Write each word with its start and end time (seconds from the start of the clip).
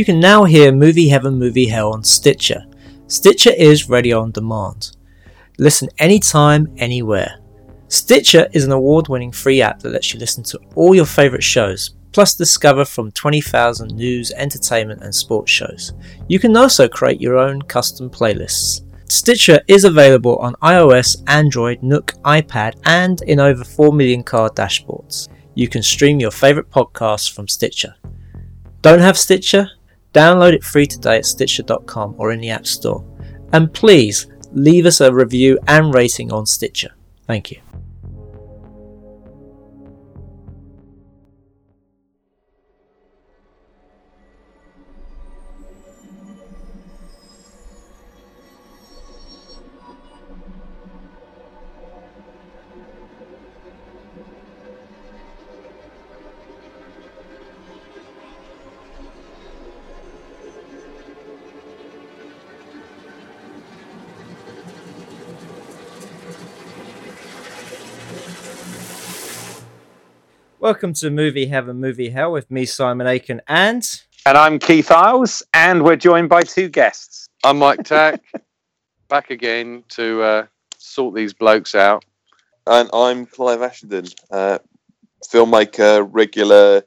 You 0.00 0.06
can 0.06 0.18
now 0.18 0.44
hear 0.44 0.72
Movie 0.72 1.10
Heaven, 1.10 1.38
Movie 1.38 1.66
Hell 1.66 1.92
on 1.92 2.02
Stitcher. 2.02 2.64
Stitcher 3.06 3.50
is 3.50 3.90
radio 3.90 4.22
on 4.22 4.30
demand. 4.30 4.96
Listen 5.58 5.90
anytime, 5.98 6.72
anywhere. 6.78 7.38
Stitcher 7.88 8.48
is 8.54 8.64
an 8.64 8.72
award 8.72 9.08
winning 9.08 9.30
free 9.30 9.60
app 9.60 9.80
that 9.80 9.92
lets 9.92 10.14
you 10.14 10.18
listen 10.18 10.42
to 10.44 10.60
all 10.74 10.94
your 10.94 11.04
favourite 11.04 11.42
shows, 11.42 11.96
plus 12.12 12.34
discover 12.34 12.86
from 12.86 13.12
20,000 13.12 13.94
news, 13.94 14.32
entertainment, 14.32 15.02
and 15.02 15.14
sports 15.14 15.52
shows. 15.52 15.92
You 16.28 16.38
can 16.38 16.56
also 16.56 16.88
create 16.88 17.20
your 17.20 17.36
own 17.36 17.60
custom 17.60 18.08
playlists. 18.08 18.80
Stitcher 19.10 19.60
is 19.68 19.84
available 19.84 20.36
on 20.36 20.54
iOS, 20.62 21.22
Android, 21.26 21.82
Nook, 21.82 22.14
iPad, 22.24 22.80
and 22.86 23.20
in 23.20 23.38
over 23.38 23.64
4 23.64 23.92
million 23.92 24.22
car 24.22 24.48
dashboards. 24.48 25.28
You 25.54 25.68
can 25.68 25.82
stream 25.82 26.18
your 26.18 26.30
favourite 26.30 26.70
podcasts 26.70 27.30
from 27.30 27.48
Stitcher. 27.48 27.96
Don't 28.80 29.00
have 29.00 29.18
Stitcher? 29.18 29.68
Download 30.12 30.52
it 30.52 30.64
free 30.64 30.86
today 30.86 31.18
at 31.18 31.26
Stitcher.com 31.26 32.16
or 32.18 32.32
in 32.32 32.40
the 32.40 32.50
App 32.50 32.66
Store. 32.66 33.04
And 33.52 33.72
please 33.72 34.26
leave 34.52 34.86
us 34.86 35.00
a 35.00 35.12
review 35.12 35.58
and 35.68 35.94
rating 35.94 36.32
on 36.32 36.46
Stitcher. 36.46 36.94
Thank 37.26 37.50
you. 37.50 37.60
Welcome 70.60 70.92
to 70.94 71.08
Movie 71.08 71.46
Heaven, 71.46 71.80
Movie 71.80 72.10
Hell 72.10 72.32
with 72.32 72.50
me, 72.50 72.66
Simon 72.66 73.06
Aiken, 73.06 73.40
and. 73.48 74.02
And 74.26 74.36
I'm 74.36 74.58
Keith 74.58 74.90
Isles, 74.90 75.42
and 75.54 75.82
we're 75.82 75.96
joined 75.96 76.28
by 76.28 76.42
two 76.42 76.68
guests. 76.68 77.30
I'm 77.42 77.58
Mike 77.58 77.82
Tack, 77.82 78.20
back 79.08 79.30
again 79.30 79.84
to 79.88 80.22
uh, 80.22 80.46
sort 80.76 81.14
these 81.14 81.32
blokes 81.32 81.74
out. 81.74 82.04
And 82.66 82.90
I'm 82.92 83.24
Clive 83.24 83.60
Ashenden, 83.60 84.14
uh, 84.30 84.58
filmmaker, 85.26 86.06
regular 86.10 86.82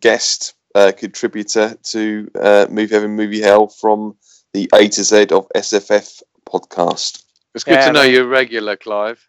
guest 0.00 0.54
uh, 0.74 0.90
contributor 0.90 1.76
to 1.92 2.28
uh, 2.40 2.66
Movie 2.68 2.92
Heaven, 2.92 3.12
Movie 3.12 3.40
Hell 3.40 3.68
from 3.68 4.16
the 4.52 4.68
A 4.74 4.88
to 4.88 5.04
Z 5.04 5.26
of 5.30 5.46
SFF 5.54 6.22
podcast. 6.44 7.22
It's 7.54 7.62
good 7.62 7.74
Yeah, 7.74 7.86
to 7.86 7.92
know 7.92 8.02
you're 8.02 8.26
regular, 8.26 8.76
Clive. 8.76 9.24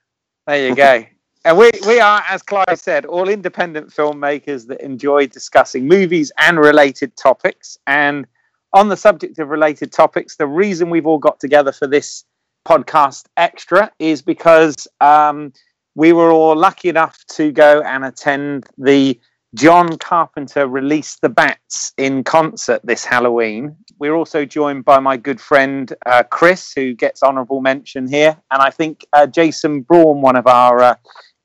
There 0.47 0.67
you 0.67 0.75
go. 0.75 1.05
And 1.43 1.57
we, 1.57 1.71
we 1.87 1.99
are, 1.99 2.23
as 2.29 2.43
Clive 2.43 2.65
said, 2.75 3.05
all 3.05 3.27
independent 3.27 3.89
filmmakers 3.89 4.67
that 4.67 4.81
enjoy 4.81 5.27
discussing 5.27 5.87
movies 5.87 6.31
and 6.37 6.59
related 6.59 7.15
topics. 7.17 7.77
And 7.87 8.27
on 8.73 8.89
the 8.89 8.97
subject 8.97 9.39
of 9.39 9.49
related 9.49 9.91
topics, 9.91 10.35
the 10.35 10.47
reason 10.47 10.89
we've 10.89 11.07
all 11.07 11.17
got 11.17 11.39
together 11.39 11.71
for 11.71 11.87
this 11.87 12.25
podcast 12.67 13.25
extra 13.37 13.91
is 13.97 14.21
because 14.21 14.87
um, 15.01 15.51
we 15.95 16.13
were 16.13 16.31
all 16.31 16.55
lucky 16.55 16.89
enough 16.89 17.25
to 17.31 17.51
go 17.51 17.81
and 17.81 18.05
attend 18.05 18.67
the 18.77 19.19
John 19.53 19.97
Carpenter 19.97 20.67
Release 20.67 21.17
the 21.17 21.27
Bats 21.27 21.91
in 21.97 22.23
concert 22.23 22.81
this 22.85 23.03
Halloween. 23.03 23.75
We're 23.99 24.15
also 24.15 24.45
joined 24.45 24.85
by 24.85 24.99
my 24.99 25.17
good 25.17 25.41
friend 25.41 25.93
uh, 26.05 26.23
Chris, 26.23 26.71
who 26.73 26.93
gets 26.93 27.21
honourable 27.21 27.61
mention 27.61 28.07
here, 28.07 28.37
and 28.51 28.61
I 28.61 28.69
think 28.69 29.05
uh, 29.11 29.27
Jason 29.27 29.81
Braun, 29.81 30.21
one 30.21 30.37
of 30.37 30.47
our 30.47 30.81
uh, 30.81 30.95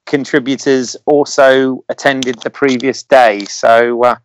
contributors, 0.06 0.96
also 1.06 1.84
attended 1.88 2.38
the 2.40 2.50
previous 2.50 3.02
day. 3.02 3.44
So, 3.44 4.02
uh, 4.04 4.16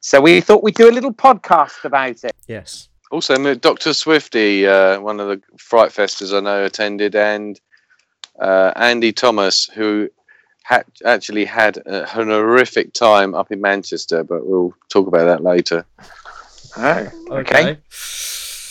so 0.00 0.20
we 0.20 0.40
thought 0.40 0.62
we'd 0.62 0.74
do 0.74 0.90
a 0.90 0.92
little 0.92 1.12
podcast 1.12 1.84
about 1.84 2.24
it. 2.24 2.34
Yes. 2.48 2.88
Also, 3.10 3.54
Dr. 3.54 3.92
Swifty, 3.92 4.66
uh, 4.66 4.98
one 5.00 5.20
of 5.20 5.28
the 5.28 5.40
Fright 5.58 5.92
Festers 5.92 6.32
I 6.32 6.40
know, 6.40 6.64
attended, 6.64 7.14
and 7.14 7.60
uh, 8.40 8.72
Andy 8.74 9.12
Thomas, 9.12 9.66
who 9.66 10.08
had 10.64 10.84
actually 11.04 11.44
had 11.44 11.76
a, 11.76 12.18
an 12.18 12.28
horrific 12.28 12.94
time 12.94 13.34
up 13.34 13.52
in 13.52 13.60
Manchester, 13.60 14.24
but 14.24 14.46
we'll 14.46 14.74
talk 14.88 15.06
about 15.06 15.26
that 15.26 15.42
later. 15.42 15.84
Oh, 16.76 17.10
okay. 17.30 17.76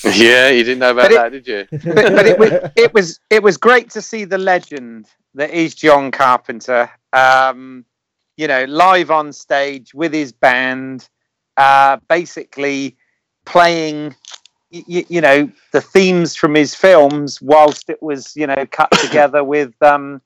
yeah, 0.16 0.50
you 0.50 0.64
didn't 0.64 0.80
know 0.80 0.92
about 0.92 1.12
it- 1.12 1.16
that, 1.16 1.32
did 1.32 1.48
you? 1.48 1.68
but, 1.94 2.16
but 2.16 2.26
it, 2.26 2.40
was, 2.40 2.52
it 2.76 2.94
was 2.94 3.20
it 3.30 3.44
was 3.44 3.58
great 3.58 3.92
to 3.92 4.02
see 4.02 4.26
the 4.26 4.38
legend 4.38 5.08
that 5.36 5.52
is 5.52 5.76
John 5.76 6.12
Carpenter. 6.12 6.90
Um, 7.14 7.86
you 8.38 8.48
know, 8.48 8.64
live 8.66 9.12
on 9.12 9.34
stage 9.34 9.94
with 9.94 10.14
his 10.14 10.32
band, 10.32 11.08
uh, 11.58 11.98
basically 12.10 12.98
playing. 13.46 14.16
You, 14.70 15.04
you 15.10 15.20
know 15.22 15.52
the 15.74 15.82
themes 15.82 16.34
from 16.36 16.56
his 16.56 16.74
films, 16.74 17.42
whilst 17.42 17.90
it 17.90 18.02
was 18.02 18.36
you 18.38 18.48
know 18.48 18.66
cut 18.72 18.90
together 19.02 19.44
with 19.44 19.74
um, 19.82 20.22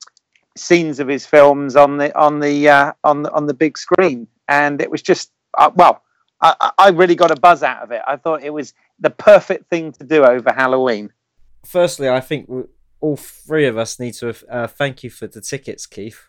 scenes 0.55 0.99
of 0.99 1.07
his 1.07 1.25
films 1.25 1.75
on 1.75 1.97
the 1.97 2.15
on 2.17 2.39
the 2.41 2.69
uh, 2.69 2.93
on 3.03 3.23
the 3.23 3.31
on 3.31 3.47
the 3.47 3.55
big 3.55 3.77
screen, 3.77 4.27
and 4.47 4.81
it 4.81 4.91
was 4.91 5.01
just 5.01 5.31
uh, 5.57 5.71
well, 5.75 6.03
I, 6.41 6.55
I- 6.61 6.71
I 6.77 6.89
really 6.89 7.15
got 7.15 7.31
a 7.31 7.35
buzz 7.39 7.63
out 7.63 7.81
of 7.81 7.91
it. 7.91 8.01
I 8.07 8.17
thought 8.17 8.43
it 8.43 8.51
was 8.53 8.73
the 8.99 9.09
perfect 9.09 9.67
thing 9.69 9.91
to 9.93 10.03
do 10.03 10.23
over 10.23 10.53
Halloween. 10.53 11.11
Firstly, 11.65 12.07
I 12.07 12.19
think 12.19 12.47
we, 12.47 12.63
all 13.05 13.15
three 13.17 13.67
of 13.67 13.77
us 13.77 13.99
need 13.99 14.13
to 14.15 14.33
uh, 14.49 14.65
thank 14.65 15.03
you 15.03 15.11
for 15.11 15.27
the 15.27 15.39
tickets, 15.39 15.85
Keith. 15.85 16.27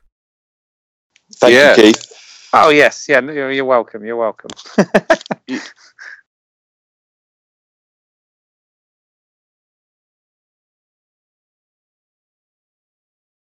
Thank 1.37 1.55
Yeah. 1.55 1.71
you, 1.71 1.93
Keith. 1.93 2.49
Oh 2.53 2.69
yes, 2.69 3.07
yeah. 3.09 3.21
You're 3.21 3.51
you're 3.51 3.65
welcome. 3.65 4.05
You're 4.05 4.17
welcome. 4.17 4.51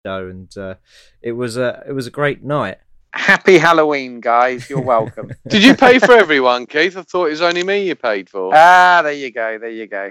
Joe, 0.04 0.28
And 0.28 0.54
uh, 0.58 0.74
it 1.22 1.32
was 1.32 1.56
a 1.56 1.82
it 1.88 1.92
was 1.92 2.06
a 2.06 2.10
great 2.10 2.42
night. 2.44 2.78
Happy 3.14 3.56
Halloween, 3.58 4.20
guys. 4.20 4.68
You're 4.68 4.80
welcome. 4.80 5.30
Did 5.48 5.64
you 5.64 5.74
pay 5.74 5.98
for 5.98 6.12
everyone, 6.12 6.66
Keith? 6.66 6.96
I 6.96 7.02
thought 7.02 7.26
it 7.26 7.30
was 7.30 7.42
only 7.42 7.62
me 7.62 7.86
you 7.86 7.94
paid 7.94 8.28
for. 8.28 8.50
ah, 8.54 9.00
there 9.02 9.12
you 9.12 9.30
go. 9.32 9.58
There 9.58 9.70
you 9.70 9.86
go. 9.86 10.10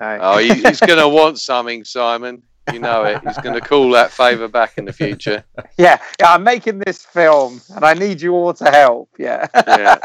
No. 0.00 0.18
Oh, 0.20 0.38
he, 0.38 0.54
he's 0.54 0.80
going 0.80 0.98
to 0.98 1.08
want 1.08 1.38
something, 1.38 1.84
Simon. 1.84 2.42
You 2.72 2.78
know 2.78 3.04
it. 3.04 3.20
He's 3.26 3.38
going 3.38 3.54
to 3.54 3.60
call 3.60 3.90
that 3.90 4.10
favour 4.10 4.48
back 4.48 4.78
in 4.78 4.84
the 4.84 4.92
future. 4.92 5.44
Yeah, 5.78 5.98
yeah. 6.20 6.34
I'm 6.34 6.44
making 6.44 6.80
this 6.80 7.04
film, 7.04 7.60
and 7.74 7.84
I 7.84 7.94
need 7.94 8.20
you 8.20 8.34
all 8.34 8.52
to 8.54 8.70
help. 8.70 9.08
Yeah. 9.18 9.46
Yeah. 9.66 9.98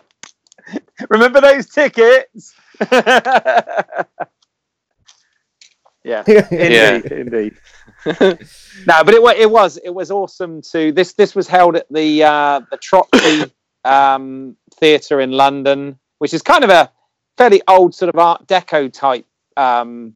Remember 1.10 1.40
those 1.40 1.68
tickets? 1.68 2.54
yeah. 2.90 3.84
Indeed. 6.26 7.12
Indeed. 7.12 7.56
no, 8.06 9.04
but 9.04 9.14
it 9.14 9.22
was 9.22 9.36
it 9.36 9.50
was 9.50 9.78
it 9.84 9.90
was 9.90 10.10
awesome 10.10 10.62
to 10.72 10.92
this. 10.92 11.12
This 11.12 11.34
was 11.34 11.46
held 11.46 11.76
at 11.76 11.86
the 11.90 12.24
uh, 12.24 12.60
the 12.70 12.78
Troxy 12.78 13.50
um, 13.84 14.56
Theatre 14.76 15.20
in 15.20 15.32
London, 15.32 15.98
which 16.18 16.34
is 16.34 16.42
kind 16.42 16.64
of 16.64 16.70
a 16.70 16.90
fairly 17.36 17.62
old 17.68 17.94
sort 17.94 18.08
of 18.08 18.18
Art 18.18 18.46
Deco 18.46 18.92
type 18.92 19.26
um, 19.56 20.14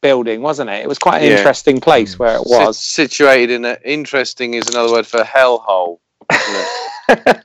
building, 0.00 0.42
wasn't 0.42 0.70
it? 0.70 0.82
It 0.82 0.88
was 0.88 0.98
quite 0.98 1.22
an 1.22 1.30
Yeah. 1.30 1.36
interesting 1.38 1.80
place 1.80 2.18
where 2.18 2.36
it 2.36 2.42
Sit- 2.46 2.58
was. 2.58 2.78
situated 2.78 3.50
in 3.50 3.64
a 3.64 3.76
interesting 3.84 4.54
is 4.54 4.66
another 4.68 4.92
word 4.92 5.06
for 5.06 5.20
hellhole. 5.20 5.98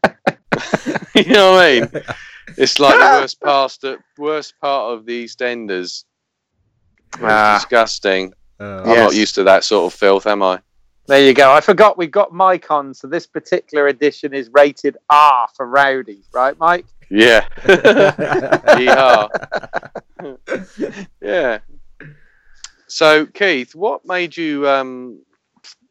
You 1.16 1.26
know 1.34 1.52
what 1.54 1.66
I 1.66 1.80
mean? 1.82 1.90
It's 2.58 2.80
like 2.80 2.94
the 2.96 3.20
worst 3.22 3.42
past 3.42 3.84
worst 4.18 4.54
part 4.62 4.94
of 4.94 5.06
the 5.06 5.26
EastEnders. 5.26 6.06
It's 7.14 7.22
Ah. 7.22 7.56
disgusting. 7.60 8.34
Uh, 8.60 8.82
I'm 8.84 8.96
not 8.98 9.14
used 9.16 9.36
to 9.36 9.44
that 9.44 9.64
sort 9.64 9.92
of 9.94 10.00
filth, 10.00 10.26
am 10.26 10.42
I? 10.42 10.60
There 11.08 11.22
you 11.22 11.34
go. 11.34 11.52
I 11.52 11.62
forgot 11.62 11.98
we've 11.98 12.10
got 12.10 12.34
Mike 12.34 12.72
on, 12.72 12.94
so 12.94 13.08
this 13.08 13.28
particular 13.28 13.88
edition 13.88 14.34
is 14.34 14.50
rated 14.54 14.98
R 15.10 15.48
for 15.56 15.68
rowdy, 15.68 16.22
right, 16.34 16.58
Mike? 16.58 16.86
Yeah. 17.12 17.46
Yeehaw. 18.78 19.30
yeah. 21.22 21.60
So, 22.88 23.26
Keith, 23.26 23.76
what 23.76 24.06
made 24.06 24.36
you? 24.36 24.68
Um, 24.68 25.20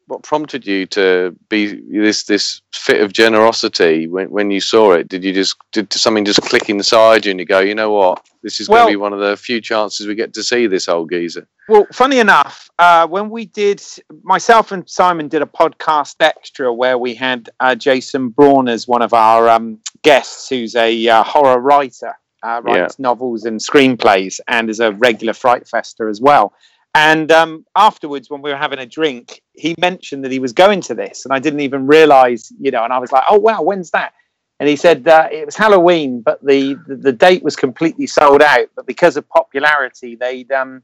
what 0.07 0.23
prompted 0.23 0.65
you 0.65 0.85
to 0.85 1.35
be 1.49 1.81
this 1.91 2.23
this 2.23 2.61
fit 2.73 3.01
of 3.01 3.11
generosity 3.11 4.07
when, 4.07 4.29
when 4.29 4.49
you 4.49 4.61
saw 4.61 4.93
it? 4.93 5.09
Did 5.09 5.23
you 5.23 5.33
just 5.33 5.57
did 5.73 5.91
something 5.91 6.23
just 6.23 6.41
click 6.41 6.69
inside 6.69 7.25
you 7.25 7.31
and 7.31 7.39
you 7.39 7.45
go, 7.45 7.59
you 7.59 7.75
know 7.75 7.91
what, 7.91 8.25
this 8.41 8.59
is 8.61 8.69
going 8.69 8.87
to 8.87 8.91
be 8.91 8.95
one 8.95 9.11
of 9.11 9.19
the 9.19 9.35
few 9.35 9.59
chances 9.59 10.07
we 10.07 10.15
get 10.15 10.33
to 10.35 10.43
see 10.43 10.65
this 10.65 10.87
old 10.87 11.11
geezer? 11.11 11.47
Well, 11.67 11.85
funny 11.91 12.19
enough, 12.19 12.69
uh, 12.79 13.05
when 13.07 13.29
we 13.29 13.45
did, 13.45 13.83
myself 14.23 14.71
and 14.71 14.89
Simon 14.89 15.27
did 15.27 15.41
a 15.41 15.45
podcast 15.45 16.15
extra 16.21 16.73
where 16.73 16.97
we 16.97 17.13
had 17.13 17.49
uh, 17.59 17.75
Jason 17.75 18.29
Braun 18.29 18.69
as 18.69 18.87
one 18.87 19.01
of 19.01 19.13
our 19.13 19.49
um, 19.49 19.79
guests, 20.01 20.47
who's 20.47 20.75
a 20.75 21.07
uh, 21.09 21.23
horror 21.23 21.59
writer, 21.59 22.15
uh, 22.43 22.61
writes 22.63 22.97
novels 22.99 23.43
and 23.43 23.59
screenplays, 23.59 24.39
and 24.47 24.69
is 24.69 24.79
a 24.79 24.93
regular 24.93 25.33
Fright 25.33 25.67
Fester 25.67 26.07
as 26.07 26.21
well. 26.21 26.53
And 26.97 27.31
um, 27.31 27.63
afterwards, 27.75 28.27
when 28.27 28.41
we 28.41 28.49
were 28.49 28.57
having 28.57 28.79
a 28.79 28.85
drink, 28.87 29.43
he 29.53 29.75
mentioned 29.77 30.23
that 30.23 30.31
he 30.31 30.39
was 30.39 30.51
going 30.51 30.81
to 30.81 30.95
this, 30.95 31.25
and 31.25 31.31
I 31.31 31.37
didn't 31.37 31.59
even 31.59 31.85
realize, 31.85 32.51
you 32.59 32.71
know. 32.71 32.83
And 32.83 32.91
I 32.91 32.97
was 32.97 33.11
like, 33.11 33.23
"Oh 33.29 33.37
wow, 33.37 33.61
when's 33.61 33.91
that?" 33.91 34.13
And 34.59 34.67
he 34.67 34.75
said 34.75 35.07
uh, 35.07 35.29
it 35.31 35.45
was 35.45 35.55
Halloween, 35.55 36.21
but 36.21 36.43
the, 36.43 36.75
the, 36.87 36.95
the 36.95 37.13
date 37.13 37.43
was 37.43 37.55
completely 37.55 38.07
sold 38.07 38.41
out. 38.41 38.69
But 38.75 38.87
because 38.87 39.15
of 39.15 39.29
popularity, 39.29 40.15
they'd 40.15 40.51
um, 40.51 40.81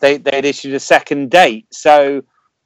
they 0.00 0.16
they'd 0.16 0.46
issued 0.46 0.72
a 0.72 0.80
second 0.80 1.30
date. 1.30 1.66
So 1.74 2.22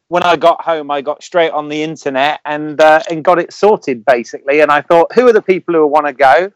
when 0.07 0.23
I 0.23 0.37
got 0.37 0.63
home, 0.63 0.93
I 0.93 1.01
got 1.01 1.25
straight 1.25 1.51
on 1.51 1.69
the 1.69 1.83
internet 1.83 2.43
and 2.45 2.81
uh, 2.81 3.03
and 3.11 3.25
got 3.25 3.41
it 3.41 3.53
sorted 3.53 4.05
basically. 4.05 4.61
And 4.61 4.71
I 4.71 4.83
thought, 4.83 5.13
who 5.13 5.27
are 5.27 5.33
the 5.33 5.43
people 5.43 5.75
who 5.75 5.85
want 5.89 6.07
to 6.07 6.13
go? 6.13 6.53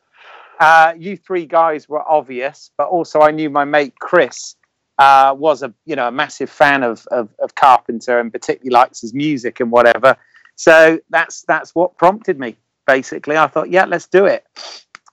Uh, 0.61 0.95
you 0.97 1.17
three 1.17 1.47
guys 1.47 1.89
were 1.89 2.09
obvious, 2.09 2.71
but 2.79 2.87
also 2.87 3.23
I 3.23 3.33
knew 3.33 3.51
my 3.51 3.65
mate 3.65 3.99
Chris 3.99 4.55
uh, 4.99 5.35
was 5.37 5.63
a 5.63 5.73
you 5.87 5.97
know 5.97 6.09
a 6.09 6.13
massive 6.13 6.51
fan 6.51 6.83
of, 6.83 7.07
of, 7.11 7.29
of 7.39 7.55
Carpenter 7.55 8.19
and 8.21 8.33
particularly 8.33 8.71
likes 8.71 9.01
his 9.01 9.15
music 9.15 9.61
and 9.61 9.71
whatever. 9.71 10.17
So 10.57 10.99
that's 11.11 11.43
that's 11.43 11.75
what 11.75 11.97
prompted 11.97 12.39
me. 12.39 12.57
Basically, 12.87 13.37
I 13.37 13.47
thought, 13.47 13.71
yeah, 13.71 13.85
let's 13.85 14.07
do 14.07 14.25
it, 14.27 14.45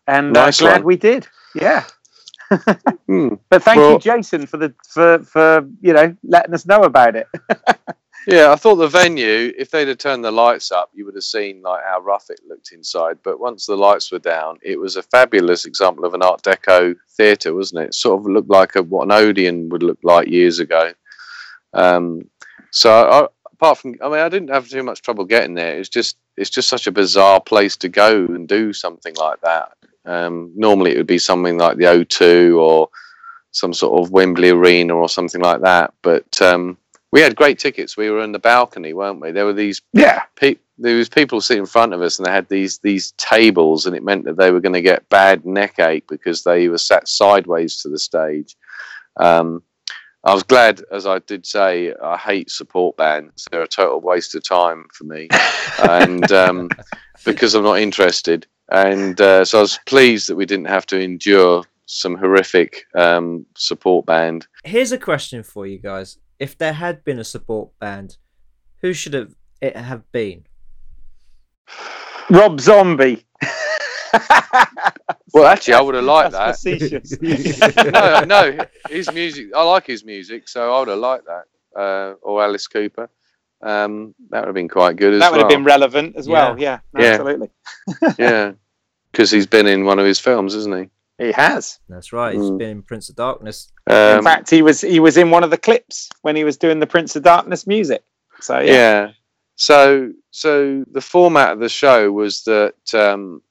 and 0.08 0.36
uh, 0.36 0.46
Nice 0.46 0.60
glad 0.62 0.78
one. 0.78 0.84
we 0.86 0.96
did. 0.96 1.28
Yeah, 1.54 1.84
Hmm. 3.08 3.36
but 3.50 3.64
thank 3.64 3.78
Well- 3.80 3.94
you, 3.94 4.00
Jason, 4.00 4.46
for 4.48 4.58
the 4.58 4.74
for 4.88 5.20
for 5.20 5.68
you 5.82 5.94
know 5.94 6.16
letting 6.24 6.54
us 6.54 6.66
know 6.66 6.82
about 6.84 7.16
it. 7.16 7.28
Yeah, 8.27 8.51
I 8.51 8.56
thought 8.56 8.77
the 8.77 8.88
venue, 8.88 9.54
if 9.56 9.69
they'd 9.69 9.88
have 9.88 10.00
turned 10.00 10.25
the 10.25 10.31
lights 10.31 10.72
up, 10.72 10.89
you 10.94 11.06
would 11.06 11.13
have 11.13 11.24
seen 11.24 11.62
like 11.62 11.83
how 11.83 12.00
rough 12.00 12.30
it 12.30 12.42
looked 12.48 12.72
inside. 12.72 13.18
But 13.24 13.39
once 13.39 13.68
the 13.68 13.75
lights 13.75 14.12
were 14.12 14.19
down, 14.19 14.57
it 14.63 14.80
was 14.80 14.95
a 14.95 15.04
fabulous 15.04 15.66
example 15.66 16.06
of 16.06 16.16
an 16.16 16.24
Art 16.24 16.42
Deco 16.42 16.95
theatre, 17.18 17.54
wasn't 17.54 17.83
it? 17.83 17.88
it 17.89 17.94
Sort 17.94 18.19
of 18.19 18.25
looked 18.25 18.50
like 18.50 18.75
a, 18.75 18.81
what 18.81 19.04
an 19.04 19.12
Odeon 19.12 19.69
would 19.69 19.83
look 19.83 20.00
like 20.01 20.27
years 20.27 20.57
ago. 20.57 20.92
Um, 21.74 22.22
so 22.72 22.92
I, 22.92 23.27
apart 23.54 23.77
from, 23.77 23.95
I 24.04 24.10
mean, 24.10 24.19
I 24.19 24.30
didn't 24.30 24.50
have 24.50 24.69
too 24.69 24.81
much 24.81 25.04
trouble 25.04 25.25
getting 25.25 25.54
there. 25.54 25.77
It's 25.77 25.89
just, 25.89 26.18
it's 26.36 26.50
just 26.50 26.68
such 26.68 26.88
a 26.88 26.92
bizarre 26.92 27.39
place 27.39 27.77
to 27.77 27.89
go 27.89 28.25
and 28.25 28.48
do 28.48 28.74
something 28.74 29.13
like 29.18 29.39
that. 29.42 29.74
Um, 30.06 30.51
normally, 30.56 30.94
it 30.94 30.98
would 30.98 31.07
be 31.07 31.19
something 31.19 31.60
like 31.60 31.77
the 31.77 31.86
O2 31.86 32.60
or 32.60 32.89
some 33.51 33.74
sort 33.74 34.01
of 34.01 34.12
Wembley 34.12 34.50
Arena 34.50 34.95
or 34.95 35.10
something 35.10 35.42
like 35.42 35.62
that. 35.62 35.94
But 36.01 36.42
um, 36.42 36.77
we 37.15 37.21
had 37.21 37.38
great 37.38 37.57
tickets. 37.57 37.95
We 37.95 38.09
were 38.09 38.21
in 38.21 38.33
the 38.33 38.39
balcony, 38.39 38.91
weren't 38.91 39.21
we? 39.21 39.31
There 39.31 39.45
were 39.45 39.53
these 39.53 39.81
Yeah, 39.94 40.23
pe- 40.35 40.57
there 40.77 40.97
was 40.97 41.07
people 41.07 41.39
sitting 41.39 41.63
in 41.63 41.65
front 41.65 41.94
of 41.94 42.01
us, 42.01 42.19
and 42.19 42.25
they 42.25 42.31
had 42.31 42.50
these 42.50 42.79
these 42.79 43.13
tables, 43.13 43.85
and 43.85 43.95
it 43.95 44.03
meant 44.03 44.25
that 44.25 44.35
they 44.35 44.51
were 44.51 44.59
going 44.59 44.73
to 44.73 44.81
get 44.81 45.07
bad 45.07 45.45
neck 45.45 45.79
ache 45.79 46.07
because 46.09 46.44
they 46.44 46.67
were 46.67 46.77
sat 46.77 47.07
sideways 47.07 47.81
to 47.81 47.88
the 47.88 47.97
stage. 47.97 48.57
Um, 49.15 49.63
I 50.25 50.33
was 50.33 50.44
glad, 50.44 50.81
as 50.91 51.07
I 51.07 51.19
did 51.19 51.45
say, 51.45 51.94
I 52.03 52.17
hate 52.17 52.51
support 52.51 52.97
bands. 52.97 53.47
They're 53.50 53.62
a 53.62 53.67
total 53.67 54.01
waste 54.01 54.35
of 54.35 54.44
time 54.44 54.85
for 54.91 55.06
me, 55.06 55.29
and 55.88 56.29
um, 56.33 56.69
because 57.23 57.56
I'm 57.56 57.63
not 57.63 57.79
interested. 57.79 58.45
And 58.67 59.21
uh, 59.21 59.45
so 59.45 59.59
I 59.59 59.62
was 59.62 59.79
pleased 59.85 60.27
that 60.27 60.35
we 60.35 60.45
didn't 60.45 60.67
have 60.67 60.85
to 60.88 61.00
endure 61.00 61.63
some 61.85 62.17
horrific 62.17 62.83
um, 62.94 63.45
support 63.56 64.06
band. 64.06 64.47
Here's 64.65 64.91
a 64.91 64.97
question 64.97 65.44
for 65.44 65.65
you 65.65 65.79
guys: 65.79 66.17
If 66.40 66.58
there 66.58 66.74
had 66.74 67.04
been 67.04 67.20
a 67.20 67.24
support 67.24 67.78
band, 67.80 68.18
who 68.82 68.94
should 68.94 69.14
have 69.14 69.36
it 69.62 69.76
have 69.76 70.12
been? 70.12 70.46
Rob 72.30 72.60
Zombie. 72.60 73.26
Well, 75.36 75.48
actually, 75.48 75.74
I 75.74 75.82
would 75.82 75.96
have 75.96 76.06
liked 76.06 76.32
That's 76.32 76.64
that. 76.64 78.24
no, 78.30 78.54
no, 78.54 78.66
his 78.90 79.12
music. 79.12 79.48
I 79.54 79.64
like 79.64 79.86
his 79.86 80.06
music, 80.06 80.48
so 80.48 80.74
I 80.74 80.80
would 80.80 80.88
have 80.88 80.98
liked 80.98 81.26
that. 81.26 81.44
Uh, 81.78 82.14
or 82.22 82.42
Alice 82.42 82.68
Cooper. 82.68 83.10
Um, 83.62 84.16
that 84.30 84.40
would 84.40 84.48
have 84.48 84.56
been 84.56 84.70
quite 84.70 84.96
good 84.96 85.16
as 85.16 85.20
well. 85.20 85.32
that 85.32 85.36
would 85.36 85.42
well. 85.44 85.50
have 85.52 85.58
been 85.58 85.66
relevant 85.66 86.16
as 86.16 86.30
well. 86.30 86.58
Yeah, 86.58 86.80
Yeah. 86.98 87.06
absolutely. 87.06 87.50
yeah, 88.18 88.54
because 89.12 89.30
he's 89.30 89.46
been 89.46 89.68
in 89.68 89.84
one 89.84 90.00
of 90.00 90.06
his 90.06 90.22
films, 90.22 90.56
isn't 90.56 90.84
he? 90.84 90.90
He 91.17 91.31
has. 91.31 91.79
That's 91.88 92.12
right. 92.12 92.35
He's 92.35 92.44
Mm. 92.51 92.57
been 92.57 92.69
in 92.69 92.81
Prince 92.83 93.09
of 93.09 93.15
Darkness. 93.15 93.71
in 93.88 93.95
Um, 94.17 94.23
fact, 94.23 94.50
he 94.50 94.62
was 94.62 94.81
he 94.81 95.00
was 95.00 95.15
in 95.17 95.29
one 95.31 95.44
of 95.44 95.50
the 95.51 95.57
clips 95.57 96.09
when 96.23 96.35
he 96.35 96.44
was 96.44 96.57
doing 96.57 96.79
the 96.79 96.88
Prince 96.88 97.15
of 97.15 97.23
Darkness 97.23 97.65
music. 97.67 98.03
So 98.41 98.59
yeah, 98.59 98.73
yeah. 98.73 99.09
So, 99.56 100.12
so 100.31 100.83
the 100.91 101.00
format 101.01 101.53
of 101.53 101.59
the 101.59 101.69
show 101.69 102.12
was 102.12 102.44
that 102.44 102.75
um, 102.94 103.41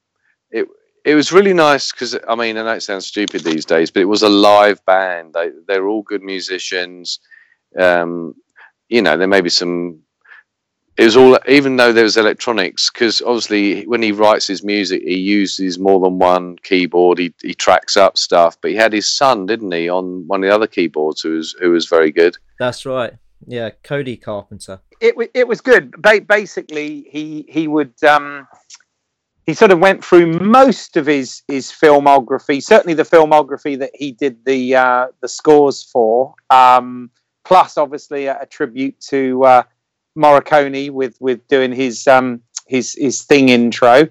it 0.50 0.68
it 1.06 1.14
was 1.14 1.32
really 1.32 1.54
nice 1.54 1.90
because 1.92 2.16
I 2.28 2.34
mean 2.34 2.58
I 2.58 2.62
know 2.64 2.72
it 2.74 2.82
sounds 2.82 3.06
stupid 3.06 3.42
these 3.44 3.64
days, 3.64 3.90
but 3.90 4.02
it 4.02 4.06
was 4.08 4.22
a 4.22 4.28
live 4.28 4.84
band. 4.84 5.32
They 5.32 5.50
they're 5.66 5.86
all 5.88 6.02
good 6.02 6.22
musicians. 6.22 7.20
Um, 7.78 8.34
you 8.90 9.00
know, 9.00 9.16
there 9.16 9.26
may 9.28 9.40
be 9.40 9.48
some. 9.50 10.00
It 10.96 11.04
was 11.04 11.16
all 11.16 11.38
even 11.48 11.74
though 11.76 11.92
there 11.92 12.04
was 12.04 12.16
electronics 12.16 12.88
because 12.90 13.20
obviously 13.22 13.84
when 13.86 14.00
he 14.00 14.12
writes 14.12 14.46
his 14.46 14.62
music, 14.62 15.02
he 15.02 15.16
uses 15.16 15.78
more 15.78 15.98
than 15.98 16.18
one 16.20 16.56
keyboard. 16.62 17.18
He 17.18 17.34
he 17.42 17.52
tracks 17.54 17.96
up 17.96 18.16
stuff, 18.16 18.56
but 18.60 18.70
he 18.70 18.76
had 18.76 18.92
his 18.92 19.12
son, 19.12 19.46
didn't 19.46 19.72
he, 19.72 19.88
on 19.88 20.24
one 20.28 20.44
of 20.44 20.48
the 20.48 20.54
other 20.54 20.68
keyboards 20.68 21.20
who 21.20 21.32
was 21.36 21.54
who 21.60 21.70
was 21.70 21.86
very 21.86 22.12
good. 22.12 22.36
That's 22.60 22.86
right. 22.86 23.12
Yeah, 23.46 23.70
Cody 23.82 24.16
Carpenter. 24.16 24.80
it 25.00 25.16
wa- 25.16 25.26
it 25.34 25.48
was 25.48 25.60
good. 25.60 26.00
Ba- 26.00 26.20
basically, 26.26 27.06
he 27.10 27.44
he 27.48 27.66
would 27.66 27.92
um, 28.04 28.46
he 29.46 29.52
sort 29.52 29.72
of 29.72 29.80
went 29.80 30.04
through 30.04 30.38
most 30.38 30.96
of 30.96 31.06
his 31.06 31.42
his 31.48 31.72
filmography. 31.72 32.62
Certainly, 32.62 32.94
the 32.94 33.02
filmography 33.02 33.76
that 33.80 33.90
he 33.94 34.12
did 34.12 34.44
the 34.44 34.76
uh, 34.76 35.06
the 35.20 35.28
scores 35.28 35.82
for. 35.82 36.34
Um, 36.50 37.10
plus, 37.44 37.76
obviously, 37.76 38.26
a, 38.26 38.40
a 38.42 38.46
tribute 38.46 38.98
to 39.08 39.44
uh, 39.44 39.62
Morricone 40.16 40.90
with 40.90 41.16
with 41.20 41.46
doing 41.48 41.72
his 41.72 42.06
um, 42.06 42.40
his 42.66 42.94
his 42.94 43.22
thing 43.22 43.48
intro. 43.48 44.08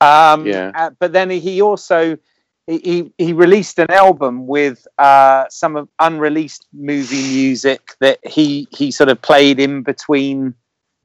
Um, 0.00 0.46
Yeah. 0.46 0.72
uh, 0.74 0.90
but 0.98 1.12
then 1.12 1.28
he 1.30 1.60
also 1.60 2.16
he, 2.66 2.78
he, 2.78 3.12
he 3.18 3.32
released 3.32 3.78
an 3.78 3.90
album 3.90 4.46
with 4.46 4.86
uh, 4.98 5.44
some 5.50 5.76
of 5.76 5.88
unreleased 5.98 6.66
movie 6.72 7.22
music 7.22 7.94
that 8.00 8.18
he 8.26 8.66
he 8.70 8.90
sort 8.90 9.08
of 9.08 9.20
played 9.20 9.58
in 9.60 9.82
between 9.82 10.54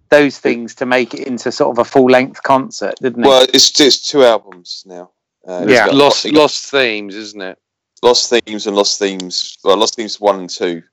those 0.09 0.37
things 0.37 0.75
to 0.75 0.85
make 0.85 1.13
it 1.13 1.27
into 1.27 1.51
sort 1.51 1.71
of 1.75 1.79
a 1.79 1.85
full 1.89 2.05
length 2.05 2.41
concert, 2.43 2.93
didn't 3.01 3.23
it? 3.23 3.27
Well, 3.27 3.45
it's 3.53 3.79
it's 3.81 4.07
two 4.07 4.23
albums 4.23 4.83
now. 4.85 5.11
Uh, 5.47 5.65
Yeah. 5.67 5.87
got- 5.87 5.95
Lost 5.95 6.23
he 6.23 6.31
lost 6.31 6.65
themes, 6.71 7.15
isn't 7.15 7.41
it? 7.41 7.57
lost 8.03 8.29
themes 8.29 8.67
and 8.67 8.75
lost 8.75 8.99
themes. 8.99 9.57
Well, 9.63 9.77
lost 9.77 9.95
themes 9.95 10.19
one 10.21 10.39
and 10.39 10.49
two. 10.49 10.83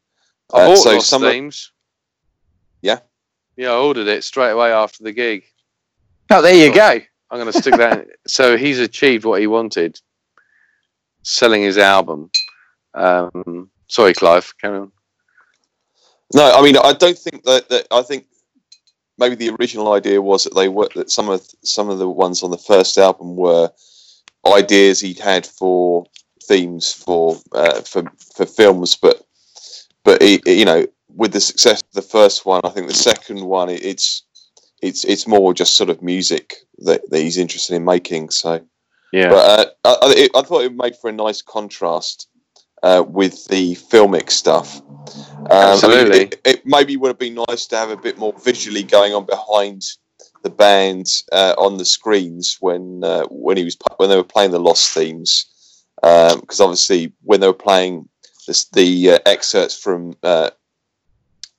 I 0.54 0.62
Uh, 0.62 0.66
bought 0.68 0.78
so 0.78 0.92
Lost 0.94 1.08
some 1.10 1.22
of- 1.24 1.30
Themes. 1.30 1.71
Yeah? 3.56 3.66
Yeah, 3.66 3.72
I 3.72 3.76
ordered 3.76 4.08
it 4.08 4.24
straight 4.24 4.50
away 4.50 4.72
after 4.72 5.04
the 5.04 5.12
gig. 5.12 5.44
oh, 6.30 6.42
there 6.42 6.54
you 6.54 6.74
go. 6.74 7.00
I'm 7.30 7.38
going 7.38 7.50
to 7.52 7.58
stick 7.58 7.76
that. 7.76 8.06
so 8.26 8.56
he's 8.56 8.78
achieved 8.78 9.24
what 9.24 9.40
he 9.40 9.46
wanted, 9.46 10.00
selling 11.22 11.62
his 11.62 11.78
album. 11.78 12.30
Um, 12.94 13.70
sorry, 13.88 14.14
Clive. 14.14 14.52
Carry 14.60 14.78
on. 14.78 14.92
No, 16.34 16.52
I 16.52 16.62
mean, 16.62 16.76
I 16.76 16.92
don't 16.92 17.18
think 17.18 17.44
that, 17.44 17.68
that. 17.68 17.86
I 17.90 18.02
think 18.02 18.26
maybe 19.18 19.34
the 19.34 19.54
original 19.60 19.92
idea 19.92 20.20
was 20.20 20.44
that 20.44 20.54
they 20.54 20.68
were 20.68 20.88
that 20.94 21.10
some 21.10 21.28
of 21.28 21.46
some 21.62 21.90
of 21.90 21.98
the 21.98 22.08
ones 22.08 22.42
on 22.42 22.50
the 22.50 22.58
first 22.58 22.96
album 22.98 23.36
were 23.36 23.70
ideas 24.46 25.00
he'd 25.00 25.18
had 25.18 25.46
for 25.46 26.06
themes 26.44 26.92
for 26.92 27.38
uh, 27.52 27.80
for 27.82 28.04
for 28.34 28.46
films, 28.46 28.96
but 28.96 29.26
but 30.04 30.22
he, 30.22 30.40
you 30.46 30.64
know, 30.64 30.86
with 31.14 31.32
the 31.32 31.40
success 31.40 31.82
of 31.82 31.92
the 31.92 32.02
first 32.02 32.46
one, 32.46 32.60
I 32.64 32.70
think 32.70 32.88
the 32.88 32.94
second 32.94 33.44
one 33.44 33.68
it's 33.70 34.24
it's 34.80 35.04
it's 35.04 35.26
more 35.26 35.54
just 35.54 35.76
sort 35.76 35.90
of 35.90 36.02
music 36.02 36.54
that, 36.78 37.08
that 37.10 37.20
he's 37.20 37.38
interested 37.38 37.74
in 37.74 37.84
making. 37.84 38.30
So. 38.30 38.60
Yeah. 39.12 39.28
But 39.28 39.60
uh, 39.60 39.66
I, 39.84 40.06
I, 40.06 40.14
it, 40.16 40.30
I 40.34 40.42
thought 40.42 40.64
it 40.64 40.74
made 40.74 40.96
for 40.96 41.10
a 41.10 41.12
nice 41.12 41.42
contrast 41.42 42.28
uh, 42.82 43.04
with 43.06 43.46
the 43.48 43.74
filmic 43.74 44.30
stuff. 44.30 44.80
Um, 44.80 45.46
I 45.50 45.54
mean, 45.54 45.72
Absolutely. 45.72 46.20
it, 46.20 46.40
it 46.44 46.62
maybe 46.64 46.96
would 46.96 47.08
have 47.08 47.18
been 47.18 47.44
nice 47.46 47.66
to 47.66 47.76
have 47.76 47.90
a 47.90 47.96
bit 47.96 48.16
more 48.16 48.32
visually 48.42 48.82
going 48.82 49.12
on 49.12 49.26
behind 49.26 49.82
the 50.42 50.50
band 50.50 51.06
uh, 51.30 51.54
on 51.58 51.76
the 51.76 51.84
screens 51.84 52.56
when 52.60 53.04
uh, 53.04 53.24
when 53.30 53.56
he 53.56 53.64
was 53.64 53.76
when 53.98 54.08
they 54.08 54.16
were 54.16 54.24
playing 54.24 54.50
the 54.50 54.58
Lost 54.58 54.92
themes, 54.92 55.46
because 55.96 56.60
obviously 56.60 57.12
when 57.22 57.40
they 57.40 57.46
were 57.46 57.52
playing 57.52 58.08
this, 58.46 58.64
the 58.70 59.12
uh, 59.12 59.18
excerpts 59.26 59.78
from 59.78 60.14
uh, 60.22 60.50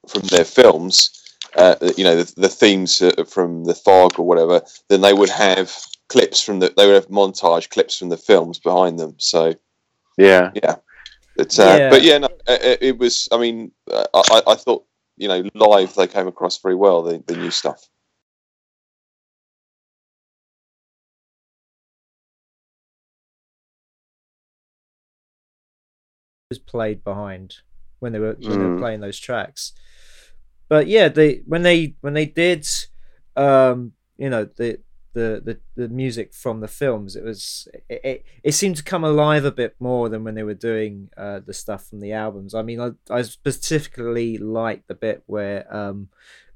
from 0.08 0.22
their 0.24 0.46
films, 0.46 1.24
uh, 1.56 1.76
you 1.98 2.04
know, 2.04 2.24
the, 2.24 2.34
the 2.42 2.50
themes 2.50 3.02
uh, 3.02 3.24
from 3.28 3.66
the 3.66 3.76
fog 3.76 4.20
or 4.20 4.26
whatever, 4.26 4.62
then 4.90 5.02
they 5.02 5.14
would 5.14 5.30
have 5.30 5.72
clips 6.10 6.42
from 6.42 6.60
the 6.60 6.74
they 6.76 6.86
would 6.86 6.96
have 6.96 7.08
montage 7.08 7.70
clips 7.70 7.98
from 7.98 8.10
the 8.10 8.18
films 8.18 8.60
behind 8.60 9.00
them. 9.00 9.16
So 9.18 9.54
yeah, 10.18 10.52
yeah, 10.56 10.76
but 11.36 11.60
uh, 11.60 11.76
yeah. 11.78 11.90
but 11.90 12.04
yeah, 12.04 12.18
no, 12.20 12.30
it, 12.48 12.80
it, 12.82 12.98
was. 12.98 13.28
I 13.32 13.38
mean, 13.38 13.72
uh, 13.90 14.06
I, 14.14 14.42
I 14.48 14.56
thought 14.56 14.86
you 15.18 15.28
know 15.28 15.44
live 15.54 15.94
they 15.96 16.08
came 16.08 16.28
across 16.28 16.60
very 16.60 16.76
well 16.76 17.04
the, 17.04 17.24
the 17.26 17.36
new 17.36 17.52
stuff. 17.52 17.88
was 26.50 26.60
played 26.60 27.04
behind 27.04 27.56
when 27.98 28.12
they 28.12 28.20
were, 28.20 28.34
when 28.34 28.42
mm. 28.42 28.52
they 28.52 28.58
were 28.58 28.76
hmm. 28.76 28.80
playing 28.80 29.00
those 29.00 29.18
tracks 29.18 29.74
but 30.70 30.88
yeah, 30.88 31.10
they 31.10 31.42
when 31.46 31.64
they 31.64 31.96
when 32.02 32.14
they 32.14 32.26
did, 32.26 32.68
um, 33.36 33.94
you 34.18 34.30
know 34.30 34.46
the. 34.46 34.80
The, 35.16 35.44
the, 35.46 35.60
the 35.84 35.90
music 35.90 36.34
from 36.34 36.60
the 36.60 36.68
films 36.68 37.16
it 37.16 37.24
was 37.24 37.68
it, 37.88 38.02
it, 38.04 38.26
it 38.42 38.52
seemed 38.54 38.78
to 38.78 38.84
come 38.84 39.04
alive 39.04 39.46
a 39.46 39.52
bit 39.52 39.76
more 39.78 40.10
than 40.10 40.24
when 40.24 40.34
they 40.34 40.42
were 40.42 40.56
doing 40.56 41.12
uh, 41.16 41.40
the 41.46 41.54
stuff 41.54 41.88
from 41.88 42.00
the 42.00 42.14
albums 42.14 42.56
i 42.56 42.64
mean 42.64 42.82
i, 42.82 42.90
I 43.12 43.22
specifically 43.22 44.40
like 44.40 44.88
the 44.88 44.96
bit 44.96 45.22
where 45.28 45.72
um, 45.72 46.10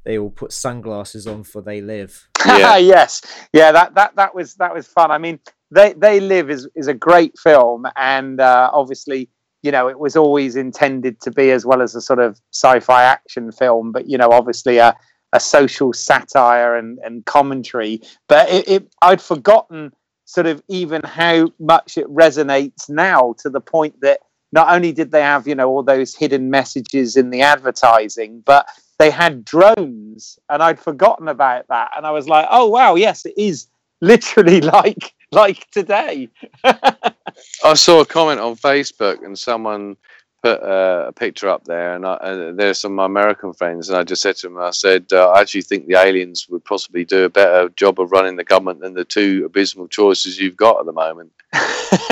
they 0.05 0.17
all 0.17 0.31
put 0.31 0.51
sunglasses 0.53 1.27
on 1.27 1.43
for 1.43 1.61
they 1.61 1.81
live 1.81 2.27
Yeah. 2.47 2.77
yes, 2.77 3.21
yeah, 3.53 3.71
that 3.71 3.95
that 3.95 4.15
that 4.15 4.33
was 4.33 4.55
that 4.55 4.73
was 4.73 4.87
fun. 4.87 5.11
I 5.11 5.17
mean, 5.17 5.39
they 5.71 5.93
they 5.93 6.19
live 6.19 6.49
is 6.49 6.67
is 6.75 6.87
a 6.87 6.93
great 6.93 7.37
film, 7.37 7.85
and 7.95 8.39
uh, 8.39 8.69
obviously, 8.73 9.29
you 9.63 9.71
know, 9.71 9.87
it 9.89 9.99
was 9.99 10.15
always 10.15 10.55
intended 10.55 11.19
to 11.21 11.31
be 11.31 11.51
as 11.51 11.65
well 11.65 11.81
as 11.81 11.95
a 11.95 12.01
sort 12.01 12.19
of 12.19 12.39
sci-fi 12.53 13.03
action 13.03 13.51
film, 13.51 13.91
but 13.91 14.09
you 14.09 14.17
know, 14.17 14.29
obviously 14.31 14.77
a 14.77 14.95
a 15.33 15.39
social 15.39 15.93
satire 15.93 16.75
and 16.75 16.99
and 16.99 17.25
commentary. 17.25 18.01
But 18.27 18.49
it, 18.49 18.67
it 18.67 18.93
I'd 19.01 19.21
forgotten 19.21 19.91
sort 20.25 20.47
of 20.47 20.61
even 20.67 21.01
how 21.03 21.51
much 21.59 21.97
it 21.97 22.07
resonates 22.07 22.89
now 22.89 23.35
to 23.39 23.49
the 23.49 23.61
point 23.61 23.99
that 24.01 24.19
not 24.51 24.73
only 24.73 24.91
did 24.91 25.11
they 25.11 25.21
have 25.21 25.47
you 25.47 25.55
know 25.55 25.69
all 25.69 25.83
those 25.83 26.15
hidden 26.15 26.49
messages 26.49 27.15
in 27.17 27.29
the 27.29 27.41
advertising, 27.41 28.41
but 28.45 28.67
they 28.99 29.11
had 29.11 29.45
drones 29.45 30.39
and 30.49 30.63
I'd 30.63 30.79
forgotten 30.79 31.27
about 31.27 31.67
that 31.67 31.91
and 31.95 32.05
I 32.05 32.11
was 32.11 32.27
like 32.27 32.47
oh 32.49 32.67
wow 32.67 32.95
yes 32.95 33.25
it 33.25 33.35
is 33.37 33.67
literally 34.01 34.61
like 34.77 35.13
like 35.31 35.69
today 35.71 36.29
I 37.63 37.73
saw 37.73 38.01
a 38.01 38.05
comment 38.05 38.39
on 38.39 38.55
Facebook 38.55 39.23
and 39.25 39.37
someone 39.37 39.97
put 40.43 40.61
uh, 40.61 41.05
a 41.07 41.11
picture 41.11 41.49
up 41.49 41.65
there, 41.65 41.95
and 41.95 42.05
I, 42.05 42.13
uh, 42.13 42.51
there's 42.53 42.79
some 42.79 42.91
of 42.91 42.95
my 42.95 43.05
American 43.05 43.53
friends, 43.53 43.89
and 43.89 43.97
I 43.97 44.03
just 44.03 44.21
said 44.21 44.35
to 44.37 44.47
them, 44.47 44.57
I 44.59 44.69
said, 44.71 45.07
uh, 45.11 45.31
I 45.31 45.41
actually 45.41 45.63
think 45.63 45.87
the 45.87 45.95
aliens 45.95 46.47
would 46.49 46.63
possibly 46.63 47.05
do 47.05 47.25
a 47.25 47.29
better 47.29 47.69
job 47.69 47.99
of 47.99 48.11
running 48.11 48.35
the 48.35 48.43
government 48.43 48.81
than 48.81 48.93
the 48.93 49.05
two 49.05 49.43
abysmal 49.45 49.87
choices 49.87 50.39
you've 50.39 50.57
got 50.57 50.79
at 50.79 50.85
the 50.85 50.93
moment. 50.93 51.31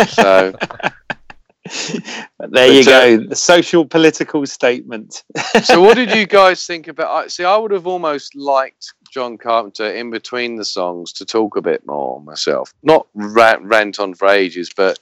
So 0.07 0.53
there 2.39 2.71
you 2.71 2.85
But, 2.85 2.93
uh, 2.93 3.17
go 3.17 3.17
the 3.29 3.35
social 3.35 3.85
political 3.85 4.45
statement 4.45 5.23
so 5.63 5.81
what 5.81 5.95
did 5.95 6.13
you 6.13 6.27
guys 6.27 6.65
think 6.65 6.87
about 6.87 7.09
I 7.09 7.27
see 7.27 7.43
i 7.43 7.57
would 7.57 7.71
have 7.71 7.87
almost 7.87 8.35
liked 8.35 8.93
john 9.11 9.37
carpenter 9.37 9.91
in 9.91 10.11
between 10.11 10.57
the 10.57 10.65
songs 10.65 11.11
to 11.13 11.25
talk 11.25 11.57
a 11.57 11.61
bit 11.61 11.85
more 11.87 12.21
myself 12.21 12.71
not 12.83 13.07
rant, 13.15 13.63
rant 13.63 13.99
on 13.99 14.13
for 14.13 14.27
ages 14.27 14.69
but 14.75 14.99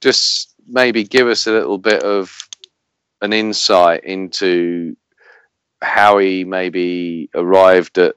just 0.00 0.54
maybe 0.68 1.04
give 1.04 1.26
us 1.28 1.46
a 1.46 1.52
little 1.52 1.78
bit 1.78 2.02
of 2.02 2.36
an 3.22 3.32
insight 3.32 4.04
into 4.04 4.96
how 5.82 6.18
he 6.18 6.44
maybe 6.44 7.28
arrived 7.34 7.98
at 7.98 8.14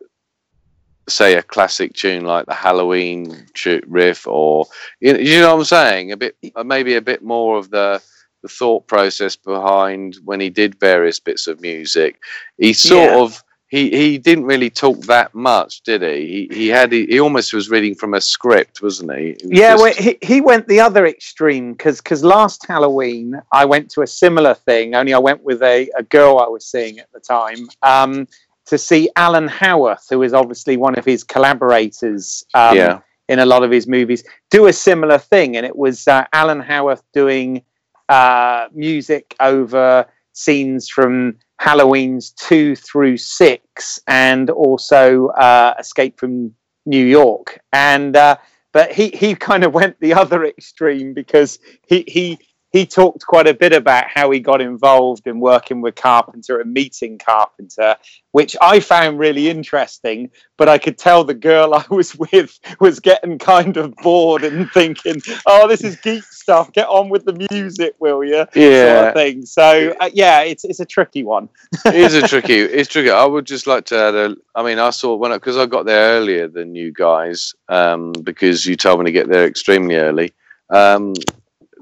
say 1.07 1.35
a 1.35 1.43
classic 1.43 1.93
tune 1.93 2.23
like 2.23 2.45
the 2.45 2.53
halloween 2.53 3.45
riff 3.87 4.27
or 4.27 4.65
you 4.99 5.13
know, 5.13 5.19
you 5.19 5.39
know 5.39 5.55
what 5.55 5.59
i'm 5.59 5.65
saying 5.65 6.11
a 6.11 6.17
bit 6.17 6.35
uh, 6.55 6.63
maybe 6.63 6.95
a 6.95 7.01
bit 7.01 7.23
more 7.23 7.57
of 7.57 7.71
the 7.71 8.01
the 8.41 8.47
thought 8.47 8.87
process 8.87 9.35
behind 9.35 10.17
when 10.23 10.39
he 10.39 10.49
did 10.49 10.79
various 10.79 11.19
bits 11.19 11.47
of 11.47 11.61
music. 11.61 12.19
He 12.57 12.73
sort 12.73 13.09
Yeah. 13.09 13.19
of 13.19 13.43
he 13.69 13.91
he 13.91 14.17
didn't 14.17 14.45
really 14.45 14.69
talk 14.69 14.99
that 15.01 15.33
much, 15.35 15.81
did 15.81 16.01
he? 16.01 16.47
He 16.49 16.55
he 16.55 16.67
had 16.67 16.91
he, 16.91 17.05
he 17.05 17.19
almost 17.19 17.53
was 17.53 17.69
reading 17.69 17.93
from 17.95 18.15
a 18.15 18.21
script, 18.21 18.81
wasn't 18.81 19.15
he? 19.15 19.31
Was 19.43 19.51
yeah 19.51 19.73
just- 19.73 19.83
well, 19.83 19.93
he, 19.93 20.17
he 20.21 20.41
went 20.41 20.67
the 20.67 20.79
other 20.79 21.05
extreme 21.05 21.73
because 21.73 22.01
because 22.01 22.23
last 22.23 22.65
halloween 22.65 23.39
i 23.51 23.63
went 23.65 23.89
to 23.91 24.01
a 24.01 24.07
similar 24.07 24.53
thing 24.53 24.95
only 24.95 25.13
i 25.13 25.17
went 25.17 25.43
with 25.43 25.61
a, 25.61 25.89
a 25.97 26.03
girl 26.03 26.39
i 26.39 26.47
was 26.47 26.65
seeing 26.65 26.99
at 26.99 27.11
the 27.11 27.19
time 27.19 27.69
um, 27.83 28.27
to 28.65 28.77
see 28.77 29.09
alan 29.15 29.47
howarth 29.47 30.05
who 30.09 30.21
is 30.23 30.33
obviously 30.33 30.77
one 30.77 30.97
of 30.97 31.05
his 31.05 31.23
collaborators 31.23 32.43
um, 32.53 32.75
yeah, 32.75 32.99
in 33.27 33.39
a 33.39 33.45
lot 33.45 33.63
of 33.63 33.71
his 33.71 33.87
movies 33.87 34.23
do 34.49 34.67
a 34.67 34.73
similar 34.73 35.17
thing 35.17 35.57
and 35.57 35.65
it 35.65 35.75
was 35.75 36.07
uh, 36.07 36.25
alan 36.33 36.59
howarth 36.59 37.03
doing 37.13 37.63
uh, 38.09 38.67
music 38.73 39.35
over 39.39 40.05
scenes 40.33 40.89
from 40.89 41.35
halloween's 41.59 42.31
2 42.31 42.75
through 42.75 43.17
6 43.17 43.99
and 44.07 44.49
also 44.49 45.27
uh, 45.27 45.73
escape 45.77 46.19
from 46.19 46.53
new 46.85 47.05
york. 47.05 47.59
And 47.73 48.15
uh, 48.15 48.37
but 48.71 48.91
he 48.91 49.09
he 49.09 49.35
kind 49.35 49.63
of 49.63 49.73
went 49.73 49.99
the 49.99 50.13
other 50.21 50.45
extreme 50.45 51.13
because 51.13 51.59
he 51.87 52.03
he 52.07 52.39
he 52.71 52.85
talked 52.85 53.25
quite 53.25 53.47
a 53.47 53.53
bit 53.53 53.73
about 53.73 54.05
how 54.07 54.29
he 54.29 54.39
got 54.39 54.61
involved 54.61 55.25
in 55.25 55.39
working 55.39 55.81
with 55.81 55.95
Carpenter 55.95 56.59
and 56.59 56.71
meeting 56.71 57.17
Carpenter, 57.17 57.95
which 58.31 58.55
I 58.61 58.79
found 58.79 59.17
really 59.17 59.49
interesting. 59.49 60.29
But 60.55 60.69
I 60.69 60.77
could 60.77 60.97
tell 60.97 61.23
the 61.23 61.33
girl 61.33 61.73
I 61.73 61.85
was 61.89 62.15
with 62.15 62.59
was 62.79 62.99
getting 62.99 63.39
kind 63.39 63.77
of 63.77 63.95
bored 63.97 64.43
and 64.43 64.69
thinking, 64.71 65.21
"Oh, 65.45 65.67
this 65.67 65.83
is 65.83 65.95
geek 65.97 66.23
stuff. 66.23 66.71
Get 66.71 66.87
on 66.87 67.09
with 67.09 67.25
the 67.25 67.47
music, 67.51 67.95
will 67.99 68.23
you?" 68.23 68.45
Yeah, 68.53 68.95
Sort 68.95 69.07
of 69.07 69.13
thing. 69.15 69.45
So 69.45 69.95
uh, 69.99 70.09
yeah, 70.13 70.41
it's 70.41 70.63
it's 70.63 70.79
a 70.79 70.85
tricky 70.85 71.23
one. 71.23 71.49
it 71.85 71.95
is 71.95 72.13
a 72.13 72.27
tricky. 72.27 72.59
It's 72.59 72.89
tricky. 72.89 73.09
I 73.09 73.25
would 73.25 73.45
just 73.45 73.65
like 73.65 73.85
to 73.85 73.97
add 73.97 74.15
a. 74.15 74.35
I 74.53 74.63
mean, 74.63 74.77
I 74.77 74.91
saw 74.91 75.15
when 75.15 75.31
because 75.31 75.57
I, 75.57 75.65
got 75.65 75.85
there 75.85 76.17
earlier 76.17 76.47
than 76.47 76.75
you 76.75 76.91
guys, 76.91 77.55
um, 77.67 78.11
because 78.11 78.65
you 78.65 78.75
told 78.75 78.99
me 78.99 79.05
to 79.05 79.11
get 79.11 79.29
there 79.29 79.45
extremely 79.45 79.95
early. 79.95 80.33
Um, 80.69 81.13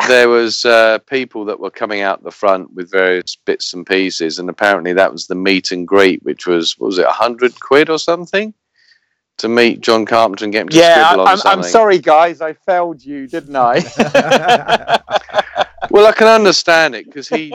there 0.08 0.30
was 0.30 0.66
uh, 0.66 1.00
people 1.00 1.46
that 1.46 1.60
were 1.60 1.72
coming 1.72 2.02
out 2.02 2.24
the 2.24 2.32
front 2.32 2.74
with 2.74 2.92
various 2.92 3.36
bits 3.36 3.74
and 3.74 3.86
pieces, 3.86 4.40
and 4.40 4.50
apparently 4.50 4.94
that 4.94 5.12
was 5.12 5.28
the 5.28 5.36
meet 5.36 5.72
and 5.72 5.88
greet, 5.88 6.24
which 6.24 6.46
was 6.46 6.78
what 6.78 6.88
was 6.88 6.98
it 7.00 7.06
a 7.06 7.12
hundred 7.12 7.60
quid 7.60 7.90
or 7.90 8.00
something 8.00 8.54
to 9.38 9.48
meet 9.48 9.82
John 9.82 10.06
Carpenter 10.06 10.46
and 10.46 10.52
get 10.52 10.64
him 10.64 10.70
to 10.70 10.78
Yeah, 10.78 11.06
scribble 11.06 11.22
on 11.22 11.28
I, 11.28 11.32
I'm, 11.32 11.38
something. 11.38 11.60
I'm 11.60 11.64
sorry, 11.64 12.00
guys. 12.00 12.42
I 12.42 12.54
failed 12.54 13.04
you, 13.04 13.28
didn't 13.28 13.56
I? 13.56 15.00
Well, 15.90 16.06
I 16.06 16.12
can 16.12 16.28
understand 16.28 16.96
it 16.96 17.06
because 17.06 17.30
he. 17.30 17.54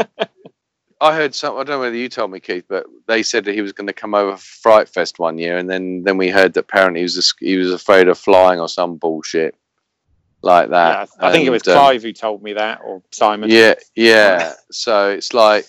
I 1.01 1.15
heard 1.15 1.35
some. 1.35 1.55
I 1.55 1.59
don't 1.59 1.69
know 1.69 1.81
whether 1.81 1.97
you 1.97 2.09
told 2.09 2.31
me, 2.31 2.41
Keith, 2.41 2.65
but 2.69 2.87
they 3.07 3.23
said 3.23 3.45
that 3.45 3.55
he 3.55 3.61
was 3.61 3.73
going 3.73 3.89
to 3.89 3.93
come 3.93 4.15
over 4.15 4.37
for 4.37 4.43
Fright 4.63 4.89
Fest 4.89 5.19
one 5.19 5.37
year, 5.39 5.59
and 5.59 5.69
then 5.69 6.03
then 6.05 6.17
we 6.17 6.29
heard 6.29 6.55
that 6.55 6.61
apparently 6.61 7.01
he 7.01 7.05
was 7.05 7.19
a, 7.19 7.45
he 7.45 7.57
was 7.57 7.73
afraid 7.73 8.09
of 8.09 8.19
flying 8.19 8.61
or 8.61 8.69
some 8.69 8.97
bullshit 8.97 9.55
like 10.43 10.69
yeah, 10.69 11.07
that. 11.07 11.09
I 11.21 11.33
think 11.33 11.47
it 11.47 11.51
was 11.51 11.63
And, 11.63 11.77
um, 11.77 11.79
Clive 11.79 12.03
who 12.03 12.13
told 12.13 12.43
me 12.43 12.53
that, 12.55 12.81
or 12.85 13.03
Simon. 13.11 13.51
yeah, 13.51 13.75
yeah. 13.95 14.53
So 14.71 15.11
it's 15.11 15.33
like 15.33 15.67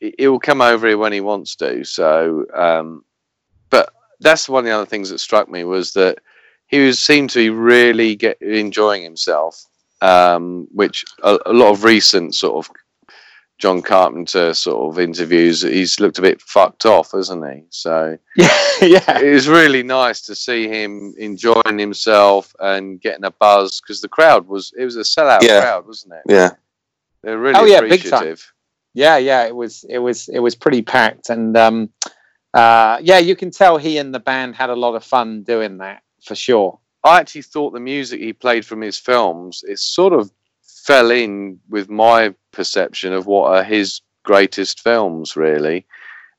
he 0.00 0.14
he 0.18 0.28
will 0.28 0.40
come 0.40 0.60
over 0.62 0.86
here 0.88 0.98
when 0.98 1.12
he 1.12 1.20
wants 1.20 1.56
to. 1.56 1.84
So, 1.84 2.46
um, 2.54 3.04
but 3.70 3.92
that's 4.20 4.48
one 4.48 4.60
of 4.60 4.66
the 4.66 4.72
other 4.76 4.86
things 4.86 5.10
that 5.10 5.18
struck 5.18 5.48
me 5.48 5.64
was 5.64 5.92
that 5.94 6.18
he 6.68 6.84
was 6.84 6.98
seemed 6.98 7.30
to 7.30 7.38
be 7.38 7.50
really 7.50 8.16
get 8.16 8.40
enjoying 8.40 9.02
himself, 9.02 9.64
um, 10.00 10.66
which 10.72 11.04
a, 11.22 11.38
a 11.46 11.52
lot 11.52 11.70
of 11.70 11.84
recent 11.84 12.34
sort 12.34 12.66
of 12.66 12.72
John 13.58 13.80
Carpenter 13.80 14.52
sort 14.52 14.92
of 14.92 15.00
interviews, 15.00 15.62
he's 15.62 15.98
looked 15.98 16.18
a 16.18 16.22
bit 16.22 16.42
fucked 16.42 16.84
off, 16.84 17.12
hasn't 17.12 17.44
he? 17.50 17.62
So 17.70 18.18
yeah, 18.36 18.48
yeah. 18.82 19.18
it 19.20 19.32
was 19.32 19.48
really 19.48 19.82
nice 19.82 20.20
to 20.22 20.34
see 20.34 20.68
him 20.68 21.14
enjoying 21.18 21.78
himself 21.78 22.54
and 22.60 23.00
getting 23.00 23.24
a 23.24 23.30
buzz 23.30 23.80
because 23.80 24.00
the 24.02 24.08
crowd 24.08 24.46
was 24.46 24.72
it 24.78 24.84
was 24.84 24.96
a 24.96 25.00
sellout 25.00 25.42
Yeah. 25.42 25.60
crowd, 25.62 25.86
wasn't 25.86 26.14
it? 26.14 26.22
Yeah. 26.32 26.50
They're 27.22 27.38
really 27.38 27.58
Oh, 27.58 27.64
yeah, 27.64 27.80
big 27.80 28.02
time. 28.02 28.12
appreciative. 28.14 28.52
yeah 28.94 29.16
yeah 29.16 29.44
it 29.46 29.56
was 29.56 29.84
it 29.88 29.98
was 29.98 30.28
it 30.28 30.38
was 30.40 30.54
pretty 30.54 30.82
packed 30.82 31.28
and 31.30 31.56
um 31.56 31.88
uh 32.54 32.98
yeah 33.02 33.18
you 33.18 33.34
can 33.36 33.50
tell 33.50 33.78
he 33.78 33.98
and 33.98 34.14
the 34.14 34.20
band 34.20 34.54
had 34.54 34.70
a 34.70 34.76
lot 34.76 34.94
of 34.94 35.02
fun 35.04 35.42
doing 35.42 35.78
that 35.78 36.02
for 36.22 36.34
sure 36.34 36.78
I 37.04 37.20
actually 37.20 37.42
thought 37.42 37.72
the 37.72 37.80
music 37.80 38.20
he 38.20 38.32
played 38.32 38.64
from 38.64 38.80
his 38.80 38.98
films 38.98 39.62
it 39.66 39.78
sort 39.78 40.12
of 40.12 40.30
fell 40.86 41.10
in 41.10 41.58
with 41.68 41.90
my 41.90 42.34
perception 42.52 43.12
of 43.12 43.26
what 43.26 43.50
are 43.50 43.64
his 43.64 44.00
greatest 44.24 44.80
films 44.80 45.36
really. 45.36 45.86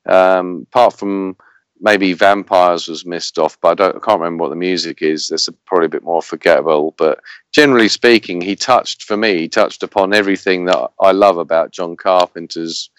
Um, 0.08 0.66
apart 0.72 0.98
from 0.98 1.36
maybe 1.80 2.14
Vampires 2.14 2.88
was 2.88 3.06
missed 3.06 3.38
off, 3.38 3.60
but 3.62 3.82
I 3.82 3.90
I 3.90 3.92
can't 3.92 4.20
remember 4.20 4.44
what 4.44 4.50
the 4.50 4.56
music 4.56 5.02
is. 5.02 5.28
That's 5.28 5.50
probably 5.66 5.88
a 5.88 5.90
bit 5.90 6.04
more 6.04 6.22
forgettable. 6.22 6.96
But 6.98 7.20
generally 7.52 7.90
speaking, 7.90 8.42
he 8.42 8.56
touched 8.56 9.04
for 9.04 9.18
me. 9.18 9.38
He 9.38 9.48
touched 9.50 9.84
upon 9.84 10.14
everything 10.14 10.66
that 10.66 10.92
I 11.00 11.12
love 11.12 11.38
about 11.38 11.72
John 11.72 11.98
Carpenter's 11.98 12.90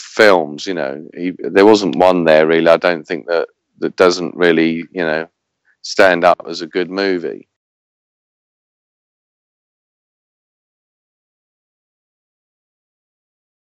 films. 0.00 0.66
You 0.66 0.74
know, 0.74 1.06
he, 1.14 1.32
there 1.38 1.66
wasn't 1.66 1.96
one 1.96 2.24
there 2.24 2.46
really. 2.46 2.68
I 2.68 2.78
don't 2.78 3.06
think 3.06 3.26
that 3.26 3.48
that 3.78 3.96
doesn't 3.96 4.36
really 4.36 4.84
you 4.90 5.04
know 5.04 5.28
stand 5.82 6.24
up 6.24 6.42
as 6.48 6.62
a 6.62 6.66
good 6.66 6.90
movie. 6.90 7.48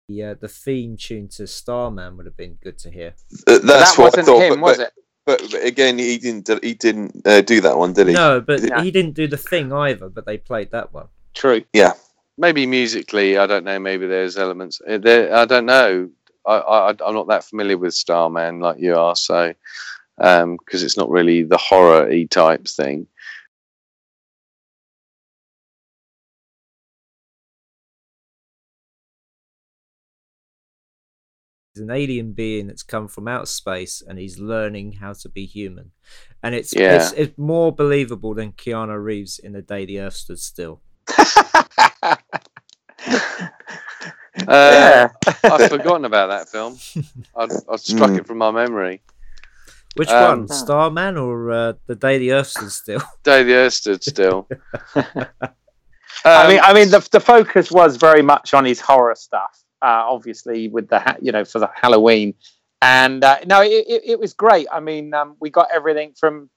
The, 0.08 0.22
uh, 0.22 0.34
the 0.40 0.48
theme 0.48 0.96
tune 0.96 1.28
to 1.28 1.46
Starman 1.46 2.16
would 2.16 2.26
have 2.26 2.36
been 2.36 2.58
good 2.62 2.78
to 2.78 2.90
hear. 2.90 3.14
Th- 3.46 3.60
That's 3.62 3.96
that 3.96 4.02
what 4.02 4.18
I 4.18 4.20
wasn't 4.22 4.26
thought. 4.26 4.42
him 4.42 4.50
but, 4.54 4.60
was 4.60 4.76
but, 4.78 4.86
it 4.86 4.92
But, 5.26 5.42
but 5.50 5.64
again, 5.64 5.98
he 5.98 6.18
didn't. 6.18 6.64
He 6.64 6.74
didn't 6.74 7.26
uh, 7.26 7.40
do 7.40 7.60
that 7.62 7.76
one, 7.76 7.92
did 7.92 8.08
he? 8.08 8.14
No, 8.14 8.40
but 8.40 8.60
Yeah. 8.62 8.82
he 8.82 8.90
didn't 8.90 9.14
do 9.14 9.26
the 9.26 9.36
thing 9.36 9.72
either. 9.72 10.08
But 10.08 10.26
they 10.26 10.38
played 10.38 10.70
that 10.70 10.92
one. 10.92 11.08
true 11.34 11.64
Yeah. 11.72 11.92
maybe 12.38 12.66
musically, 12.66 13.36
I 13.36 13.46
don't 13.46 13.64
know. 13.64 13.78
Maybe 13.78 14.06
there's 14.06 14.36
elements. 14.38 14.80
uh, 14.88 14.98
There, 14.98 15.34
I 15.34 15.44
don't 15.44 15.66
know. 15.66 16.10
I, 16.46 16.58
I, 16.58 16.88
I'm 17.04 17.14
not 17.14 17.26
that 17.28 17.44
familiar 17.44 17.76
with 17.76 17.92
Starman 17.94 18.60
like 18.60 18.78
you 18.78 18.94
are, 18.94 19.16
so 19.16 19.52
because 20.16 20.82
it's 20.84 20.96
not 20.96 21.10
really 21.10 21.42
the 21.42 21.56
horror 21.58 22.08
e 22.10 22.26
type 22.26 22.66
thing. 22.68 23.06
He's 31.76 31.82
an 31.82 31.90
alien 31.90 32.32
being 32.32 32.68
that's 32.68 32.82
come 32.82 33.06
from 33.06 33.28
outer 33.28 33.44
space 33.44 34.00
and 34.06 34.18
he's 34.18 34.38
learning 34.38 34.92
how 34.92 35.12
to 35.12 35.28
be 35.28 35.44
human. 35.44 35.90
And 36.42 36.54
it's, 36.54 36.74
Yeah. 36.74 36.94
it's 36.96 37.12
it's 37.12 37.36
more 37.36 37.70
believable 37.70 38.32
than 38.32 38.52
Keanu 38.52 38.96
Reeves 39.02 39.38
in 39.38 39.52
The 39.52 39.60
Day 39.60 39.84
the 39.84 40.00
Earth 40.00 40.14
Stood 40.14 40.38
Still. 40.38 40.80
Uh, 44.48 44.48
yeah. 44.48 45.08
I've 45.44 45.68
forgotten 45.70 46.04
about 46.04 46.26
that 46.28 46.48
film. 46.50 46.76
I, 47.36 47.44
I 47.72 47.76
struck 47.76 48.10
Mm. 48.10 48.18
it 48.18 48.26
from 48.26 48.36
my 48.38 48.50
memory. 48.50 49.02
Which 49.96 50.10
Um, 50.10 50.40
one? 50.40 50.48
Starman 50.48 51.16
or 51.16 51.50
uh, 51.50 51.72
The 51.86 51.94
Day 51.94 52.18
the 52.18 52.32
Earth 52.32 52.48
Stood 52.48 52.70
Still? 52.70 53.00
Day 53.24 53.42
the 53.44 53.54
Earth 53.54 53.72
stood 53.72 54.04
still. 54.04 54.46
I 54.94 56.48
mean, 56.48 56.58
Um, 56.58 56.64
I 56.64 56.72
mean, 56.74 56.90
the 56.90 57.06
the 57.10 57.20
focus 57.20 57.70
was 57.70 57.96
very 57.96 58.20
much 58.22 58.52
on 58.52 58.64
his 58.66 58.78
horror 58.80 59.14
stuff. 59.14 59.58
Uh, 59.82 60.04
obviously, 60.08 60.68
with 60.68 60.88
the 60.88 60.98
ha- 60.98 61.16
you 61.20 61.32
know 61.32 61.44
for 61.44 61.58
the 61.58 61.70
Halloween, 61.74 62.34
and 62.82 63.22
uh, 63.22 63.38
no, 63.46 63.60
it, 63.62 63.68
it, 63.88 64.02
it 64.06 64.18
was 64.20 64.32
great. 64.32 64.66
I 64.72 64.80
mean, 64.80 65.12
um, 65.14 65.36
we 65.40 65.50
got 65.50 65.68
everything 65.72 66.14
from 66.18 66.48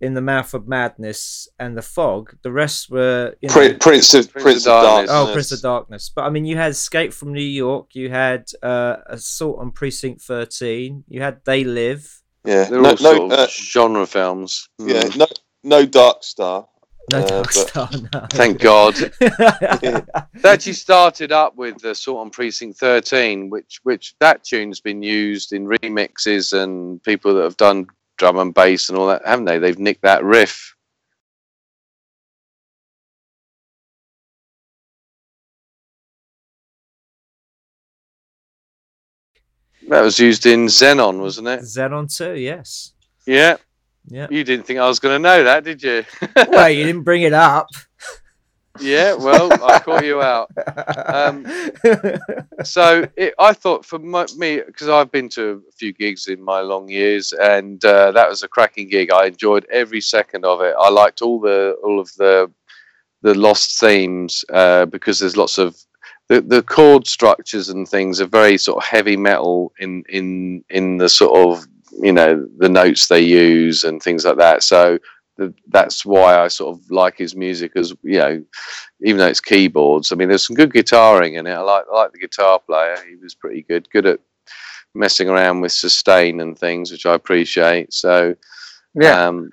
In 0.00 0.14
the 0.14 0.20
Mouth 0.20 0.54
of 0.54 0.68
Madness 0.68 1.48
and 1.58 1.76
The 1.76 1.82
Fog. 1.82 2.36
The 2.42 2.52
rest 2.52 2.88
were. 2.88 3.34
You 3.40 3.48
know, 3.48 3.54
Prin- 3.54 3.78
Prince 3.80 4.14
of 4.14 4.30
Prince 4.30 4.42
Prince, 4.44 4.66
of 4.66 4.72
of 4.74 4.82
Darkness. 4.84 5.10
Darkness. 5.10 5.30
Oh, 5.30 5.32
Prince 5.32 5.52
of 5.52 5.60
Darkness. 5.62 6.12
But 6.14 6.22
I 6.22 6.30
mean, 6.30 6.44
you 6.44 6.56
had 6.56 6.70
Escape 6.70 7.12
from 7.12 7.32
New 7.32 7.40
York. 7.40 7.94
You 7.96 8.08
had 8.08 8.44
uh, 8.62 8.98
Assault 9.06 9.58
on 9.58 9.72
Precinct 9.72 10.22
13. 10.22 11.02
You 11.08 11.20
had 11.20 11.40
They 11.44 11.64
Live. 11.64 12.22
Yeah, 12.44 12.64
they're 12.64 12.80
no, 12.80 12.90
all 12.90 12.96
sort 12.96 13.16
no, 13.18 13.24
of 13.24 13.32
uh, 13.32 13.46
genre 13.48 14.06
films. 14.06 14.68
yeah, 14.78 15.02
Mm. 15.02 15.16
no, 15.18 15.26
no 15.62 15.86
Dark 15.86 16.22
Star. 16.24 16.66
No 17.10 17.18
Uh, 17.20 17.26
Dark 17.26 17.52
Star. 17.52 17.90
No. 18.12 18.26
Thank 18.30 18.60
God. 18.70 18.94
They 19.20 20.50
actually 20.50 20.74
started 20.74 21.32
up 21.32 21.56
with 21.56 21.78
the 21.78 21.90
Assault 21.90 22.18
on 22.20 22.30
Precinct 22.30 22.78
13, 22.78 23.50
which 23.50 23.80
which 23.82 24.14
that 24.20 24.44
tune's 24.44 24.80
been 24.80 25.02
used 25.02 25.52
in 25.52 25.66
remixes 25.66 26.52
and 26.52 27.02
people 27.02 27.34
that 27.34 27.42
have 27.42 27.56
done 27.56 27.86
drum 28.18 28.38
and 28.38 28.54
bass 28.54 28.88
and 28.88 28.98
all 28.98 29.06
that, 29.08 29.22
haven't 29.26 29.46
they? 29.46 29.58
They've 29.58 29.78
nicked 29.78 30.02
that 30.02 30.22
riff. 30.24 30.74
That 39.88 40.02
was 40.02 40.18
used 40.18 40.44
in 40.46 40.66
Xenon, 40.66 41.20
wasn't 41.20 41.48
it? 41.48 41.60
Xenon 41.60 42.14
2, 42.14 42.34
yes. 42.34 42.92
Yeah. 43.26 43.56
Yeah. 44.10 44.26
You 44.30 44.44
didn't 44.44 44.66
think 44.66 44.78
I 44.78 44.86
was 44.86 44.98
going 44.98 45.14
to 45.14 45.18
know 45.18 45.44
that, 45.44 45.64
did 45.64 45.82
you? 45.82 46.04
well, 46.36 46.70
you 46.70 46.84
didn't 46.84 47.02
bring 47.02 47.22
it 47.22 47.32
up. 47.32 47.68
yeah. 48.80 49.14
Well, 49.14 49.52
I 49.64 49.78
caught 49.80 50.04
you 50.04 50.22
out. 50.22 50.50
Um, 51.06 51.46
so 52.64 53.06
it, 53.16 53.34
I 53.38 53.52
thought 53.52 53.84
for 53.84 53.98
my, 53.98 54.26
me 54.36 54.62
because 54.64 54.88
I've 54.88 55.12
been 55.12 55.28
to 55.30 55.62
a 55.68 55.72
few 55.72 55.92
gigs 55.92 56.28
in 56.28 56.42
my 56.42 56.60
long 56.60 56.88
years, 56.88 57.32
and 57.32 57.84
uh, 57.84 58.12
that 58.12 58.28
was 58.28 58.42
a 58.42 58.48
cracking 58.48 58.88
gig. 58.88 59.10
I 59.12 59.26
enjoyed 59.26 59.66
every 59.70 60.00
second 60.00 60.44
of 60.44 60.62
it. 60.62 60.74
I 60.78 60.88
liked 60.88 61.22
all 61.22 61.40
the 61.40 61.76
all 61.82 62.00
of 62.00 62.10
the 62.16 62.50
the 63.22 63.34
lost 63.34 63.80
themes 63.80 64.44
uh, 64.52 64.86
because 64.86 65.18
there's 65.18 65.36
lots 65.36 65.58
of 65.58 65.76
the, 66.28 66.40
the 66.40 66.62
chord 66.62 67.06
structures 67.06 67.68
and 67.68 67.88
things 67.88 68.20
are 68.20 68.26
very 68.26 68.58
sort 68.58 68.82
of 68.82 68.88
heavy 68.88 69.16
metal 69.16 69.72
in 69.78 70.04
in 70.08 70.64
in 70.70 70.98
the 70.98 71.08
sort 71.08 71.36
of 71.36 71.66
you 72.02 72.12
know 72.12 72.46
the 72.58 72.68
notes 72.68 73.08
they 73.08 73.20
use 73.20 73.84
and 73.84 74.02
things 74.02 74.24
like 74.24 74.36
that. 74.38 74.62
So 74.62 74.98
the, 75.36 75.54
that's 75.68 76.04
why 76.04 76.38
I 76.38 76.48
sort 76.48 76.76
of 76.76 76.90
like 76.90 77.16
his 77.16 77.34
music 77.36 77.72
as 77.76 77.94
you 78.02 78.18
know 78.18 78.44
even 79.02 79.18
though 79.18 79.28
it's 79.28 79.40
keyboards. 79.40 80.12
I 80.12 80.16
mean, 80.16 80.28
there's 80.28 80.46
some 80.46 80.56
good 80.56 80.72
guitaring 80.72 81.38
in 81.38 81.46
it. 81.46 81.52
I 81.52 81.60
like 81.60 81.84
I 81.90 81.94
like 81.94 82.12
the 82.12 82.18
guitar 82.18 82.58
player. 82.60 82.96
He 83.08 83.16
was 83.16 83.34
pretty 83.34 83.62
good, 83.62 83.88
good 83.90 84.06
at 84.06 84.20
messing 84.94 85.28
around 85.28 85.60
with 85.60 85.72
sustain 85.72 86.40
and 86.40 86.58
things, 86.58 86.90
which 86.90 87.06
I 87.06 87.14
appreciate. 87.14 87.92
So 87.92 88.34
yeah. 88.94 89.26
um, 89.26 89.50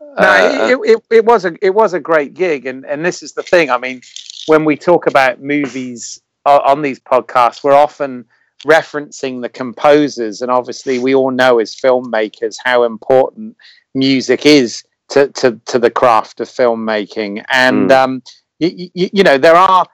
No, 0.00 0.26
uh, 0.26 0.68
it, 0.70 0.90
it, 0.90 1.02
it 1.10 1.24
was 1.24 1.44
a 1.44 1.54
it 1.60 1.74
was 1.74 1.92
a 1.92 2.00
great 2.00 2.34
gig, 2.34 2.66
and 2.66 2.86
and 2.86 3.04
this 3.04 3.22
is 3.22 3.34
the 3.34 3.42
thing. 3.42 3.70
I 3.70 3.78
mean, 3.78 4.00
when 4.46 4.64
we 4.64 4.76
talk 4.76 5.06
about 5.06 5.42
movies 5.42 6.20
on 6.46 6.82
these 6.82 7.00
podcasts, 7.00 7.62
we're 7.62 7.74
often 7.74 8.24
referencing 8.64 9.42
the 9.42 9.48
composers, 9.48 10.40
and 10.42 10.50
obviously, 10.50 10.98
we 10.98 11.14
all 11.14 11.30
know 11.30 11.58
as 11.58 11.74
filmmakers 11.74 12.56
how 12.64 12.84
important 12.84 13.56
music 13.94 14.46
is 14.46 14.82
to 15.10 15.28
to, 15.28 15.60
to 15.66 15.78
the 15.78 15.90
craft 15.90 16.40
of 16.40 16.48
filmmaking. 16.48 17.44
And 17.50 17.90
Mm. 17.90 17.96
um, 18.04 18.22
you, 18.58 18.90
you, 18.94 19.10
you 19.12 19.22
know, 19.22 19.38
there 19.38 19.56
are 19.56 19.86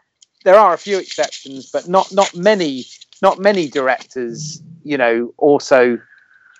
there 0.44 0.57
are 0.57 0.75
a 0.75 0.79
few 0.79 0.98
exceptions, 0.98 1.70
but 1.70 1.88
not 1.88 2.12
not 2.12 2.35
many 2.35 2.85
not 3.20 3.38
many 3.38 3.68
directors, 3.68 4.62
you 4.85 4.96
know, 4.96 5.33
also 5.38 5.98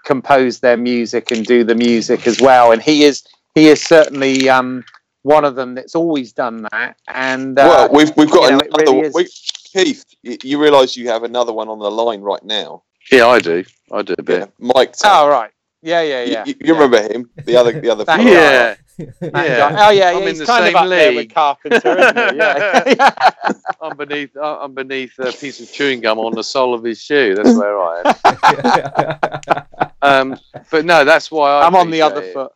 compose 0.05 0.61
their 0.61 0.77
music 0.77 1.31
and 1.31 1.45
do 1.47 1.65
the 1.65 1.75
music 1.75 2.27
as 2.27 2.41
well. 2.41 2.73
And 2.73 2.83
he 2.83 3.05
is 3.05 3.25
he 3.55 3.69
is 3.69 3.81
certainly 3.83 4.49
um, 4.49 4.85
one 5.23 5.45
of 5.45 5.55
them 5.55 5.75
that's 5.75 5.95
always 5.95 6.33
done 6.33 6.67
that. 6.73 6.97
And 7.09 7.59
uh, 7.59 7.65
well, 7.65 7.89
we've 7.93 8.13
we've 8.17 8.31
got 8.31 8.51
you 8.51 8.57
know, 8.57 8.61
another. 8.61 8.93
really 8.93 9.11
we, 9.15 9.29
Keith, 9.73 10.05
you, 10.23 10.37
you 10.43 10.63
realise 10.63 10.97
you 10.97 11.09
have 11.09 11.23
another 11.23 11.53
one 11.53 11.69
on 11.69 11.79
the 11.79 11.91
line 11.91 12.21
right 12.21 12.43
now. 12.45 12.83
yeah, 13.11 13.27
I 13.27 13.39
do. 13.39 13.65
I 13.91 14.03
do 14.03 14.15
a 14.19 14.23
bit. 14.23 14.53
Mike. 14.59 14.95
oh 15.05 15.29
right, 15.29 15.51
yeah, 15.83 16.03
yeah, 16.03 16.25
yeah. 16.25 16.45
you, 16.47 16.55
you 16.61 16.75
remember 16.75 17.03
him? 17.03 17.31
The 17.45 17.57
other, 17.57 17.81
the 17.81 17.91
other. 17.91 18.05
Yeah, 18.09 18.77
yeah. 18.99 19.17
Oh 19.23 19.91
yeah, 19.91 20.11
I'm 20.11 20.15
yeah. 20.15 20.19
in 20.19 20.29
He's 20.29 20.39
the 20.39 20.47
kind 20.47 20.65
of 20.65 20.69
same 20.69 20.77
up 20.77 20.89
there 20.89 21.15
with. 21.15 21.35
Carpenter, 21.35 21.99
isn't 21.99 22.31
he? 22.33 22.37
Yeah. 22.37 23.31
I'm 23.81 23.97
beneath. 23.97 24.37
uh, 24.37 24.59
I'm 24.61 24.75
beneath 24.75 25.19
a 25.19 25.33
piece 25.33 25.61
of 25.61 25.73
chewing 25.73 26.01
gum 26.01 26.19
on 26.19 26.35
the 26.35 26.45
sole 26.45 26.75
of 26.75 26.85
his 26.85 27.01
shoe. 27.01 27.35
That's 27.35 27.57
where 27.57 27.81
I 27.81 28.15
am. 28.25 29.67
Um, 30.05 30.37
but 30.73 30.85
no, 30.85 31.05
that's 31.05 31.31
why 31.31 31.49
I 31.49 31.65
I'm 31.65 31.77
on 31.77 31.91
the 31.93 32.03
other 32.03 32.23
it. 32.23 32.33
foot. 32.35 32.51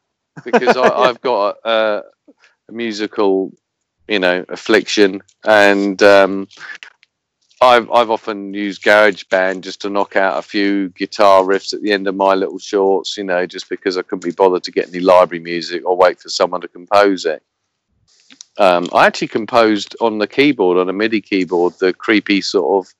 because 0.44 0.76
I, 0.76 0.88
I've 0.88 1.20
got 1.20 1.58
a, 1.64 2.02
a 2.68 2.72
musical, 2.72 3.52
you 4.08 4.18
know, 4.18 4.44
affliction, 4.48 5.22
and 5.44 6.02
um, 6.02 6.48
I've 7.62 7.90
I've 7.90 8.10
often 8.10 8.52
used 8.52 8.82
GarageBand 8.82 9.62
just 9.62 9.80
to 9.82 9.90
knock 9.90 10.14
out 10.14 10.38
a 10.38 10.42
few 10.42 10.90
guitar 10.90 11.42
riffs 11.42 11.72
at 11.72 11.80
the 11.82 11.92
end 11.92 12.06
of 12.06 12.14
my 12.14 12.34
little 12.34 12.58
shorts, 12.58 13.16
you 13.16 13.24
know, 13.24 13.46
just 13.46 13.68
because 13.70 13.96
I 13.96 14.02
couldn't 14.02 14.24
be 14.24 14.30
bothered 14.30 14.64
to 14.64 14.70
get 14.70 14.88
any 14.88 15.00
library 15.00 15.42
music 15.42 15.82
or 15.86 15.96
wait 15.96 16.20
for 16.20 16.28
someone 16.28 16.60
to 16.60 16.68
compose 16.68 17.24
it. 17.24 17.42
Um, 18.58 18.88
I 18.92 19.06
actually 19.06 19.28
composed 19.28 19.96
on 20.00 20.18
the 20.18 20.26
keyboard, 20.26 20.78
on 20.78 20.88
a 20.88 20.92
MIDI 20.92 21.20
keyboard, 21.20 21.74
the 21.78 21.92
creepy 21.92 22.40
sort 22.42 22.86
of 22.86 22.94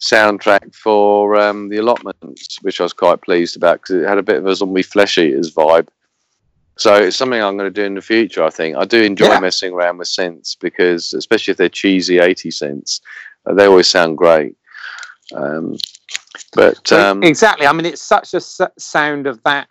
soundtrack 0.00 0.74
for 0.74 1.36
um, 1.36 1.68
the 1.68 1.78
allotments, 1.78 2.58
which 2.62 2.80
I 2.80 2.84
was 2.84 2.92
quite 2.92 3.22
pleased 3.22 3.56
about 3.56 3.82
because 3.82 4.02
it 4.02 4.08
had 4.08 4.18
a 4.18 4.22
bit 4.22 4.36
of 4.36 4.46
a 4.46 4.54
zombie 4.54 4.82
flesh 4.82 5.18
eaters 5.18 5.54
vibe. 5.54 5.88
So 6.76 6.94
it's 6.94 7.16
something 7.16 7.40
I'm 7.40 7.56
going 7.56 7.72
to 7.72 7.80
do 7.80 7.84
in 7.84 7.94
the 7.94 8.00
future. 8.00 8.42
I 8.42 8.50
think 8.50 8.76
I 8.76 8.84
do 8.84 9.02
enjoy 9.02 9.28
Yeah. 9.28 9.40
messing 9.40 9.72
around 9.72 9.98
with 9.98 10.08
synths 10.08 10.56
because, 10.58 11.12
especially 11.12 11.52
if 11.52 11.58
they're 11.58 11.68
cheesy 11.68 12.18
80 12.18 12.48
synths, 12.48 13.00
they 13.46 13.66
always 13.66 13.88
sound 13.88 14.18
great. 14.18 14.56
Um, 15.34 15.76
but 16.54 16.92
um, 16.92 17.22
exactly. 17.22 17.66
I 17.66 17.72
mean, 17.72 17.86
it's 17.86 18.02
such 18.02 18.34
a 18.34 18.38
s- 18.38 18.60
sound 18.78 19.26
of 19.26 19.42
that 19.44 19.68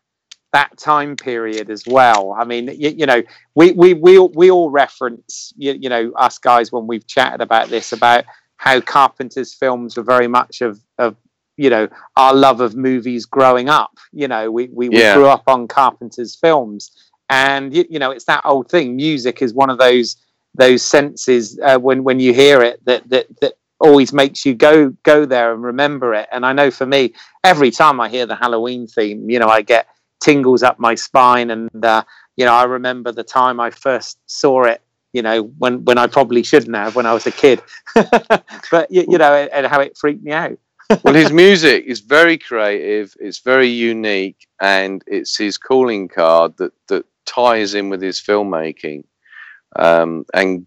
that 0.54 0.78
time 0.78 1.16
period 1.16 1.70
as 1.70 1.86
well. 1.88 2.36
I 2.38 2.44
mean, 2.44 2.68
you, 2.68 2.90
you 2.90 3.06
know, 3.06 3.22
we 3.56 3.72
we 3.72 3.94
we 3.94 4.18
all, 4.18 4.30
we 4.36 4.52
all 4.52 4.70
reference 4.70 5.54
you, 5.58 5.74
you 5.74 5.90
know 5.90 6.12
us 6.18 6.38
guys 6.38 6.72
when 6.72 6.88
we've 6.88 7.08
chatted 7.08 7.42
about 7.42 7.70
this 7.70 7.92
about 7.94 8.26
how 8.58 8.80
Carpenter's 8.82 9.54
films 9.54 9.98
were 9.98 10.04
very 10.04 10.28
much 10.28 10.62
of 10.62 10.80
of 10.98 11.16
you 11.58 11.70
know 11.70 11.88
our 12.18 12.34
love 12.34 12.60
of 12.62 12.76
movies 12.76 13.26
growing 13.26 13.70
up. 13.70 13.98
You 14.12 14.28
know, 14.28 14.52
we 14.52 14.68
we, 14.68 14.90
we 14.90 15.00
Yeah. 15.00 15.14
grew 15.14 15.28
up 15.28 15.44
on 15.48 15.68
Carpenter's 15.68 16.36
films, 16.36 16.92
and 17.30 17.74
you, 17.74 17.86
you 17.90 18.00
know, 18.00 18.12
it's 18.12 18.26
that 18.26 18.42
old 18.46 18.70
thing. 18.70 18.96
Music 18.96 19.42
is 19.42 19.54
one 19.54 19.70
of 19.70 19.78
those 19.78 20.18
those 20.56 20.82
senses 20.84 21.58
uh, 21.64 21.78
when 21.78 22.04
when 22.04 22.20
you 22.20 22.34
hear 22.34 22.62
it 22.62 22.84
that 22.86 23.08
that 23.10 23.28
that 23.42 23.54
always 23.82 24.14
makes 24.14 24.46
you 24.46 24.54
go 24.54 24.90
go 25.04 25.26
there 25.26 25.54
and 25.54 25.64
remember 25.64 26.14
it. 26.14 26.30
And 26.32 26.46
I 26.46 26.54
know 26.54 26.72
for 26.72 26.86
me, 26.86 27.14
every 27.44 27.72
time 27.72 28.00
I 28.00 28.10
hear 28.10 28.26
the 28.26 28.36
Halloween 28.36 28.88
theme, 28.88 29.30
you 29.30 29.40
know, 29.40 29.48
I 29.48 29.62
get 29.62 29.88
tingles 30.20 30.64
up 30.64 30.80
my 30.80 30.96
spine, 30.96 31.50
and 31.50 31.86
uh, 31.86 32.04
you 32.38 32.46
know, 32.46 32.54
I 32.54 32.64
remember 32.64 33.12
the 33.12 33.24
time 33.24 33.60
I 33.60 33.72
first 33.72 34.18
saw 34.28 34.64
it. 34.64 34.82
You 35.14 35.22
know, 35.22 35.44
when 35.58 35.84
when 35.84 35.98
I 35.98 36.08
probably 36.08 36.44
shouldn't 36.44 36.76
have 36.76 36.96
when 36.96 37.06
I 37.06 37.14
was 37.14 37.28
a 37.28 37.32
kid, 37.32 37.62
but 37.96 38.90
you, 38.90 39.06
you 39.10 39.18
know, 39.18 39.34
and, 39.34 39.68
how 39.68 39.82
it 39.82 39.98
freaked 39.98 40.24
me 40.24 40.32
out. 40.32 40.58
well, 41.04 41.14
his 41.14 41.32
music 41.32 41.86
is 41.86 42.00
very 42.00 42.38
creative. 42.38 43.16
It's 43.20 43.40
very 43.40 43.68
unique, 43.68 44.48
and 44.62 45.04
it's 45.08 45.38
his 45.38 45.58
calling 45.58 46.08
card 46.08 46.56
that 46.58 46.74
that 46.88 47.06
ties 47.26 47.74
in 47.74 47.90
with 47.90 48.02
his 48.02 48.22
filmmaking. 48.22 49.04
Um, 49.76 50.26
and 50.34 50.66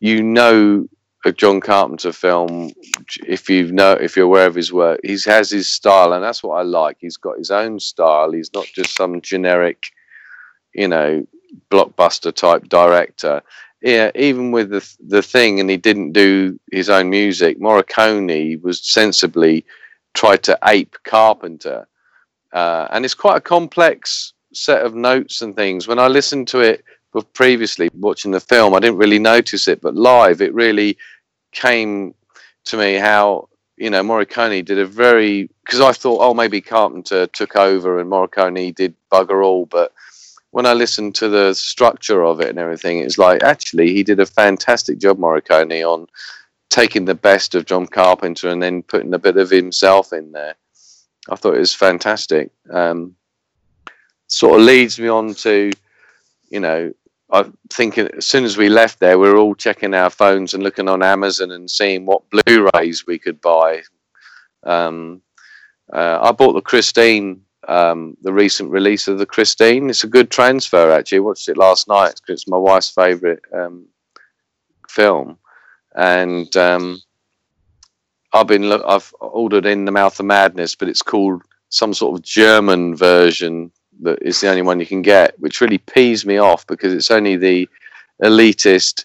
you 0.00 0.22
know 0.22 0.88
a 1.24 1.32
John 1.32 1.60
Carpenter 1.60 2.12
film 2.12 2.72
if 3.26 3.48
you 3.48 3.70
know 3.70 3.92
if 3.92 4.16
you're 4.16 4.26
aware 4.26 4.46
of 4.46 4.54
his 4.54 4.72
work. 4.72 5.00
He 5.04 5.16
has 5.26 5.50
his 5.50 5.70
style, 5.70 6.12
and 6.12 6.22
that's 6.22 6.42
what 6.42 6.56
I 6.56 6.62
like. 6.62 6.96
He's 7.00 7.16
got 7.16 7.38
his 7.38 7.50
own 7.50 7.78
style. 7.80 8.32
He's 8.32 8.52
not 8.52 8.66
just 8.66 8.96
some 8.96 9.20
generic, 9.20 9.84
you 10.74 10.88
know, 10.88 11.26
blockbuster 11.70 12.34
type 12.34 12.68
director. 12.68 13.42
Yeah, 13.82 14.10
even 14.14 14.52
with 14.52 14.70
the 14.70 14.88
the 15.06 15.22
thing, 15.22 15.60
and 15.60 15.70
he 15.70 15.76
didn't 15.76 16.12
do 16.12 16.58
his 16.70 16.88
own 16.88 17.10
music. 17.10 17.58
Morricone 17.58 18.60
was 18.62 18.84
sensibly 18.84 19.64
tried 20.14 20.42
to 20.44 20.58
ape 20.64 20.96
Carpenter, 21.04 21.86
uh, 22.52 22.88
and 22.90 23.04
it's 23.04 23.14
quite 23.14 23.36
a 23.36 23.40
complex 23.40 24.32
set 24.52 24.84
of 24.84 24.94
notes 24.94 25.42
and 25.42 25.56
things. 25.56 25.88
When 25.88 25.98
I 25.98 26.08
listened 26.08 26.48
to 26.48 26.60
it 26.60 26.84
previously, 27.34 27.90
watching 27.94 28.30
the 28.30 28.40
film, 28.40 28.74
I 28.74 28.80
didn't 28.80 28.98
really 28.98 29.18
notice 29.18 29.68
it, 29.68 29.80
but 29.80 29.94
live, 29.94 30.40
it 30.40 30.54
really 30.54 30.96
came 31.52 32.14
to 32.64 32.76
me 32.76 32.94
how 32.94 33.48
you 33.76 33.90
know 33.90 34.02
Morricone 34.02 34.64
did 34.64 34.78
a 34.78 34.86
very 34.86 35.48
because 35.64 35.80
I 35.80 35.92
thought 35.92 36.20
oh 36.20 36.34
maybe 36.34 36.60
Carpenter 36.60 37.26
took 37.26 37.56
over 37.56 37.98
and 37.98 38.10
Morricone 38.10 38.74
did 38.74 38.94
bugger 39.10 39.44
all, 39.44 39.66
but 39.66 39.92
when 40.50 40.66
I 40.66 40.74
listened 40.74 41.14
to 41.16 41.28
the 41.28 41.54
structure 41.54 42.22
of 42.22 42.40
it 42.40 42.50
and 42.50 42.58
everything, 42.58 42.98
it's 42.98 43.18
like 43.18 43.42
actually 43.42 43.94
he 43.94 44.02
did 44.02 44.20
a 44.20 44.26
fantastic 44.26 44.98
job 44.98 45.18
Morricone 45.18 45.82
on 45.82 46.06
taking 46.68 47.04
the 47.06 47.14
best 47.14 47.54
of 47.54 47.66
John 47.66 47.86
Carpenter 47.86 48.48
and 48.48 48.62
then 48.62 48.82
putting 48.82 49.12
a 49.14 49.18
bit 49.18 49.36
of 49.36 49.50
himself 49.50 50.12
in 50.12 50.32
there. 50.32 50.54
I 51.28 51.36
thought 51.36 51.54
it 51.54 51.60
was 51.60 51.74
fantastic. 51.74 52.50
Um, 52.70 53.14
sort 54.28 54.58
of 54.58 54.66
leads 54.66 54.98
me 54.98 55.08
on 55.08 55.34
to, 55.34 55.70
you 56.50 56.60
know, 56.60 56.92
I 57.32 57.46
think 57.70 57.96
as 57.96 58.26
soon 58.26 58.44
as 58.44 58.58
we 58.58 58.68
left 58.68 59.00
there, 59.00 59.18
we 59.18 59.28
were 59.28 59.38
all 59.38 59.54
checking 59.54 59.94
our 59.94 60.10
phones 60.10 60.52
and 60.52 60.62
looking 60.62 60.88
on 60.88 61.02
Amazon 61.02 61.50
and 61.50 61.70
seeing 61.70 62.04
what 62.04 62.28
Blu-rays 62.28 63.06
we 63.06 63.18
could 63.18 63.40
buy. 63.40 63.82
Um, 64.64 65.22
uh, 65.90 66.18
I 66.22 66.32
bought 66.32 66.52
the 66.52 66.60
Christine, 66.60 67.40
um, 67.66 68.18
the 68.20 68.34
recent 68.34 68.70
release 68.70 69.08
of 69.08 69.18
the 69.18 69.24
Christine. 69.24 69.88
It's 69.88 70.04
a 70.04 70.08
good 70.08 70.30
transfer 70.30 70.92
actually. 70.92 71.18
I 71.18 71.20
watched 71.22 71.48
it 71.48 71.56
last 71.56 71.88
night 71.88 72.14
because 72.16 72.42
it's 72.42 72.48
my 72.48 72.58
wife's 72.58 72.90
favourite 72.90 73.40
um, 73.54 73.86
film, 74.88 75.38
and 75.94 76.54
um, 76.56 77.00
I've 78.32 78.46
been. 78.46 78.70
I've 78.70 79.12
ordered 79.20 79.66
in 79.66 79.84
the 79.84 79.92
Mouth 79.92 80.20
of 80.20 80.26
Madness, 80.26 80.74
but 80.74 80.88
it's 80.88 81.02
called 81.02 81.42
some 81.70 81.94
sort 81.94 82.18
of 82.18 82.24
German 82.24 82.94
version 82.94 83.72
that 84.02 84.18
is 84.22 84.40
the 84.40 84.48
only 84.48 84.62
one 84.62 84.80
you 84.80 84.86
can 84.86 85.02
get, 85.02 85.38
which 85.38 85.60
really 85.60 85.78
pees 85.78 86.26
me 86.26 86.38
off 86.38 86.66
because 86.66 86.92
it's 86.92 87.10
only 87.10 87.36
the 87.36 87.68
elitist 88.22 89.04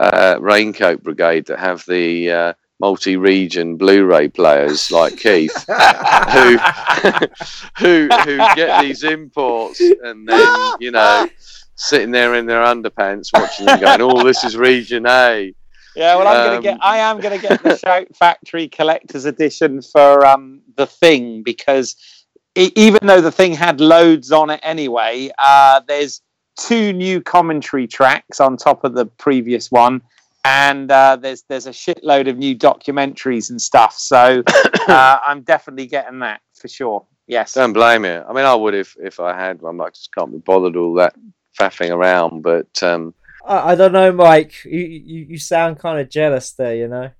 uh, 0.00 0.36
Raincoat 0.40 1.02
Brigade 1.02 1.46
that 1.46 1.58
have 1.58 1.84
the 1.86 2.30
uh, 2.30 2.52
multi-region 2.80 3.76
Blu-ray 3.76 4.28
players 4.28 4.90
like 4.90 5.16
Keith, 5.16 5.64
who 6.32 6.58
who 7.78 8.08
who 8.24 8.36
get 8.54 8.82
these 8.82 9.04
imports 9.04 9.80
and 9.80 10.28
then 10.28 10.72
you 10.80 10.90
know 10.90 11.28
sitting 11.74 12.10
there 12.10 12.34
in 12.34 12.46
their 12.46 12.62
underpants 12.62 13.28
watching 13.32 13.66
them 13.66 13.80
going, 13.80 14.00
"Oh, 14.02 14.24
this 14.24 14.44
is 14.44 14.56
region 14.56 15.06
A." 15.06 15.54
Yeah, 15.96 16.16
well, 16.16 16.28
I'm 16.28 16.36
um, 16.36 16.46
gonna 16.46 16.62
get. 16.62 16.78
I 16.80 16.98
am 16.98 17.20
gonna 17.20 17.38
get 17.38 17.62
the 17.62 17.76
Shout 17.76 18.14
Factory 18.14 18.68
Collector's 18.68 19.24
Edition 19.24 19.82
for 19.82 20.24
um, 20.24 20.60
the 20.76 20.86
Thing 20.86 21.42
because 21.42 21.96
even 22.54 23.06
though 23.06 23.20
the 23.20 23.32
thing 23.32 23.52
had 23.52 23.80
loads 23.80 24.32
on 24.32 24.50
it 24.50 24.60
anyway, 24.62 25.30
uh, 25.38 25.80
there's 25.86 26.22
two 26.58 26.92
new 26.92 27.20
commentary 27.20 27.86
tracks 27.86 28.40
on 28.40 28.56
top 28.56 28.84
of 28.84 28.94
the 28.94 29.06
previous 29.06 29.70
one, 29.70 30.02
and 30.44 30.90
uh, 30.90 31.16
there's 31.16 31.42
there's 31.48 31.66
a 31.66 31.70
shitload 31.70 32.28
of 32.28 32.36
new 32.36 32.56
documentaries 32.56 33.50
and 33.50 33.60
stuff. 33.60 33.94
So 33.94 34.42
uh, 34.88 35.18
I'm 35.26 35.42
definitely 35.42 35.86
getting 35.86 36.20
that 36.20 36.40
for 36.54 36.68
sure. 36.68 37.06
Yes. 37.26 37.54
Don't 37.54 37.74
blame 37.74 38.04
you. 38.04 38.24
I 38.26 38.32
mean, 38.32 38.44
I 38.44 38.54
would 38.54 38.74
if 38.74 38.96
if 38.98 39.20
I 39.20 39.38
had 39.38 39.60
one. 39.60 39.80
I 39.80 39.90
just 39.90 40.12
can't 40.12 40.32
be 40.32 40.38
bothered 40.38 40.76
all 40.76 40.94
that 40.94 41.14
faffing 41.58 41.90
around. 41.90 42.42
But 42.42 42.82
um, 42.82 43.14
I, 43.46 43.72
I 43.72 43.74
don't 43.74 43.92
know, 43.92 44.10
Mike. 44.12 44.64
You, 44.64 44.80
you 44.80 45.26
you 45.30 45.38
sound 45.38 45.78
kind 45.78 46.00
of 46.00 46.10
jealous 46.10 46.52
there. 46.52 46.74
You 46.74 46.88
know. 46.88 47.10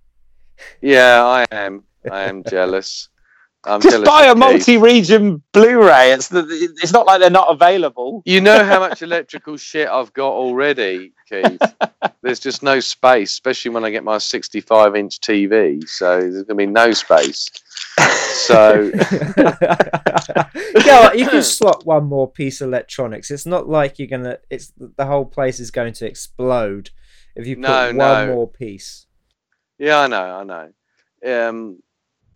Yeah, 0.81 1.25
I 1.25 1.47
am. 1.53 1.85
I 2.11 2.23
am 2.25 2.43
jealous. 2.43 3.09
I'm 3.65 3.81
Just 3.81 4.05
buy 4.05 4.27
a 4.27 4.35
multi-region 4.35 5.43
Blu-ray. 5.53 6.13
It's 6.13 6.29
the, 6.29 6.47
it's 6.81 6.93
not 6.93 7.07
like 7.07 7.21
they're 7.21 7.29
not 7.29 7.51
available. 7.51 8.23
You 8.25 8.41
know 8.41 8.65
how 8.65 8.79
much 8.79 9.03
electrical 9.03 9.57
shit 9.57 9.89
I've 9.89 10.13
got 10.13 10.33
already, 10.33 11.13
Keith. 11.29 11.61
there's 12.23 12.39
just 12.39 12.63
no 12.63 12.79
space, 12.79 13.33
especially 13.33 13.73
when 13.73 13.85
I 13.85 13.91
get 13.91 14.05
my 14.05 14.17
65-inch 14.17 15.21
TV. 15.21 15.87
So 15.89 16.21
there's 16.21 16.45
gonna 16.45 16.57
be 16.57 16.67
no 16.67 16.93
space. 16.93 17.51
So 17.99 18.93
yeah, 20.87 21.13
you 21.13 21.29
can 21.29 21.43
slot 21.43 21.85
one 21.85 22.05
more 22.07 22.31
piece 22.31 22.61
of 22.61 22.69
electronics. 22.69 23.31
It's 23.31 23.47
not 23.47 23.69
like 23.69 23.99
you're 23.99 24.09
gonna. 24.09 24.39
It's 24.51 24.73
the 24.79 25.07
whole 25.07 25.27
place 25.27 25.59
is 25.59 25.71
going 25.71 25.95
to 25.95 26.07
explode 26.07 26.91
if 27.35 27.47
you 27.47 27.57
put 27.57 27.63
no, 27.63 27.87
one 27.87 27.97
no. 27.97 28.27
more 28.35 28.49
piece. 28.49 29.07
Yeah, 29.79 30.01
I 30.01 30.07
know, 30.07 30.23
I 30.23 30.45
know. 30.45 31.49
Um, 31.49 31.81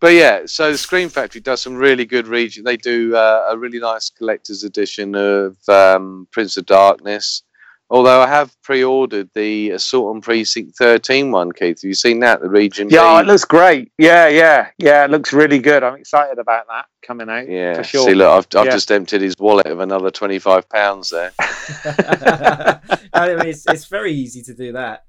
but 0.03 0.15
yeah, 0.15 0.41
so 0.45 0.69
the 0.69 0.77
Scream 0.77 1.07
Factory 1.07 1.39
does 1.39 1.61
some 1.61 1.75
really 1.75 2.03
good 2.03 2.27
region. 2.27 2.65
They 2.65 2.75
do 2.75 3.15
uh, 3.15 3.47
a 3.49 3.57
really 3.57 3.79
nice 3.79 4.09
collector's 4.09 4.65
edition 4.65 5.15
of 5.15 5.55
um, 5.69 6.27
Prince 6.29 6.57
of 6.57 6.65
Darkness. 6.65 7.43
Although 7.89 8.19
I 8.19 8.27
have 8.27 8.53
pre-ordered 8.63 9.29
the 9.33 9.69
Assault 9.69 10.13
on 10.13 10.19
Precinct 10.19 10.75
13 10.77 11.31
one, 11.31 11.53
Keith. 11.53 11.81
Have 11.81 11.87
you 11.87 11.93
seen 11.93 12.19
that? 12.19 12.41
The 12.41 12.49
region. 12.49 12.89
Yeah, 12.89 13.15
B? 13.15 13.21
it 13.21 13.31
looks 13.31 13.45
great. 13.45 13.93
Yeah, 13.97 14.27
yeah, 14.27 14.71
yeah. 14.77 15.05
It 15.05 15.11
looks 15.11 15.31
really 15.31 15.59
good. 15.59 15.83
I'm 15.83 15.95
excited 15.95 16.37
about 16.37 16.67
that 16.67 16.87
coming 17.01 17.29
out. 17.29 17.47
Yeah, 17.47 17.75
for 17.75 17.85
sure. 17.85 18.05
See, 18.05 18.13
look, 18.13 18.29
I've, 18.29 18.59
I've 18.59 18.65
yeah. 18.65 18.71
just 18.73 18.91
emptied 18.91 19.21
his 19.21 19.37
wallet 19.39 19.67
of 19.67 19.79
another 19.79 20.11
25 20.11 20.67
pounds 20.67 21.11
there. 21.11 21.31
I 21.39 23.35
mean, 23.37 23.47
it's, 23.47 23.65
it's 23.69 23.85
very 23.85 24.11
easy 24.11 24.41
to 24.41 24.53
do 24.53 24.73
that. 24.73 25.05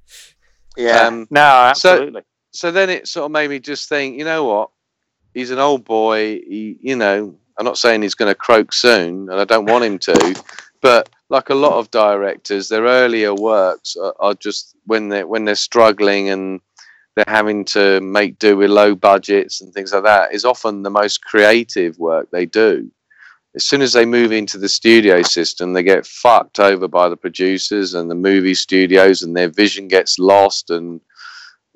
Yeah. 0.76 1.00
Um, 1.00 1.26
no, 1.33 1.40
absolutely. 1.40 2.20
So, 2.52 2.68
so 2.68 2.70
then 2.70 2.90
it 2.90 3.09
sort 3.09 3.24
of 3.24 3.33
made 3.33 3.50
me 3.50 3.59
just 3.59 3.88
think, 3.88 4.16
you 4.16 4.24
know 4.24 4.44
what? 4.44 4.70
He's 5.35 5.51
an 5.51 5.59
old 5.59 5.85
boy. 5.85 6.40
He, 6.40 6.79
you 6.81 6.97
know, 6.97 7.35
I'm 7.59 7.64
not 7.64 7.79
saying 7.79 8.03
he's 8.03 8.14
going 8.14 8.31
to 8.31 8.35
croak 8.35 8.73
soon, 8.73 9.29
and 9.29 9.40
I 9.40 9.44
don't 9.44 9.66
want 9.66 9.85
him 9.85 9.99
to, 9.99 10.42
but 10.81 11.11
like 11.29 11.51
a 11.51 11.55
lot 11.55 11.79
of 11.79 11.90
directors, 11.90 12.68
their 12.68 12.85
earlier 12.85 13.35
works 13.35 13.97
are, 13.97 14.14
are 14.20 14.35
just 14.35 14.77
when 14.87 15.09
they 15.09 15.25
when 15.25 15.44
they're 15.44 15.55
struggling 15.55 16.31
and 16.31 16.61
they're 17.16 17.25
having 17.29 17.64
to 17.64 18.01
make 18.01 18.38
do 18.38 18.57
with 18.57 18.70
low 18.70 18.94
budgets 18.94 19.61
and 19.61 19.73
things 19.73 19.92
like 19.92 20.03
that 20.03 20.35
is 20.35 20.44
often 20.44 20.83
the 20.83 20.90
most 20.90 21.23
creative 21.23 21.97
work 21.99 22.29
they 22.31 22.44
do. 22.44 22.90
As 23.55 23.64
soon 23.64 23.83
as 23.83 23.92
they 23.92 24.05
move 24.05 24.33
into 24.33 24.59
the 24.59 24.68
studio 24.68 25.23
system, 25.23 25.73
they 25.73 25.85
get 25.85 26.07
fucked 26.07 26.59
over 26.59 26.88
by 26.88 27.09
the 27.09 27.16
producers 27.16 27.94
and 27.94 28.11
the 28.11 28.16
movie 28.16 28.55
studios, 28.55 29.23
and 29.23 29.37
their 29.37 29.49
vision 29.49 29.87
gets 29.87 30.18
lost, 30.18 30.70
and 30.70 31.01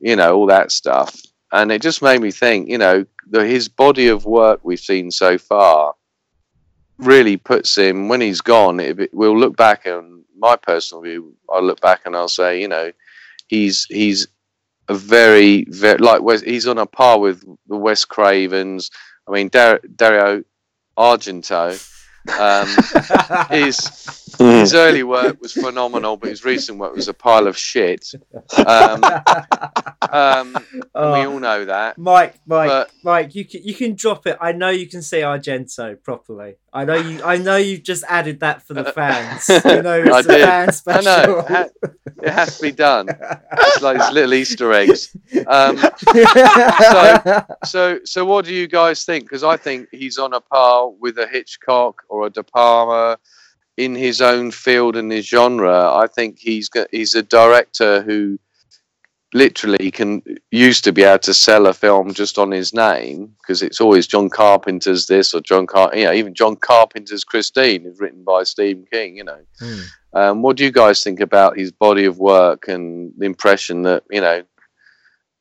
you 0.01 0.17
know 0.17 0.37
all 0.37 0.47
that 0.47 0.73
stuff. 0.73 1.15
And 1.53 1.73
it 1.73 1.83
just 1.83 2.03
made 2.03 2.21
me 2.21 2.31
think, 2.31 2.69
you 2.69 2.79
know, 2.79 3.07
the, 3.29 3.45
his 3.45 3.69
body 3.69 4.09
of 4.09 4.25
work 4.25 4.61
we've 4.63 4.81
seen 4.81 5.11
so 5.11 5.39
far 5.39 5.95
really 6.99 7.37
puts 7.37 7.77
him 7.77 8.09
when 8.09 8.21
he's 8.21 8.41
gone. 8.41 8.81
It, 8.81 9.15
we'll 9.15 9.39
look 9.39 9.57
back 9.57 9.87
and 9.87 10.25
my 10.37 10.57
personal 10.57 11.03
view. 11.03 11.35
I'll 11.51 11.63
look 11.63 11.81
back 11.81 12.03
and 12.05 12.15
I'll 12.17 12.29
say, 12.29 12.61
you 12.61 12.69
know, 12.69 12.93
he's 13.47 13.87
he's 13.89 14.29
a 14.89 14.95
very 14.95 15.65
very 15.69 15.99
like 15.99 16.23
he's 16.45 16.67
on 16.67 16.79
a 16.79 16.87
par 16.87 17.19
with 17.19 17.43
the 17.67 17.77
Wes 17.77 18.05
Cravens. 18.05 18.91
I 19.27 19.33
mean, 19.33 19.49
Dar- 19.49 19.81
Dario 19.97 20.45
Argento 20.97 21.79
um, 22.29 22.69
his 24.37 24.69
his 24.69 24.75
early 24.75 25.03
work 25.03 25.41
was 25.41 25.53
phenomenal, 25.53 26.17
but 26.17 26.29
his 26.29 26.45
recent 26.45 26.79
work 26.79 26.95
was 26.95 27.09
a 27.09 27.15
pile 27.15 27.47
of 27.47 27.57
shit. 27.57 28.13
Um, 28.57 29.03
um, 30.13 30.57
oh, 30.95 31.13
we 31.13 31.27
all 31.27 31.39
know 31.41 31.65
that. 31.65 31.97
Mike, 31.97 32.35
Mike, 32.47 32.69
but, 32.69 32.91
Mike, 33.03 33.35
you 33.35 33.45
can 33.45 33.63
you 33.65 33.75
can 33.75 33.95
drop 33.95 34.27
it. 34.27 34.37
I 34.41 34.53
know 34.53 34.69
you 34.69 34.87
can 34.87 35.03
say 35.03 35.23
Argento 35.23 36.03
properly. 36.03 36.57
I 36.73 36.85
know 36.85 36.97
you. 36.97 37.23
I 37.23 37.39
know 37.39 37.57
you 37.57 37.79
just 37.79 38.05
added 38.09 38.41
that 38.41 38.67
for 38.67 38.75
the 38.75 38.85
fans. 38.93 39.49
You 39.69 39.83
know, 39.83 40.01
it's 40.01 40.15
I 40.15 40.23
did. 40.23 40.45
fan 40.45 40.73
special. 40.73 41.09
I 41.11 41.17
know. 41.27 41.39
It, 41.39 41.49
ha- 41.49 41.69
it 42.23 42.31
has 42.31 42.57
to 42.57 42.63
be 42.63 42.73
done. 42.73 43.09
It's 43.53 43.83
like 43.83 43.99
these 43.99 44.11
little 44.13 44.35
Easter 44.35 44.73
eggs. 44.73 45.17
Um, 45.47 45.79
so, 45.79 47.45
so, 47.65 48.01
so, 48.05 48.25
what 48.25 48.45
do 48.45 48.55
you 48.55 48.67
guys 48.67 49.05
think? 49.05 49.25
Because 49.25 49.45
I 49.45 49.57
think 49.57 49.89
he's 49.93 50.19
on 50.19 50.33
a 50.33 50.41
par 50.41 50.91
with 50.91 51.19
a 51.19 51.27
Hitchcock 51.27 52.03
or 52.09 52.27
a 52.27 52.31
De 52.31 52.43
Palma 52.43 53.19
in 53.79 53.95
his 53.95 54.21
own 54.21 54.51
field 54.51 54.97
and 54.97 55.11
his 55.13 55.27
genre. 55.27 55.95
I 55.95 56.09
think 56.09 56.39
he's 56.39 56.69
got, 56.69 56.89
he's 56.91 57.15
a 57.15 57.23
director 57.23 58.03
who 58.03 58.39
literally 59.33 59.91
can 59.93 60.21
used 60.51 60.83
to 60.83 60.93
be 60.93 61.05
able 61.05 61.19
to 61.21 61.33
sell 61.33 61.67
a 61.67 61.73
film 61.73 62.13
just 62.13 62.39
on 62.39 62.51
his 62.51 62.75
name 62.75 63.33
because 63.41 63.63
it's 63.63 63.81
always 63.81 64.07
John 64.07 64.29
Carpenter's 64.31 65.07
this 65.07 65.33
or 65.33 65.41
John 65.41 65.67
Car, 65.67 65.91
you 65.95 66.05
know, 66.05 66.13
even 66.13 66.35
John 66.35 66.57
Carpenter's 66.57 67.23
Christine 67.25 67.87
is 67.87 68.01
written 68.01 68.25
by 68.25 68.43
Stephen 68.43 68.85
King. 68.93 69.17
You 69.17 69.25
know, 69.25 69.41
Hmm. 69.61 69.81
um, 70.15 70.43
what 70.43 70.57
do 70.57 70.65
you 70.65 70.73
guys 70.73 71.05
think 71.05 71.21
about 71.21 71.57
his 71.57 71.71
body 71.71 72.05
of 72.05 72.19
work 72.19 72.67
and 72.67 73.13
the 73.17 73.27
impression 73.27 73.83
that 73.83 74.03
you 74.11 74.21
know 74.21 74.43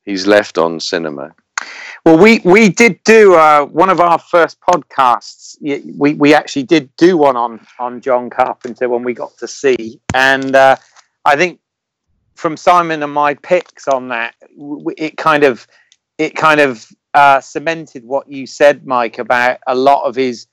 he's 0.06 0.28
left 0.28 0.60
on 0.60 0.80
cinema? 0.80 1.34
Well, 2.08 2.18
we 2.18 2.40
we 2.46 2.70
did 2.70 3.04
do 3.04 3.36
uh, 3.36 3.66
one 3.66 3.90
of 3.90 4.00
our 4.00 4.18
first 4.18 4.62
podcasts. 4.62 5.58
We 5.60 6.14
we 6.14 6.34
actually 6.34 6.64
did 6.64 6.90
do 6.96 7.18
one 7.18 7.36
on 7.36 7.68
on 7.80 8.00
John 8.00 8.30
Carpenter 8.30 8.88
when 8.88 9.04
we 9.04 9.14
got 9.14 9.38
to 9.40 9.46
see, 9.46 10.00
and 10.14 10.56
uh, 10.56 10.78
I 11.26 11.36
think 11.36 11.60
from 12.36 12.56
Simon 12.56 13.04
and 13.04 13.12
my 13.12 13.34
picks 13.34 13.90
on 13.90 14.08
that, 14.08 14.36
it 14.98 15.18
kind 15.18 15.44
of 15.44 15.68
it 16.18 16.34
kind 16.34 16.62
of 16.62 16.88
uh, 17.14 17.42
cemented 17.42 18.06
what 18.06 18.32
you 18.32 18.48
said, 18.48 18.88
Mike, 18.88 19.18
about 19.18 19.58
a 19.68 19.76
lot 19.76 20.06
of 20.06 20.16
his 20.16 20.48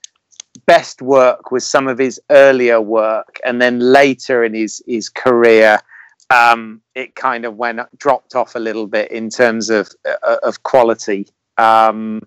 best 0.65 1.01
work 1.01 1.51
was 1.51 1.65
some 1.65 1.87
of 1.87 1.97
his 1.97 2.19
earlier 2.31 2.81
work, 2.81 3.39
and 3.45 3.61
then 3.61 3.79
later 3.79 4.43
in 4.43 4.53
his 4.53 4.81
his 4.85 5.07
career, 5.07 5.79
um, 6.29 6.81
it 6.95 7.15
kind 7.15 7.45
of 7.45 7.55
went 7.55 7.79
dropped 7.97 8.35
off 8.35 8.55
a 8.55 8.59
little 8.59 8.87
bit 8.87 9.09
in 9.09 9.29
terms 9.29 9.69
of 9.69 9.87
uh, 10.05 10.35
of 10.43 10.61
quality. 10.63 11.25
Um, 11.57 12.21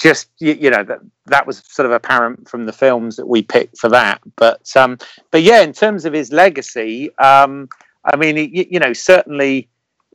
just 0.00 0.30
you, 0.40 0.54
you 0.54 0.70
know 0.70 0.82
that 0.82 0.98
that 1.26 1.46
was 1.46 1.62
sort 1.66 1.86
of 1.86 1.92
apparent 1.92 2.48
from 2.48 2.66
the 2.66 2.72
films 2.72 3.16
that 3.16 3.26
we 3.26 3.42
picked 3.42 3.78
for 3.78 3.88
that. 3.90 4.20
But 4.36 4.68
um, 4.76 4.98
but 5.30 5.42
yeah, 5.42 5.62
in 5.62 5.72
terms 5.72 6.04
of 6.04 6.12
his 6.12 6.32
legacy, 6.32 7.16
um, 7.18 7.68
I 8.04 8.16
mean, 8.16 8.36
you, 8.36 8.66
you 8.68 8.80
know, 8.80 8.92
certainly, 8.92 9.68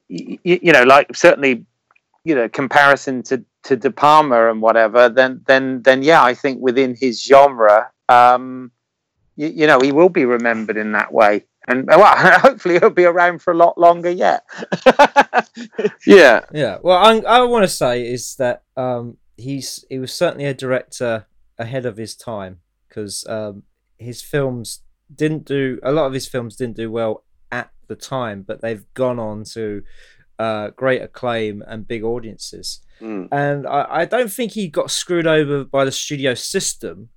you, 0.09 0.37
you 0.43 0.71
know, 0.71 0.83
like 0.83 1.15
certainly, 1.15 1.65
you 2.23 2.35
know, 2.35 2.49
comparison 2.49 3.23
to 3.23 3.43
to 3.63 3.75
De 3.75 3.91
Palma 3.91 4.49
and 4.49 4.61
whatever, 4.61 5.09
then 5.09 5.41
then 5.47 5.81
then 5.83 6.03
yeah, 6.03 6.23
I 6.23 6.33
think 6.33 6.61
within 6.61 6.95
his 6.99 7.23
genre, 7.23 7.89
um, 8.09 8.71
you, 9.35 9.47
you 9.47 9.67
know, 9.67 9.79
he 9.79 9.91
will 9.91 10.09
be 10.09 10.25
remembered 10.25 10.77
in 10.77 10.91
that 10.93 11.13
way. 11.13 11.45
And 11.67 11.85
well, 11.87 12.39
hopefully 12.39 12.79
he'll 12.79 12.89
be 12.89 13.05
around 13.05 13.41
for 13.41 13.51
a 13.51 13.57
lot 13.57 13.77
longer 13.77 14.09
yet. 14.09 14.43
Yeah, 16.05 16.41
Yeah. 16.53 16.77
Well, 16.81 16.97
I, 16.97 17.17
I 17.19 17.41
want 17.43 17.63
to 17.63 17.67
say 17.67 18.07
is 18.07 18.35
that 18.35 18.63
um, 18.75 19.17
he's 19.35 19.83
he 19.89 19.99
was 19.99 20.13
certainly 20.13 20.45
a 20.45 20.53
director 20.53 21.25
ahead 21.57 21.85
of 21.85 21.97
his 21.97 22.15
time 22.15 22.59
because 22.87 23.25
um, 23.27 23.63
his 23.97 24.21
films 24.21 24.81
didn't 25.13 25.45
do 25.45 25.79
a 25.83 25.91
lot 25.91 26.05
of 26.05 26.13
his 26.13 26.27
films 26.27 26.55
didn't 26.55 26.77
do 26.77 26.91
well 26.91 27.23
at 27.51 27.71
the 27.87 27.95
time, 27.95 28.43
but 28.43 28.61
they've 28.61 28.85
gone 28.93 29.19
on 29.19 29.43
to 29.43 29.83
uh, 30.39 30.69
great 30.69 31.01
acclaim 31.01 31.63
and 31.67 31.87
big 31.87 32.03
audiences. 32.03 32.81
Mm. 33.01 33.27
And 33.31 33.67
I, 33.67 33.85
I 33.89 34.05
don't 34.05 34.31
think 34.31 34.53
he 34.53 34.67
got 34.67 34.91
screwed 34.91 35.27
over 35.27 35.63
by 35.63 35.85
the 35.85 35.91
studio 35.91 36.33
system 36.33 37.09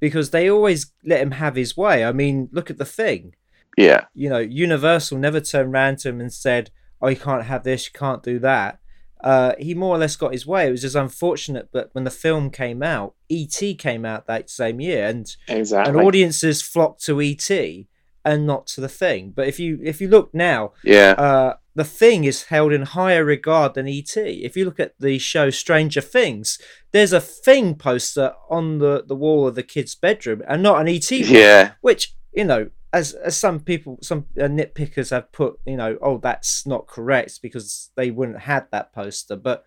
because 0.00 0.30
they 0.30 0.50
always 0.50 0.92
let 1.04 1.20
him 1.20 1.32
have 1.32 1.56
his 1.56 1.76
way. 1.76 2.04
I 2.04 2.12
mean, 2.12 2.48
look 2.52 2.70
at 2.70 2.78
the 2.78 2.84
thing 2.84 3.34
yeah, 3.78 4.06
you 4.12 4.28
know, 4.28 4.38
Universal 4.38 5.18
never 5.18 5.40
turned 5.40 5.72
round 5.72 5.98
to 5.98 6.08
him 6.08 6.20
and 6.20 6.32
said, 6.32 6.70
"Oh, 7.00 7.08
you 7.08 7.16
can't 7.16 7.44
have 7.44 7.62
this, 7.62 7.86
you 7.86 7.98
can't 7.98 8.22
do 8.22 8.38
that." 8.40 8.80
Uh, 9.22 9.52
he 9.58 9.74
more 9.74 9.94
or 9.94 9.98
less 9.98 10.16
got 10.16 10.32
his 10.32 10.46
way. 10.46 10.66
It 10.66 10.70
was 10.70 10.82
just 10.82 10.96
unfortunate, 10.96 11.70
but 11.72 11.90
when 11.92 12.04
the 12.04 12.10
film 12.10 12.50
came 12.50 12.82
out, 12.82 13.14
E.T. 13.28 13.74
came 13.76 14.04
out 14.04 14.26
that 14.26 14.50
same 14.50 14.80
year, 14.80 15.06
and 15.06 15.34
exactly. 15.46 15.92
and 15.92 16.00
audiences 16.00 16.60
flocked 16.60 17.04
to 17.04 17.20
E.T. 17.20 17.88
and 18.24 18.46
not 18.46 18.66
to 18.68 18.80
the 18.80 18.88
thing. 18.88 19.32
But 19.34 19.46
if 19.48 19.60
you 19.60 19.78
if 19.82 20.00
you 20.00 20.08
look 20.08 20.34
now, 20.34 20.72
yeah, 20.82 21.12
uh, 21.12 21.54
the 21.74 21.84
thing 21.84 22.24
is 22.24 22.44
held 22.44 22.72
in 22.72 22.82
higher 22.82 23.24
regard 23.24 23.74
than 23.74 23.86
E.T. 23.86 24.20
If 24.20 24.56
you 24.56 24.64
look 24.64 24.80
at 24.80 24.94
the 24.98 25.18
show 25.18 25.50
Stranger 25.50 26.00
Things, 26.00 26.58
there's 26.90 27.12
a 27.12 27.20
thing 27.20 27.76
poster 27.76 28.34
on 28.50 28.78
the, 28.78 29.04
the 29.06 29.16
wall 29.16 29.46
of 29.46 29.54
the 29.54 29.62
kid's 29.62 29.94
bedroom 29.94 30.42
and 30.48 30.62
not 30.62 30.80
an 30.80 30.88
E.T. 30.88 31.22
one 31.22 31.32
yeah, 31.32 31.72
which 31.80 32.14
you 32.32 32.44
know 32.44 32.70
as 32.92 33.12
as 33.14 33.36
some 33.36 33.60
people 33.60 33.98
some 34.02 34.26
uh, 34.38 34.44
nitpickers 34.44 35.10
have 35.10 35.30
put 35.32 35.58
you 35.66 35.76
know 35.76 35.98
oh 36.00 36.18
that's 36.18 36.66
not 36.66 36.86
correct 36.86 37.40
because 37.42 37.90
they 37.96 38.10
wouldn't 38.10 38.40
have 38.40 38.66
that 38.72 38.92
poster. 38.92 39.36
But 39.36 39.64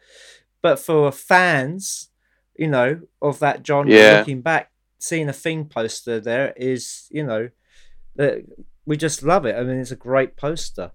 but 0.61 0.79
for 0.79 1.11
fans 1.11 2.09
you 2.57 2.67
know 2.67 3.01
of 3.21 3.39
that 3.39 3.65
genre 3.65 3.91
Yeah. 3.91 4.17
looking 4.19 4.41
back 4.41 4.71
seeing 4.99 5.29
a 5.29 5.33
thing 5.33 5.65
poster 5.65 6.19
there 6.19 6.53
is 6.57 7.07
you 7.11 7.23
know 7.23 7.49
uh, 8.19 8.31
we 8.85 8.97
just 8.97 9.23
love 9.23 9.45
it. 9.45 9.55
I 9.55 9.63
mean 9.63 9.79
it's 9.79 9.91
a 9.91 9.95
great 9.95 10.35
poster. 10.35 10.91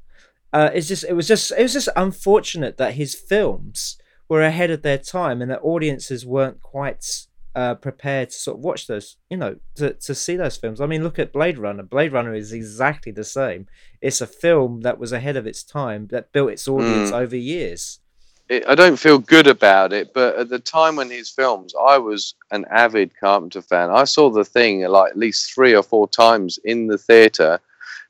Uh, 0.53 0.71
it's 0.75 0.89
just 0.89 1.05
it 1.05 1.13
was 1.15 1.29
just 1.29 1.53
it 1.53 1.63
was 1.63 1.73
just 1.73 1.89
unfortunate 1.97 2.77
that 2.79 2.95
his 2.95 3.15
films 3.15 3.99
were 4.29 4.43
ahead 4.43 4.71
of 4.71 4.83
their 4.83 4.99
time 4.99 5.41
and 5.43 5.51
that 5.51 5.61
audiences 5.63 6.27
weren't 6.27 6.61
quite 6.61 7.05
uh, 7.57 7.75
prepared 7.75 8.29
to 8.29 8.37
sort 8.37 8.59
of 8.59 8.65
watch 8.65 8.87
those, 8.87 9.17
you 9.31 9.37
know, 9.39 9.57
to, 9.77 9.95
to 9.95 10.15
see 10.15 10.37
those 10.37 10.59
films. 10.59 10.79
I 10.79 10.87
mean, 10.87 11.03
look 11.03 11.19
at 11.19 11.33
Blade 11.33 11.59
Runner. 11.59 11.83
Blade 11.83 12.13
Runner 12.13 12.35
is 12.35 12.53
exactly 12.53 13.11
the 13.11 13.25
same. 13.25 13.67
It's 14.03 14.21
a 14.21 14.27
film 14.27 14.83
that 14.83 14.99
was 14.99 15.11
ahead 15.11 15.37
of 15.37 15.47
its 15.47 15.65
time, 15.65 16.09
that 16.09 16.33
built 16.33 16.51
its 16.51 16.69
audience 16.69 17.11
over 17.11 17.35
years. 17.35 18.01
it, 18.51 18.65
I 18.69 18.75
don't 18.75 18.99
feel 18.99 19.19
good 19.19 19.47
about 19.47 19.95
it, 19.95 20.13
but 20.13 20.37
at 20.37 20.51
the 20.51 20.59
time 20.59 20.97
when 20.97 21.09
these 21.09 21.31
films, 21.31 21.75
I 21.81 21.97
was 21.97 22.35
an 22.51 22.67
avid 22.71 23.19
Carpenter 23.19 23.63
fan. 23.63 23.91
I 23.91 24.05
saw 24.05 24.31
the 24.31 24.45
thing 24.45 24.83
like 24.83 25.11
at 25.11 25.19
least 25.19 25.53
three 25.55 25.75
or 25.75 25.83
four 25.83 26.07
times 26.07 26.59
in 26.63 26.87
the 26.87 26.99
theater 26.99 27.59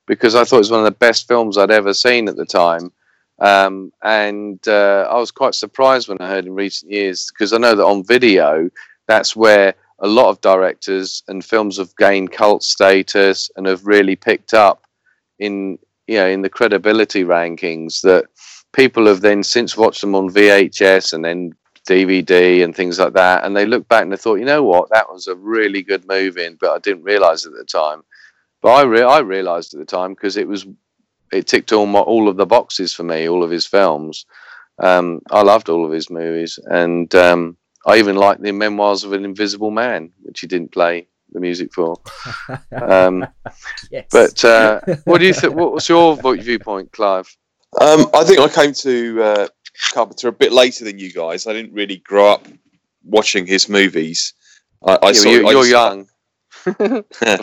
because 0.07 0.35
I 0.35 0.45
thought 0.45 0.57
it 0.57 0.59
was 0.59 0.71
one 0.73 0.81
of 0.81 0.87
the 0.87 0.91
best 0.91 1.29
films 1.29 1.57
I'd 1.57 1.71
ever 1.71 1.95
seen 1.95 2.29
at 2.29 2.37
the 2.37 2.47
time. 2.47 2.91
Um, 3.39 3.93
and 4.03 4.67
uh, 4.67 5.09
I 5.11 5.19
was 5.19 5.31
quite 5.31 5.55
surprised 5.55 6.09
when 6.09 6.19
I 6.21 6.29
heard 6.29 6.47
in 6.47 6.55
recent 6.55 6.91
years 6.91 7.31
because 7.31 7.53
I 7.53 7.59
know 7.59 7.75
that 7.75 7.85
on 7.85 8.03
video, 8.03 8.71
that's 9.07 9.35
where 9.37 9.75
a 10.01 10.07
lot 10.07 10.29
of 10.29 10.41
directors 10.41 11.23
and 11.29 11.45
films 11.45 11.79
have 11.79 11.95
gained 11.97 12.33
cult 12.33 12.63
status 12.63 13.51
and 13.57 13.67
have 13.67 13.87
really 13.87 14.17
picked 14.17 14.53
up 14.53 14.87
in 15.39 15.79
you 16.07 16.17
know 16.17 16.27
in 16.27 16.43
the 16.43 16.51
credibility 16.51 17.25
rankings 17.25 18.03
that 18.03 18.27
people 18.73 19.07
have 19.07 19.23
then 19.23 19.43
since 19.43 19.77
watched 19.77 20.03
them 20.03 20.15
on 20.15 20.29
VHS 20.29 21.13
and 21.13 21.25
then 21.25 21.53
DVD 21.87 22.63
and 22.65 22.75
things 22.75 22.99
like 22.99 23.15
that, 23.15 23.45
and 23.45 23.57
they 23.57 23.65
look 23.65 23.89
back 23.89 24.03
and 24.03 24.13
they 24.13 24.17
thought, 24.17 24.41
you 24.41 24.45
know 24.45 24.63
what, 24.63 24.91
that 24.91 25.11
was 25.11 25.29
a 25.29 25.37
really 25.37 25.83
good 25.83 26.07
movie, 26.07 26.49
but 26.61 26.71
I 26.71 26.79
didn't 26.79 27.05
realize 27.05 27.47
it 27.47 27.53
at 27.53 27.59
the 27.59 27.65
time. 27.65 28.03
But 28.61 28.71
I 28.71 28.83
re- 28.83 29.03
I 29.03 29.21
realized 29.21 29.73
at 29.73 29.81
the 29.81 29.87
time 29.87 30.13
because 30.13 30.37
it 30.37 30.49
was 30.49 30.67
it 31.33 31.47
ticked 31.47 31.73
all 31.73 31.87
my, 31.87 32.01
all 32.01 32.29
of 32.29 32.37
the 32.37 32.47
boxes 32.47 32.93
for 32.93 33.03
me, 33.05 33.29
all 33.29 33.43
of 33.43 33.51
his 33.51 33.67
films. 33.67 34.27
Um, 34.79 35.23
I 35.31 35.43
loved 35.43 35.69
all 35.69 35.87
of 35.87 35.93
his 35.93 36.11
movies, 36.11 36.59
and 36.67 37.13
um, 37.15 37.57
I 37.87 37.99
even 37.99 38.17
liked 38.17 38.43
the 38.43 38.53
Memoirs 38.53 39.05
of 39.05 39.13
an 39.13 39.25
Invisible 39.25 39.71
Man, 39.71 40.13
which 40.23 40.41
he 40.41 40.47
didn't 40.47 40.73
play 40.73 41.07
the 41.33 41.41
music 41.41 41.73
for. 41.73 41.97
Um, 42.73 43.27
yes. 43.91 44.07
but 44.13 44.45
uh, 44.45 44.81
what 45.05 45.19
do 45.19 45.27
you 45.27 45.33
think? 45.33 45.55
What's 45.55 45.89
your 45.89 46.17
viewpoint, 46.17 46.93
Clive? 46.93 47.35
Um, 47.81 48.07
I 48.15 48.23
think 48.25 48.39
I 48.41 48.49
came 48.49 48.73
to 48.75 49.23
uh, 49.23 49.49
Carpenter 49.93 50.29
a 50.29 50.33
bit 50.33 50.53
later 50.53 50.85
than 50.85 50.99
you 50.99 51.13
guys. 51.13 51.47
I 51.47 51.53
didn't 51.53 51.73
really 51.73 51.97
grow 51.99 52.29
up 52.33 52.47
watching 53.05 53.47
his 53.47 53.69
movies. 53.69 54.35
I, 54.87 54.95
I 55.03 55.07
Yeah, 55.09 55.13
saw, 55.13 55.29
you, 55.31 55.49
I 55.49 55.51
you're 55.51 55.63
dis- 55.63 55.71
young. 55.71 56.09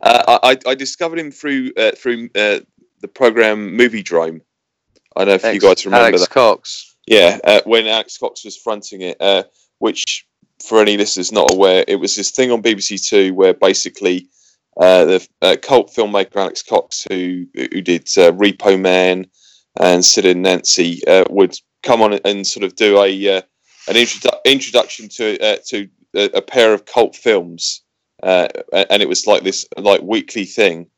uh, 0.00 0.38
I, 0.42 0.58
I 0.66 0.74
discovered 0.74 1.18
him 1.18 1.30
through 1.30 1.72
uh, 1.76 1.92
through 1.92 2.30
uh, 2.34 2.60
the 3.00 3.08
program 3.08 3.76
Moviedrome. 3.76 4.40
I 5.16 5.24
don't 5.24 5.42
know 5.42 5.48
if 5.48 5.54
you 5.54 5.60
guys 5.60 5.84
remember 5.84 6.02
that. 6.04 6.08
Alex 6.08 6.20
that. 6.22 6.30
Cox. 6.30 6.96
Yeah, 7.06 7.38
uh, 7.44 7.60
when 7.64 7.86
Alex 7.86 8.18
Cox 8.18 8.44
was 8.44 8.56
fronting 8.56 9.02
it, 9.02 9.16
uh, 9.20 9.44
which 9.78 10.26
for 10.62 10.80
any 10.80 10.96
listeners 10.96 11.32
not 11.32 11.52
aware, 11.52 11.84
it 11.86 11.96
was 11.96 12.16
this 12.16 12.30
thing 12.30 12.50
on 12.50 12.62
BBC 12.62 13.06
Two 13.06 13.34
where 13.34 13.54
basically 13.54 14.28
uh, 14.76 15.04
the 15.04 15.28
uh, 15.42 15.56
cult 15.62 15.92
filmmaker 15.94 16.36
Alex 16.36 16.62
Cox, 16.62 17.06
who 17.08 17.46
who 17.54 17.80
did 17.80 18.02
uh, 18.16 18.32
Repo 18.32 18.80
Man 18.80 19.26
and 19.78 20.04
Sid 20.04 20.26
and 20.26 20.42
Nancy, 20.42 21.00
uh, 21.06 21.24
would 21.30 21.56
come 21.82 22.02
on 22.02 22.14
and 22.24 22.46
sort 22.46 22.64
of 22.64 22.74
do 22.74 23.00
a 23.00 23.38
uh, 23.38 23.42
an 23.88 23.94
introdu- 23.94 24.44
introduction 24.44 25.08
to 25.10 25.38
uh, 25.40 25.56
to 25.68 25.88
a, 26.16 26.38
a 26.38 26.42
pair 26.42 26.74
of 26.74 26.86
cult 26.86 27.14
films, 27.14 27.82
and 28.22 29.02
it 29.02 29.08
was 29.08 29.26
like 29.26 29.42
this 29.42 29.66
like 29.76 30.02
weekly 30.02 30.44
thing. 30.44 30.88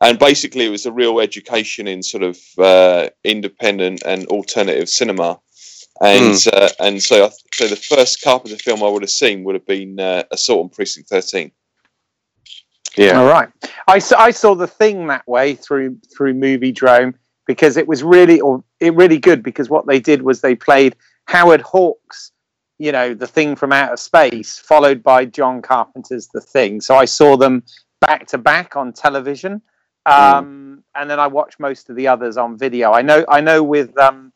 And 0.00 0.18
basically, 0.18 0.66
it 0.66 0.70
was 0.70 0.84
a 0.84 0.92
real 0.92 1.20
education 1.20 1.86
in 1.86 2.02
sort 2.02 2.24
of 2.24 2.36
independent 3.24 4.02
and 4.04 4.26
alternative 4.26 4.88
cinema 4.88 5.38
and 6.02 6.44
uh, 6.52 6.68
and 6.80 7.02
so 7.02 7.26
I, 7.26 7.30
so 7.54 7.68
the 7.68 7.76
first 7.76 8.22
Carpenter 8.22 8.56
film 8.56 8.82
I 8.82 8.88
would 8.88 9.02
have 9.02 9.10
seen 9.10 9.44
would 9.44 9.54
have 9.54 9.66
been 9.66 9.98
uh, 9.98 10.24
Assault 10.30 10.64
on 10.64 10.68
Precinct 10.70 11.08
Thirteen. 11.08 11.52
Yeah. 12.96 13.20
All 13.20 13.26
right. 13.26 13.48
I 13.88 13.98
saw, 13.98 14.18
I 14.18 14.30
saw 14.30 14.54
the 14.54 14.66
thing 14.66 15.06
that 15.06 15.26
way 15.26 15.54
through 15.54 15.98
through 16.14 16.34
Moviedrome 16.34 17.14
because 17.46 17.76
it 17.76 17.88
was 17.88 18.02
really 18.02 18.40
or 18.40 18.62
it 18.80 18.94
really 18.94 19.18
good 19.18 19.42
because 19.42 19.70
what 19.70 19.86
they 19.86 20.00
did 20.00 20.22
was 20.22 20.40
they 20.40 20.54
played 20.54 20.96
Howard 21.26 21.62
Hawks, 21.62 22.32
you 22.78 22.92
know, 22.92 23.14
the 23.14 23.26
thing 23.26 23.56
from 23.56 23.72
outer 23.72 23.96
space, 23.96 24.58
followed 24.58 25.02
by 25.02 25.24
John 25.24 25.62
Carpenter's 25.62 26.28
The 26.28 26.40
Thing. 26.40 26.80
So 26.80 26.96
I 26.96 27.04
saw 27.04 27.36
them 27.36 27.62
back 28.00 28.26
to 28.28 28.38
back 28.38 28.76
on 28.76 28.92
television, 28.92 29.62
um, 30.06 30.82
and 30.94 31.08
then 31.08 31.20
I 31.20 31.28
watched 31.28 31.60
most 31.60 31.88
of 31.90 31.96
the 31.96 32.08
others 32.08 32.36
on 32.36 32.58
video. 32.58 32.92
I 32.92 33.02
know 33.02 33.24
I 33.28 33.40
know 33.40 33.62
with 33.62 33.96
um, 33.98 34.31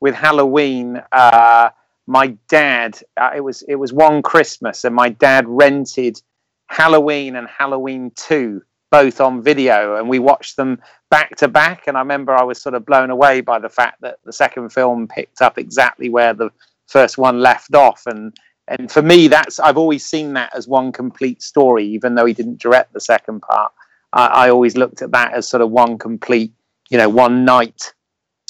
with 0.00 0.14
Halloween. 0.14 1.02
Uh, 1.12 1.70
my 2.06 2.28
dad, 2.48 3.00
uh, 3.16 3.30
it 3.34 3.40
was 3.40 3.62
it 3.62 3.76
was 3.76 3.92
one 3.92 4.22
Christmas, 4.22 4.84
and 4.84 4.94
my 4.94 5.08
dad 5.08 5.44
rented 5.48 6.20
Halloween 6.68 7.36
and 7.36 7.48
Halloween 7.48 8.12
Two 8.14 8.62
both 8.90 9.20
on 9.20 9.42
video, 9.42 9.96
and 9.96 10.08
we 10.08 10.18
watched 10.18 10.56
them 10.56 10.80
back 11.10 11.36
to 11.36 11.48
back. 11.48 11.86
And 11.86 11.96
I 11.96 12.00
remember 12.00 12.32
I 12.32 12.44
was 12.44 12.62
sort 12.62 12.74
of 12.74 12.86
blown 12.86 13.10
away 13.10 13.40
by 13.40 13.58
the 13.58 13.68
fact 13.68 14.00
that 14.02 14.18
the 14.24 14.32
second 14.32 14.70
film 14.70 15.08
picked 15.08 15.42
up 15.42 15.58
exactly 15.58 16.08
where 16.08 16.34
the 16.34 16.50
first 16.86 17.18
one 17.18 17.40
left 17.40 17.74
off, 17.74 18.02
and 18.06 18.32
and 18.68 18.90
for 18.90 19.02
me, 19.02 19.28
that's 19.28 19.60
I've 19.60 19.78
always 19.78 20.04
seen 20.04 20.34
that 20.34 20.54
as 20.54 20.68
one 20.68 20.92
complete 20.92 21.42
story, 21.42 21.86
even 21.86 22.14
though 22.14 22.26
he 22.26 22.34
didn't 22.34 22.58
direct 22.58 22.92
the 22.92 23.00
second 23.00 23.40
part. 23.40 23.72
I, 24.12 24.26
I 24.26 24.50
always 24.50 24.76
looked 24.76 25.02
at 25.02 25.12
that 25.12 25.34
as 25.34 25.48
sort 25.48 25.60
of 25.60 25.70
one 25.70 25.98
complete, 25.98 26.52
you 26.90 26.98
know, 26.98 27.08
one 27.08 27.44
night, 27.44 27.92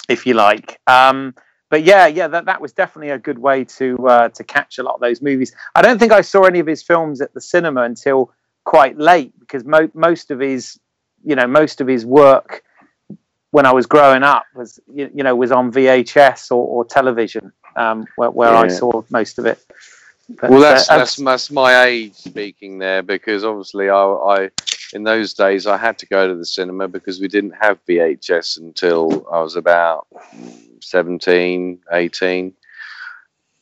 if 0.09 0.27
you 0.27 0.35
like. 0.35 0.81
Um, 0.87 1.35
but 1.69 1.83
yeah, 1.83 2.07
yeah, 2.07 2.29
that, 2.29 2.45
that 2.45 2.61
was 2.61 2.73
definitely 2.73 3.11
a 3.11 3.19
good 3.19 3.39
way 3.39 3.65
to 3.65 4.09
uh, 4.09 4.29
to 4.31 4.45
catch 4.45 4.79
a 4.79 4.83
lot 4.83 4.95
of 4.95 5.01
those 5.01 5.21
movies. 5.21 5.53
I 5.75 5.83
don't 5.83 5.99
think 5.99 6.13
I 6.13 6.21
saw 6.21 6.45
any 6.45 6.61
of 6.61 6.67
his 6.67 6.83
films 6.83 7.21
at 7.21 7.35
the 7.35 7.41
cinema 7.41 7.83
until 7.83 8.33
quite 8.65 8.99
late 8.99 9.39
because 9.41 9.65
mo- 9.65 9.91
most 9.95 10.31
of 10.31 10.41
his, 10.41 10.79
you 11.25 11.35
know, 11.35 11.47
most 11.47 11.81
of 11.81 11.89
his 11.89 12.07
work 12.07 12.63
when 13.51 13.67
I 13.67 13.73
was 13.73 13.87
growing 13.87 14.23
up 14.23 14.45
was 14.55 14.79
you, 14.93 15.11
you 15.15 15.25
know 15.25 15.35
was 15.35 15.51
on 15.51 15.73
VHS 15.73 16.51
or, 16.51 16.67
or 16.67 16.85
television 16.85 17.53
um, 17.75 18.07
where, 18.17 18.31
where 18.31 18.55
I 18.55 18.69
saw 18.69 19.03
most 19.11 19.39
of 19.39 19.47
it. 19.47 19.59
But, 20.29 20.51
well, 20.51 20.61
that's, 20.61 20.91
uh, 20.91 20.99
that's 20.99 21.17
that's 21.17 21.51
my 21.51 21.85
age 21.85 22.15
speaking 22.15 22.79
there 22.79 23.03
because 23.03 23.45
obviously 23.45 23.89
I, 23.89 24.03
I 24.03 24.51
in 24.93 25.05
those 25.05 25.35
days 25.35 25.67
I 25.67 25.77
had 25.77 25.99
to 25.99 26.07
go 26.07 26.27
to 26.27 26.35
the 26.35 26.47
cinema 26.47 26.89
because 26.89 27.21
we 27.21 27.29
didn't 27.29 27.55
have 27.61 27.85
VHS 27.87 28.59
until 28.59 29.27
I 29.31 29.41
was 29.41 29.57
about 29.57 30.07
17, 30.81 31.79
18. 31.93 32.53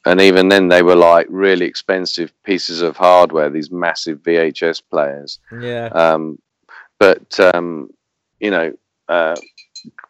And 0.06 0.20
even 0.20 0.48
then, 0.48 0.68
they 0.68 0.82
were 0.82 0.96
like 0.96 1.26
really 1.30 1.64
expensive 1.64 2.30
pieces 2.42 2.82
of 2.82 2.96
hardware, 2.96 3.48
these 3.48 3.70
massive 3.70 4.18
VHS 4.18 4.82
players. 4.90 5.38
Yeah. 5.60 5.86
Um, 5.86 6.38
but, 6.98 7.40
um, 7.40 7.90
you 8.38 8.50
know, 8.50 8.74
uh, 9.08 9.36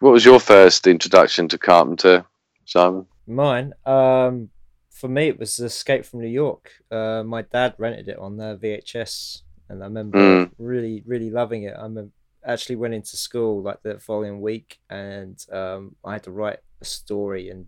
what 0.01 0.13
was 0.13 0.25
your 0.25 0.41
first 0.41 0.87
introduction 0.87 1.49
to 1.49 1.59
Carpenter, 1.59 2.25
Simon? 2.65 3.07
Mine, 3.27 3.73
um, 3.87 4.51
for 4.95 5.09
me, 5.09 5.29
it 5.29 5.39
was 5.39 5.59
Escape 5.59 6.05
from 6.07 6.21
New 6.21 6.29
York. 6.29 6.71
Uh, 6.91 7.23
my 7.27 7.43
dad 7.43 7.75
rented 7.79 8.09
it 8.09 8.19
on 8.19 8.37
the 8.37 8.57
VHS, 8.63 9.43
and 9.69 9.83
I 9.83 9.87
remember 9.87 10.19
Mm. 10.19 10.51
really, 10.59 11.03
really 11.05 11.31
loving 11.31 11.65
it. 11.65 11.75
I 11.77 11.89
actually 12.47 12.77
went 12.77 12.95
into 12.95 13.17
school 13.17 13.63
like 13.63 13.83
the 13.83 13.99
following 13.99 14.41
week, 14.41 14.79
and 14.89 15.37
um, 15.51 15.97
I 16.05 16.13
had 16.15 16.23
to 16.25 16.31
write 16.31 16.61
a 16.81 16.85
story 16.85 17.49
and 17.51 17.67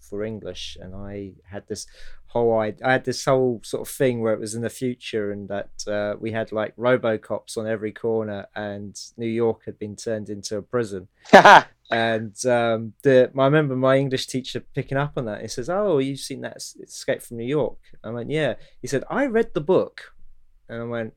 for 0.00 0.24
English, 0.24 0.76
and 0.80 0.94
I 0.94 1.32
had 1.50 1.64
this 1.68 1.86
whole 2.28 2.58
I, 2.58 2.74
I 2.84 2.92
had 2.92 3.04
this 3.04 3.24
whole 3.24 3.60
sort 3.64 3.88
of 3.88 3.92
thing 3.92 4.20
where 4.20 4.32
it 4.32 4.40
was 4.40 4.54
in 4.54 4.62
the 4.62 4.70
future, 4.70 5.32
and 5.32 5.48
that 5.48 5.70
uh, 5.88 6.14
we 6.18 6.30
had 6.32 6.52
like 6.52 6.74
RoboCops 6.76 7.56
on 7.58 7.66
every 7.66 7.92
corner, 7.92 8.46
and 8.54 8.96
New 9.16 9.26
York 9.28 9.64
had 9.66 9.78
been 9.78 9.96
turned 9.96 10.28
into 10.30 10.56
a 10.56 10.62
prison 10.62 11.08
and 11.90 12.34
um, 12.46 12.94
the 13.02 13.30
I 13.38 13.44
remember 13.44 13.76
my 13.76 13.96
English 13.96 14.26
teacher 14.26 14.60
picking 14.74 14.98
up 14.98 15.12
on 15.16 15.26
that. 15.26 15.42
He 15.42 15.48
says, 15.48 15.70
"Oh, 15.70 15.98
you've 15.98 16.20
seen 16.20 16.40
that 16.40 16.56
Escape 16.56 17.22
from 17.22 17.36
New 17.36 17.46
York?" 17.46 17.78
I 18.02 18.10
went, 18.10 18.30
"Yeah." 18.30 18.54
He 18.80 18.88
said, 18.88 19.04
"I 19.08 19.26
read 19.26 19.54
the 19.54 19.60
book," 19.60 20.14
and 20.68 20.82
I 20.82 20.84
went, 20.84 21.14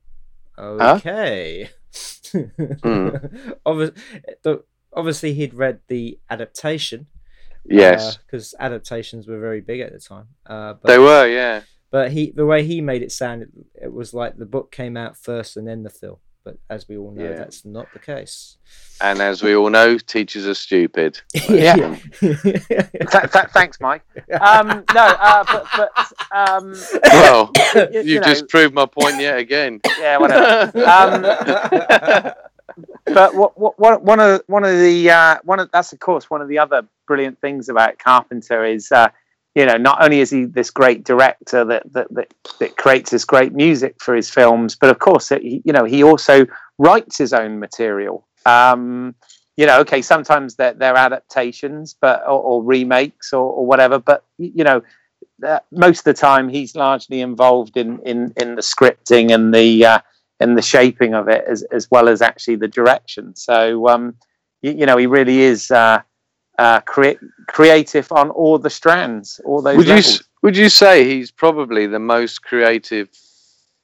"Okay." 0.58 1.70
Obvi- 2.32 3.96
the- 4.42 4.64
obviously, 4.92 5.34
he'd 5.34 5.54
read 5.54 5.80
the 5.88 6.18
adaptation. 6.28 7.06
Yes, 7.64 8.16
because 8.16 8.54
adaptations 8.58 9.26
were 9.26 9.40
very 9.40 9.60
big 9.60 9.80
at 9.80 9.92
the 9.92 9.98
time. 9.98 10.28
Uh, 10.46 10.74
but 10.74 10.86
they 10.86 10.98
were, 10.98 11.26
yeah. 11.28 11.62
but 11.90 12.12
he 12.12 12.30
the 12.30 12.46
way 12.46 12.64
he 12.64 12.80
made 12.80 13.02
it 13.02 13.12
sound, 13.12 13.42
it, 13.42 13.48
it 13.74 13.92
was 13.92 14.14
like 14.14 14.36
the 14.36 14.46
book 14.46 14.70
came 14.70 14.96
out 14.96 15.16
first 15.16 15.56
and 15.56 15.66
then 15.66 15.82
the 15.82 15.90
film. 15.90 16.18
But 16.42 16.56
as 16.70 16.88
we 16.88 16.96
all 16.96 17.10
know, 17.10 17.24
Yeah. 17.24 17.36
that's 17.36 17.64
not 17.66 17.86
the 17.92 17.98
case. 17.98 18.56
And 19.02 19.20
as 19.20 19.42
we 19.42 19.54
all 19.54 19.68
know, 19.68 19.98
teachers 19.98 20.46
are 20.46 20.54
stupid. 20.54 21.20
Yeah. 21.48 21.96
Th- 22.20 22.40
th- 22.40 23.48
thanks, 23.52 23.78
Mike. 23.80 24.02
Um, 24.40 24.84
no, 24.94 25.04
uh, 25.20 25.44
but, 25.44 25.66
but 25.76 26.12
um, 26.34 26.74
Well, 27.04 27.50
y- 27.74 27.88
you, 27.92 28.00
you 28.02 28.20
know, 28.20 28.26
just 28.26 28.48
proved 28.48 28.72
my 28.74 28.86
point 28.86 29.20
yet 29.20 29.38
again. 29.38 29.80
yeah, 30.00 30.16
whatever. 30.16 30.78
Um, 30.86 32.32
but 33.06 33.34
what, 33.34 33.58
what, 33.58 33.78
what, 33.78 34.02
one 34.02 34.20
of 34.20 34.42
one 34.46 34.64
of 34.64 34.78
the 34.78 35.10
uh, 35.10 35.38
one 35.44 35.60
of 35.60 35.70
that's 35.72 35.92
of 35.92 35.98
course 36.00 36.30
one 36.30 36.40
of 36.40 36.48
the 36.48 36.58
other 36.58 36.82
brilliant 37.06 37.40
things 37.40 37.68
about 37.68 37.98
Carpenter 37.98 38.64
is 38.64 38.90
uh, 38.92 39.08
you 39.54 39.66
know 39.66 39.76
not 39.76 40.02
only 40.02 40.20
is 40.20 40.30
he 40.30 40.44
this 40.44 40.70
great 40.70 41.04
director 41.04 41.64
that 41.64 41.92
that, 41.92 42.12
that 42.14 42.34
that 42.60 42.76
creates 42.76 43.10
this 43.10 43.24
great 43.24 43.52
music 43.52 43.96
for 44.00 44.14
his 44.14 44.30
films, 44.30 44.76
but 44.76 44.90
of 44.90 44.98
course 44.98 45.32
it, 45.32 45.42
you 45.42 45.72
know 45.72 45.84
he 45.84 46.02
also 46.02 46.46
writes 46.78 47.18
his 47.18 47.32
own 47.32 47.58
material. 47.58 48.26
Um, 48.46 49.14
you 49.56 49.66
know, 49.66 49.80
okay, 49.80 50.00
sometimes 50.00 50.54
they're, 50.54 50.72
they're 50.72 50.96
adaptations, 50.96 51.94
but 52.00 52.22
or, 52.22 52.40
or 52.40 52.62
remakes 52.62 53.34
or, 53.34 53.42
or 53.42 53.66
whatever. 53.66 53.98
But 53.98 54.24
you 54.38 54.64
know, 54.64 54.82
uh, 55.46 55.58
most 55.70 55.98
of 56.00 56.04
the 56.04 56.14
time 56.14 56.48
he's 56.48 56.74
largely 56.74 57.20
involved 57.20 57.76
in 57.76 57.98
in 58.00 58.32
in 58.36 58.54
the 58.54 58.62
scripting 58.62 59.34
and 59.34 59.54
the 59.54 59.84
uh, 59.84 59.98
and 60.40 60.56
the 60.56 60.62
shaping 60.62 61.14
of 61.14 61.28
it 61.28 61.44
as 61.46 61.62
as 61.64 61.90
well 61.90 62.08
as 62.08 62.22
actually 62.22 62.56
the 62.56 62.68
direction. 62.68 63.36
So 63.36 63.88
um, 63.88 64.14
you, 64.62 64.72
you 64.72 64.86
know, 64.86 64.96
he 64.96 65.06
really 65.06 65.40
is 65.40 65.70
uh, 65.70 66.00
uh, 66.60 66.80
crea- 66.82 67.18
creative 67.48 68.06
on 68.12 68.30
all 68.30 68.58
the 68.58 68.70
strands, 68.70 69.40
all 69.46 69.60
those 69.62 69.76
Would 69.78 69.86
you 69.86 69.94
levels. 69.94 70.20
s- 70.20 70.28
would 70.42 70.56
you 70.56 70.68
say 70.68 71.04
he's 71.12 71.30
probably 71.30 71.86
the 71.86 71.98
most 71.98 72.42
creative, 72.42 73.08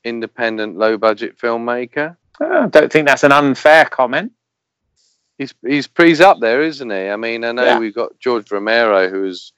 independent, 0.05 0.77
low 0.77 0.97
budget 0.99 1.39
filmmaker? 1.39 2.17
I 2.41 2.67
don't 2.69 2.93
think 2.93 3.07
that's 3.09 3.25
an 3.25 3.33
unfair 3.33 3.85
comment. 3.87 4.33
He's 5.39 5.53
he's 5.67 5.89
he's 5.97 6.21
up 6.21 6.39
there, 6.41 6.63
isn't 6.63 6.91
he? 6.91 7.09
I 7.09 7.17
mean, 7.17 7.45
I 7.45 7.53
know 7.53 7.65
Yeah. 7.65 7.79
we've 7.79 7.95
got 7.95 8.19
George 8.21 8.51
Romero, 8.51 9.09
who 9.09 9.25
is 9.25 9.53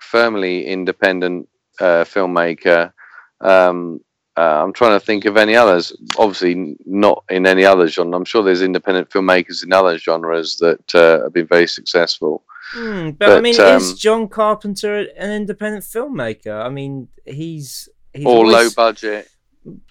firmly 0.00 0.66
independent 0.66 1.48
uh, 1.80 2.04
filmmaker. 2.04 2.92
Um, 3.40 4.00
uh, 4.38 4.62
I'm 4.62 4.72
trying 4.72 4.98
to 4.98 5.04
think 5.04 5.24
of 5.24 5.36
any 5.36 5.56
others. 5.56 5.92
Obviously, 6.16 6.76
not 6.86 7.24
in 7.28 7.44
any 7.44 7.64
other 7.64 7.88
genre. 7.88 8.16
I'm 8.16 8.24
sure 8.24 8.44
there's 8.44 8.62
independent 8.62 9.10
filmmakers 9.10 9.64
in 9.64 9.72
other 9.72 9.98
genres 9.98 10.58
that 10.58 10.94
uh, 10.94 11.24
have 11.24 11.32
been 11.32 11.48
very 11.48 11.66
successful. 11.66 12.44
Hmm, 12.70 13.10
but, 13.10 13.30
I 13.30 13.40
mean, 13.40 13.58
um, 13.60 13.78
is 13.78 13.94
John 13.94 14.28
Carpenter 14.28 14.98
an 15.16 15.32
independent 15.32 15.82
filmmaker? 15.82 16.64
I 16.64 16.68
mean, 16.68 17.08
he's 17.24 17.88
he's 18.12 18.26
or 18.26 18.46
low 18.46 18.68
budget. 18.76 19.28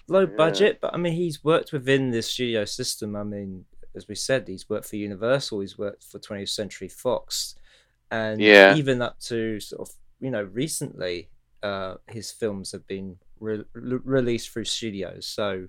low 0.06 0.20
yeah. 0.20 0.36
budget, 0.36 0.78
but 0.80 0.94
I 0.94 0.96
mean, 0.96 1.12
he's 1.12 1.44
worked 1.44 1.72
within 1.72 2.10
the 2.10 2.22
studio 2.22 2.64
system. 2.64 3.16
I 3.16 3.24
mean, 3.24 3.66
as 3.94 4.08
we 4.08 4.14
said, 4.14 4.48
he's 4.48 4.66
worked 4.70 4.88
for 4.88 4.96
Universal, 4.96 5.60
he's 5.60 5.76
worked 5.76 6.04
for 6.04 6.18
20th 6.18 6.48
Century 6.50 6.88
Fox, 6.88 7.54
and 8.10 8.40
Yeah. 8.40 8.76
even 8.76 9.02
up 9.02 9.20
to 9.22 9.60
sort 9.60 9.88
of 9.88 9.94
you 10.20 10.30
know 10.30 10.44
recently, 10.44 11.28
uh, 11.62 11.94
his 12.06 12.30
films 12.30 12.72
have 12.72 12.86
been 12.86 13.16
re- 13.40 13.64
re- 13.72 13.98
released 14.04 14.50
through 14.50 14.64
studios. 14.64 15.26
So 15.26 15.66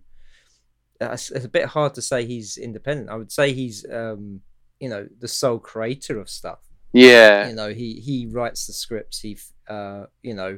it's, 1.02 1.32
it's 1.32 1.46
a 1.46 1.50
bit 1.50 1.66
hard 1.66 1.94
to 1.96 2.02
say 2.02 2.26
he's 2.26 2.58
independent. 2.58 3.10
I 3.10 3.16
would 3.16 3.32
say 3.32 3.54
he's 3.54 3.86
um, 3.92 4.42
you 4.80 4.90
know 4.90 5.08
the 5.20 5.28
sole 5.28 5.60
creator 5.60 6.20
of 6.20 6.30
stuff 6.30 6.60
Yeah, 6.94 7.50
you 7.50 7.56
know 7.56 7.70
he 7.74 7.96
he 8.00 8.28
writes 8.28 8.66
the 8.66 8.74
scripts 8.74 9.20
he 9.20 9.38
uh 9.68 10.06
you 10.24 10.34
know 10.34 10.58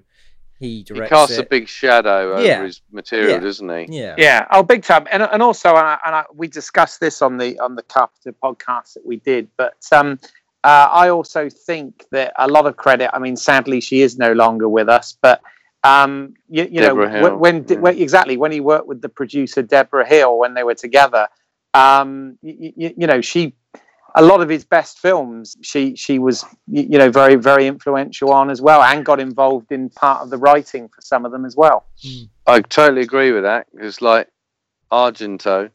he 0.60 0.78
he 0.78 0.84
directs 0.84 1.10
casts 1.10 1.38
a 1.40 1.44
big 1.44 1.68
shadow 1.68 2.34
over 2.34 2.44
Yeah. 2.46 2.64
his 2.64 2.82
material, 2.92 3.32
Yeah. 3.32 3.40
doesn't 3.40 3.70
he? 3.70 3.98
yeah 3.98 4.16
Yeah, 4.20 4.46
oh, 4.52 4.62
big 4.62 4.84
time, 4.84 5.08
and 5.12 5.24
and 5.24 5.42
also, 5.42 5.70
and, 5.70 5.80
I, 5.88 5.98
and 6.06 6.16
I, 6.16 6.26
we 6.36 6.48
discussed 6.48 7.00
this 7.00 7.24
on 7.24 7.38
the 7.38 7.58
on 7.60 7.76
the 7.76 7.82
Carpenter 7.82 8.34
podcast 8.44 8.94
that 8.94 9.04
we 9.06 9.16
did, 9.18 9.50
but 9.58 9.78
um, 9.92 10.20
uh, 10.64 10.88
I 10.92 11.10
also 11.10 11.50
think 11.50 12.06
that 12.12 12.34
a 12.38 12.48
lot 12.48 12.66
of 12.66 12.78
credit. 12.78 13.10
I 13.14 13.20
mean, 13.20 13.36
sadly, 13.36 13.82
she 13.82 14.02
is 14.02 14.18
no 14.18 14.34
longer 14.34 14.70
with 14.70 14.90
us, 14.90 15.18
but 15.22 15.42
um, 15.84 16.36
you, 16.50 16.68
you 16.72 16.82
know, 16.82 16.90
Debra 16.90 17.06
when, 17.06 17.12
Hill, 17.12 17.38
when, 17.38 17.66
yeah. 17.68 17.78
when 17.78 17.98
exactly 17.98 18.38
when 18.38 18.52
he 18.52 18.60
worked 18.60 18.88
with 18.88 19.02
the 19.02 19.10
producer 19.10 19.64
Debra 19.64 20.08
Hill 20.08 20.38
when 20.38 20.54
they 20.54 20.64
were 20.64 20.76
together, 20.76 21.28
um, 21.74 22.38
you, 22.42 22.94
you 22.98 23.08
know, 23.08 23.22
she 23.22 23.56
a 24.16 24.22
lot 24.22 24.42
of 24.42 24.50
his 24.50 24.66
best 24.66 25.00
films 25.00 25.56
she 25.62 25.96
she 25.96 26.20
was 26.20 26.46
you 26.68 26.98
know 26.98 27.10
very 27.10 27.36
very 27.36 27.68
influential 27.68 28.32
on 28.32 28.50
as 28.50 28.62
well 28.62 28.82
and 28.82 29.06
got 29.06 29.20
involved 29.20 29.72
in 29.72 29.90
part 29.90 30.22
of 30.22 30.30
the 30.30 30.38
writing 30.38 30.90
for 30.90 31.02
some 31.02 31.26
of 31.26 31.32
them 31.32 31.46
as 31.46 31.56
well 31.56 31.86
I 32.46 32.62
totally 32.62 33.02
agree 33.02 33.32
with 33.32 33.44
that 33.44 33.68
because, 33.74 34.02
like 34.02 34.28
Argento 34.92 35.70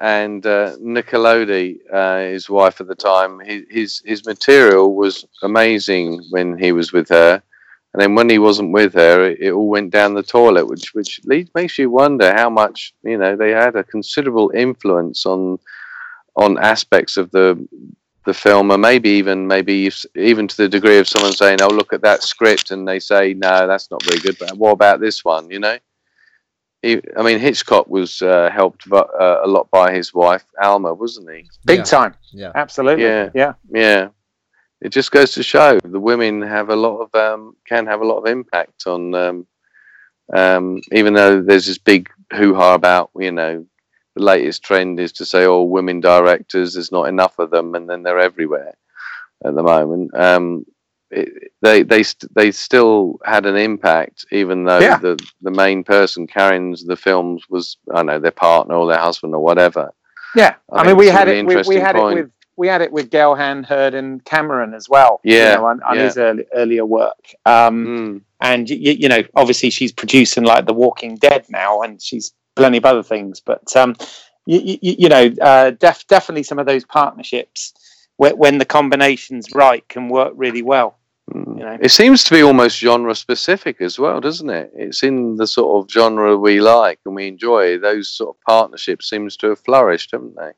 and 0.00 0.46
uh, 0.46 0.76
Nicolodi, 0.76 1.78
uh, 1.92 2.18
his 2.18 2.48
wife 2.48 2.80
at 2.80 2.86
the 2.86 2.94
time, 2.94 3.40
his, 3.40 4.00
his 4.04 4.24
material 4.24 4.94
was 4.94 5.24
amazing 5.42 6.22
when 6.30 6.56
he 6.56 6.72
was 6.72 6.92
with 6.92 7.08
her, 7.08 7.42
and 7.92 8.02
then 8.02 8.14
when 8.14 8.28
he 8.28 8.38
wasn't 8.38 8.72
with 8.72 8.94
her, 8.94 9.24
it, 9.24 9.40
it 9.40 9.50
all 9.52 9.68
went 9.68 9.90
down 9.90 10.14
the 10.14 10.22
toilet, 10.22 10.66
which 10.66 10.94
which 10.94 11.20
leads, 11.24 11.50
makes 11.54 11.78
you 11.78 11.90
wonder 11.90 12.32
how 12.32 12.50
much 12.50 12.92
you 13.02 13.18
know 13.18 13.34
they 13.34 13.50
had 13.50 13.76
a 13.76 13.84
considerable 13.84 14.52
influence 14.54 15.26
on 15.26 15.58
on 16.36 16.58
aspects 16.58 17.16
of 17.16 17.30
the 17.30 17.66
the 18.26 18.34
film, 18.34 18.70
or 18.70 18.78
maybe 18.78 19.08
even 19.08 19.46
maybe 19.46 19.90
even 20.14 20.46
to 20.46 20.56
the 20.56 20.68
degree 20.68 20.98
of 20.98 21.08
someone 21.08 21.32
saying, 21.32 21.62
"Oh, 21.62 21.68
look 21.68 21.92
at 21.92 22.02
that 22.02 22.22
script," 22.22 22.70
and 22.70 22.86
they 22.86 23.00
say, 23.00 23.34
"No, 23.34 23.66
that's 23.66 23.90
not 23.90 24.04
very 24.04 24.20
good." 24.20 24.36
But 24.38 24.56
what 24.56 24.72
about 24.72 25.00
this 25.00 25.24
one? 25.24 25.50
You 25.50 25.58
know, 25.60 25.78
He- 26.82 27.02
I 27.16 27.22
mean, 27.22 27.38
Hitchcock 27.40 27.88
was 27.88 28.22
uh, 28.22 28.50
helped 28.52 28.84
vo- 28.84 28.98
uh, 29.18 29.40
a 29.44 29.48
lot 29.48 29.68
by 29.70 29.92
his 29.92 30.14
wife 30.14 30.44
Alma, 30.62 30.94
wasn't 30.94 31.30
he? 31.30 31.48
Big 31.66 31.78
Yeah. 31.78 31.84
time. 31.84 32.14
Yeah. 32.32 32.52
Absolutely. 32.54 33.04
Yeah. 33.04 33.30
Yeah. 33.34 33.52
Yeah, 33.70 34.08
it 34.80 34.90
just 34.90 35.10
goes 35.10 35.32
to 35.32 35.42
show 35.42 35.78
the 35.82 36.00
women 36.00 36.40
have 36.42 36.70
a 36.70 36.76
lot 36.76 36.98
of 37.00 37.14
um, 37.14 37.56
can 37.66 37.86
have 37.86 38.00
a 38.00 38.04
lot 38.06 38.18
of 38.18 38.26
impact 38.26 38.86
on. 38.86 39.14
Um, 39.14 39.46
um, 40.32 40.80
even 40.92 41.14
though 41.14 41.40
there's 41.40 41.66
this 41.66 41.78
big 41.78 42.10
hoo 42.34 42.54
ha 42.54 42.74
about 42.74 43.10
you 43.18 43.32
know 43.32 43.64
the 44.14 44.22
latest 44.22 44.62
trend 44.62 45.00
is 45.00 45.10
to 45.12 45.24
say 45.24 45.46
oh 45.46 45.62
women 45.62 46.00
directors 46.00 46.74
there's 46.74 46.92
not 46.92 47.08
enough 47.08 47.38
of 47.38 47.50
them 47.50 47.74
and 47.74 47.88
then 47.88 48.02
they're 48.02 48.18
everywhere 48.20 48.74
at 49.44 49.54
the 49.54 49.62
moment. 49.62 50.10
It, 51.10 51.52
they 51.62 51.82
they 51.82 52.02
st- 52.02 52.34
they 52.34 52.50
still 52.50 53.18
had 53.24 53.46
an 53.46 53.56
impact 53.56 54.26
even 54.30 54.64
though 54.64 54.78
Yeah. 54.78 54.98
the 54.98 55.18
the 55.40 55.50
main 55.50 55.82
person 55.82 56.26
carrying 56.26 56.76
the 56.86 56.96
films 56.96 57.44
was 57.48 57.78
I 57.90 57.96
don't 57.96 58.06
know 58.06 58.18
their 58.18 58.30
partner 58.30 58.74
or 58.74 58.86
their 58.86 58.98
husband 58.98 59.34
or 59.34 59.42
whatever. 59.42 59.90
Yeah. 60.34 60.56
I 60.70 60.80
I, 60.82 60.86
mean, 60.86 60.96
we 60.98 61.06
had 61.06 61.28
it. 61.28 61.46
We, 61.46 61.56
we 61.66 61.76
had 61.76 61.96
point. 61.96 62.18
it 62.18 62.22
with 62.24 62.32
we 62.56 62.66
had 62.68 62.82
it 62.82 62.90
with 62.92 63.08
Gale 63.10 63.36
Anne, 63.36 63.62
Hurd, 63.62 63.94
and 63.94 64.22
Cameron 64.24 64.74
as 64.74 64.88
well. 64.88 65.20
you 65.22 65.36
Yeah, 65.36 65.54
know, 65.54 65.66
on, 65.66 65.80
on 65.84 65.96
yeah. 65.96 66.02
his 66.02 66.18
early, 66.18 66.44
earlier 66.52 66.84
work. 66.84 67.32
Um, 67.46 67.86
Mm. 67.86 68.20
and 68.40 68.68
you, 68.68 68.92
you 68.92 69.08
know, 69.08 69.22
obviously 69.36 69.70
she's 69.70 69.92
producing 69.92 70.42
like 70.44 70.66
The 70.66 70.74
Walking 70.74 71.16
Dead 71.16 71.46
now, 71.48 71.82
and 71.82 72.02
she's 72.02 72.34
plenty 72.56 72.78
of 72.78 72.84
other 72.84 73.04
things. 73.04 73.38
But 73.40 73.74
um, 73.76 73.94
you, 74.44 74.78
you, 74.82 74.96
you 74.98 75.08
know, 75.08 75.30
uh, 75.40 75.70
def, 75.70 76.04
definitely 76.08 76.42
some 76.42 76.58
of 76.58 76.66
those 76.66 76.84
partnerships 76.84 77.72
when 78.16 78.58
the 78.58 78.64
combination's 78.64 79.54
right 79.54 79.86
can 79.88 80.08
work 80.08 80.32
really 80.36 80.62
well. 80.62 80.97
Mm. 81.34 81.58
You 81.58 81.64
know. 81.64 81.78
It 81.80 81.90
seems 81.90 82.24
to 82.24 82.34
be 82.34 82.42
almost 82.42 82.78
genre 82.78 83.14
specific 83.14 83.80
as 83.80 83.98
well, 83.98 84.20
doesn't 84.20 84.50
it? 84.50 84.70
It's 84.74 85.02
in 85.02 85.36
the 85.36 85.46
sort 85.46 85.84
of 85.84 85.90
genre 85.90 86.36
we 86.36 86.60
like 86.60 87.00
and 87.04 87.14
we 87.14 87.28
enjoy. 87.28 87.78
Those 87.78 88.08
sort 88.10 88.36
of 88.36 88.40
partnerships 88.46 89.08
seems 89.08 89.36
to 89.38 89.50
have 89.50 89.60
flourished, 89.60 90.10
haven't 90.12 90.36
they? 90.36 90.52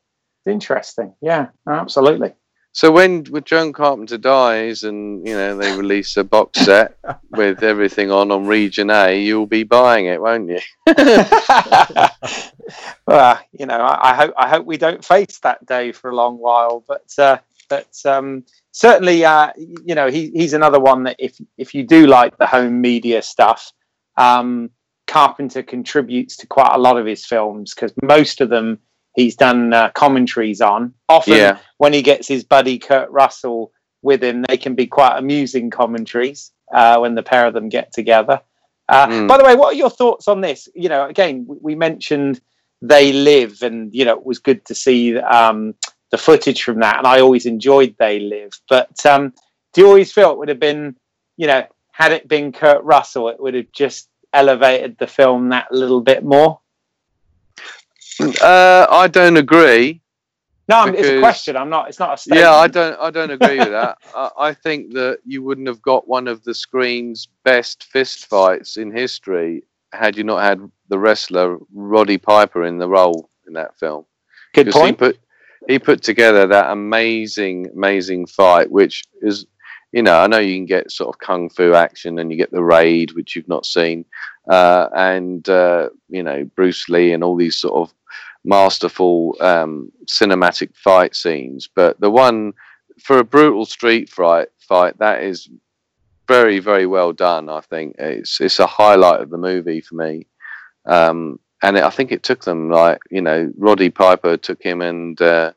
Interesting. 0.51 1.15
Yeah, 1.21 1.49
absolutely. 1.69 2.35
So 2.73 2.93
when 2.93 3.25
when 3.25 3.43
John 3.45 3.73
Carpenter 3.73 4.17
dies 4.17 4.85
and 4.85 5.27
you 5.27 5.35
know 5.35 5.57
they 5.57 5.77
release 5.77 6.17
a 6.17 6.23
box 6.23 6.61
set 6.61 6.97
with 7.31 7.65
everything 7.65 8.13
on 8.13 8.31
on 8.31 8.47
Region 8.47 8.91
A, 8.91 9.21
you'll 9.21 9.47
be 9.47 9.65
buying 9.65 10.07
it, 10.07 10.21
won't 10.21 10.49
you? 10.49 10.61
well, 13.07 13.41
you 13.53 13.67
know, 13.67 13.81
I, 13.81 14.11
I 14.11 14.15
hope 14.15 14.35
I 14.37 14.49
hope 14.49 14.67
we 14.67 14.77
don't 14.77 15.05
face 15.05 15.41
that 15.41 15.67
day 15.67 15.91
for 15.91 16.11
a 16.11 16.15
long 16.15 16.39
while, 16.39 16.85
but 16.87 17.13
uh, 17.19 17.39
but 17.69 17.89
um, 18.05 18.45
certainly, 18.73 19.25
uh, 19.25 19.53
you 19.57 19.95
know, 19.95 20.09
he, 20.11 20.31
he's 20.31 20.53
another 20.53 20.81
one 20.81 21.05
that 21.05 21.17
if 21.19 21.39
if 21.59 21.75
you 21.75 21.85
do 21.85 22.07
like 22.07 22.37
the 22.39 22.47
home 22.47 22.81
media 22.81 23.23
stuff, 23.23 23.73
um, 24.17 24.71
Carpenter 25.07 25.63
contributes 25.63 26.37
to 26.39 26.47
quite 26.47 26.73
a 26.73 26.79
lot 26.79 26.97
of 26.97 27.07
his 27.07 27.27
films 27.27 27.75
because 27.75 27.93
most 28.03 28.41
of 28.41 28.49
them 28.49 28.79
he's 29.17 29.35
done 29.37 29.73
uh, 29.73 29.91
commentaries 29.91 30.61
on. 30.61 30.95
Often, 31.09 31.35
Yeah. 31.37 31.59
when 31.79 31.93
he 31.93 32.03
gets 32.03 32.29
his 32.29 32.45
buddy 32.45 32.79
Kurt 32.79 33.11
Russell 33.11 33.73
with 34.03 34.23
him, 34.23 34.43
they 34.43 34.57
can 34.57 34.75
be 34.75 34.87
quite 34.87 35.19
amusing 35.19 35.69
commentaries 35.71 36.53
uh, 36.73 36.99
when 36.99 37.15
the 37.17 37.23
pair 37.23 37.47
of 37.47 37.55
them 37.55 37.69
get 37.69 37.93
together. 37.93 38.41
Uh, 38.89 39.07
Mm. 39.07 39.29
By 39.29 39.37
the 39.39 39.45
way, 39.45 39.55
what 39.57 39.73
are 39.75 39.77
your 39.77 39.91
thoughts 39.91 40.27
on 40.29 40.41
this? 40.41 40.69
You 40.75 40.89
know, 40.89 41.07
again, 41.07 41.45
we, 41.47 41.57
we 41.61 41.75
mentioned 41.75 42.41
They 42.83 43.13
Live, 43.13 43.63
and 43.63 43.93
you 43.95 44.05
know, 44.05 44.17
it 44.17 44.25
was 44.25 44.39
good 44.39 44.65
to 44.67 44.75
see 44.75 45.17
um, 45.19 45.75
the 46.11 46.19
footage 46.19 46.63
from 46.63 46.81
that, 46.81 46.99
and 46.99 47.07
I 47.07 47.21
always 47.21 47.47
enjoyed 47.47 47.95
They 47.99 48.19
Live. 48.21 48.53
But 48.69 49.05
um, 49.07 49.33
do 49.73 49.81
you 49.83 49.87
always 49.87 50.13
feel 50.13 50.33
it 50.33 50.39
would 50.39 50.49
have 50.49 50.61
been, 50.61 50.97
you 51.37 51.47
know, 51.47 51.65
had 51.93 52.13
it 52.13 52.29
been 52.29 52.53
Kurt 52.53 52.83
Russell, 52.83 53.29
it 53.29 53.41
would 53.41 53.55
have 53.55 53.71
just 53.73 54.09
elevated 54.33 54.97
the 54.99 55.07
film 55.07 55.49
that 55.51 55.71
little 55.73 56.01
bit 56.01 56.25
more? 56.25 56.61
Uh, 58.43 58.87
I 58.91 59.09
don't 59.09 59.37
agree. 59.37 60.01
No, 60.69 60.77
I'm- 60.77 60.95
it's 60.95 61.09
a 61.09 61.19
question. 61.19 61.57
I'm 61.57 61.71
not. 61.71 61.89
It's 61.89 61.99
not 61.99 62.15
a 62.15 62.17
statement. 62.17 62.43
Yeah, 62.43 62.53
I 62.55 62.69
don't. 62.69 62.99
I 63.01 63.11
don't 63.11 63.31
agree 63.31 63.59
with 63.59 63.71
that. 63.71 63.99
I, 64.15 64.31
I 64.39 64.55
think 64.55 64.93
that 64.93 65.19
you 65.25 65.43
wouldn't 65.43 65.67
have 65.67 65.83
got 65.83 66.07
one 66.07 66.29
of 66.29 66.45
the 66.45 66.55
screen's 66.55 67.29
best 67.45 67.85
fist 67.85 68.27
fights 68.27 68.77
in 68.77 68.93
history 68.93 69.65
had 69.93 70.17
you 70.17 70.23
not 70.23 70.43
had 70.43 70.61
the 70.89 70.99
wrestler 70.99 71.59
Roddy 71.75 72.19
Piper 72.19 72.65
in 72.65 72.79
the 72.79 72.89
role 72.89 73.31
in 73.49 73.55
that 73.55 73.77
film. 73.79 74.05
Good 74.55 74.67
Because 74.67 74.81
he 74.81 74.87
point. 74.89 74.99
put 74.99 75.19
he 75.71 75.79
put 75.79 76.03
together 76.03 76.47
that 76.47 76.71
amazing, 76.71 77.69
amazing 77.75 78.27
fight, 78.27 78.71
which 78.71 79.05
is, 79.23 79.47
you 79.93 80.03
know, 80.03 80.19
I 80.19 80.27
know 80.27 80.39
you 80.39 80.57
can 80.57 80.67
get 80.67 80.91
sort 80.91 81.15
of 81.15 81.21
kung 81.21 81.49
fu 81.49 81.75
action 81.75 82.19
and 82.19 82.31
you 82.31 82.37
get 82.37 82.51
the 82.51 82.63
raid, 82.63 83.13
which 83.13 83.37
you've 83.37 83.49
not 83.49 83.65
seen, 83.65 84.05
uh, 84.51 84.89
and 84.95 85.49
uh, 85.49 85.91
you 86.09 86.23
know 86.23 86.45
Bruce 86.57 86.89
Lee 86.89 87.13
and 87.13 87.23
all 87.23 87.37
these 87.37 87.57
sort 87.57 87.75
of 87.75 87.95
masterful 88.45 89.37
um, 89.41 89.93
cinematic 90.07 90.77
fight 90.77 91.15
scenes. 91.15 91.69
But 91.73 92.01
the 92.01 92.11
one 92.11 92.53
for 92.99 93.19
a 93.19 93.25
brutal 93.25 93.65
street 93.65 94.09
fight, 94.09 94.49
fight 94.59 94.99
that 94.99 95.23
is 95.23 95.49
very, 96.27 96.59
very 96.59 96.87
well 96.87 97.13
done. 97.13 97.49
I 97.49 97.61
think 97.61 97.97
it's 97.99 98.41
it's 98.41 98.59
a 98.59 98.67
highlight 98.67 99.21
of 99.21 99.31
the 99.31 99.39
movie 99.39 99.81
for 99.81 99.95
me. 99.95 100.27
Um, 100.87 101.39
and 101.63 101.77
it, 101.77 101.85
I 101.85 101.91
think 101.91 102.11
it 102.11 102.23
took 102.23 102.45
them 102.45 102.71
like 102.71 103.01
you 103.11 103.21
know 103.21 103.53
Roddy 103.57 103.91
Piper 103.91 104.37
took 104.37 104.63
him 104.63 104.81
and 104.81 105.21
uh, 105.21 105.53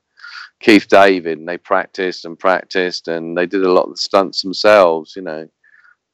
Keith 0.63 0.87
David, 0.87 1.37
and 1.39 1.47
they 1.47 1.57
practiced 1.57 2.23
and 2.25 2.39
practiced, 2.39 3.09
and 3.09 3.37
they 3.37 3.45
did 3.45 3.63
a 3.63 3.71
lot 3.71 3.83
of 3.83 3.91
the 3.91 3.97
stunts 3.97 4.41
themselves. 4.41 5.13
You 5.15 5.21
know, 5.23 5.47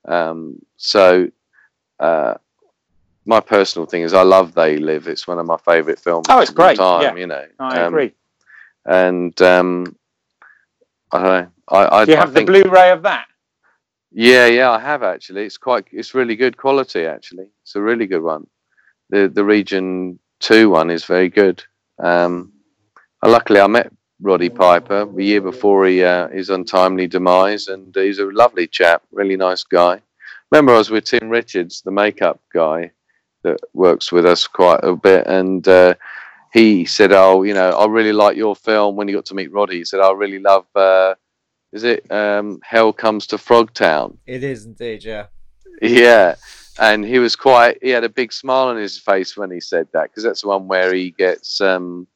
um, 0.08 0.60
so 0.76 1.30
uh, 2.00 2.34
my 3.26 3.40
personal 3.40 3.86
thing 3.86 4.02
is 4.02 4.14
I 4.14 4.24
love 4.24 4.56
They 4.56 4.78
Live. 4.78 5.08
It's 5.08 5.28
one 5.28 5.38
of 5.40 5.46
my 5.46 5.58
favourite 5.58 6.00
films. 6.00 6.26
Oh, 6.30 6.40
it's 6.40 6.50
great, 6.52 6.78
Time, 6.78 7.04
yeah. 7.04 7.16
you 7.16 7.28
know, 7.28 7.46
I 7.60 7.82
Um, 7.82 7.94
agree. 7.94 8.14
and 8.86 9.40
um, 9.42 9.96
I 11.12 11.18
don't 11.22 11.28
know. 11.42 11.48
I, 11.70 11.98
I, 12.02 12.06
Do 12.06 12.12
you 12.12 12.18
I 12.18 12.22
have 12.22 12.34
think, 12.34 12.48
the 12.48 12.64
Blu-ray 12.64 12.90
of 12.92 13.04
that? 13.04 13.28
yeah, 14.12 14.48
yeah, 14.48 14.72
I 14.72 14.80
have 14.80 15.04
actually. 15.04 15.46
It's 15.46 15.58
quite, 15.58 15.86
it's 15.92 16.16
really 16.16 16.36
good 16.36 16.58
quality 16.58 17.06
actually. 17.06 17.50
It's 17.62 17.76
a 17.76 17.82
really 17.82 18.08
good 18.08 18.24
one. 18.24 18.48
The 19.12 19.28
the 19.28 19.44
Region 19.44 20.18
Two 20.40 20.72
one 20.72 20.90
is 20.90 21.06
very 21.06 21.30
good. 21.30 21.64
Um, 22.00 22.54
luckily, 23.24 23.60
I 23.60 23.68
met 23.68 23.92
Roddy 24.22 24.50
Piper 24.50 25.06
the 25.06 25.24
year 25.24 25.42
before 25.42 25.86
he 25.86 26.04
uh, 26.04 26.28
his 26.30 26.50
untimely 26.50 27.08
demise, 27.08 27.68
and 27.68 27.94
he's 27.96 28.20
a 28.20 28.26
lovely 28.26 28.68
chap, 28.68 29.04
really 29.12 29.38
nice 29.38 29.64
guy. 29.64 30.02
Remember, 30.52 30.74
I 30.74 30.78
was 30.78 30.90
with 30.90 31.06
Tim 31.06 31.30
Richards, 31.30 31.82
the 31.82 31.92
makeup 31.92 32.40
guy 32.54 32.92
that 33.44 33.60
works 33.74 34.12
with 34.12 34.26
us 34.26 34.48
quite 34.48 34.82
a 34.84 34.96
bit, 34.96 35.26
and 35.28 35.66
uh, 35.68 35.94
he 36.52 36.86
said, 36.86 37.14
"Oh, 37.14 37.44
you 37.44 37.54
know, 37.54 37.70
I 37.70 37.86
really 37.88 38.14
like 38.14 38.36
your 38.36 38.56
film." 38.56 38.96
When 38.96 39.08
he 39.08 39.14
got 39.14 39.26
to 39.26 39.36
meet 39.36 39.52
Roddy, 39.52 39.78
he 39.78 39.86
said, 39.86 40.00
"I 40.02 40.12
really 40.12 40.40
love." 40.40 40.66
Uh, 40.76 41.16
is 41.72 41.84
it 41.84 42.12
um, 42.12 42.60
Hell 42.64 42.92
Comes 42.92 43.28
to 43.28 43.38
Frogtown? 43.38 44.18
It 44.26 44.44
is 44.44 44.66
indeed, 44.66 45.04
yeah. 45.04 45.28
Yeah, 45.82 46.36
and 46.80 47.06
he 47.06 47.20
was 47.20 47.36
quite. 47.36 47.78
He 47.82 47.90
had 47.90 48.04
a 48.04 48.10
big 48.10 48.34
smile 48.34 48.68
on 48.68 48.78
his 48.78 48.98
face 48.98 49.38
when 49.38 49.52
he 49.52 49.60
said 49.60 49.88
that 49.94 50.10
because 50.10 50.24
that's 50.24 50.42
the 50.42 50.48
one 50.48 50.68
where 50.68 50.94
he 50.94 51.12
gets 51.12 51.62
um, 51.62 52.08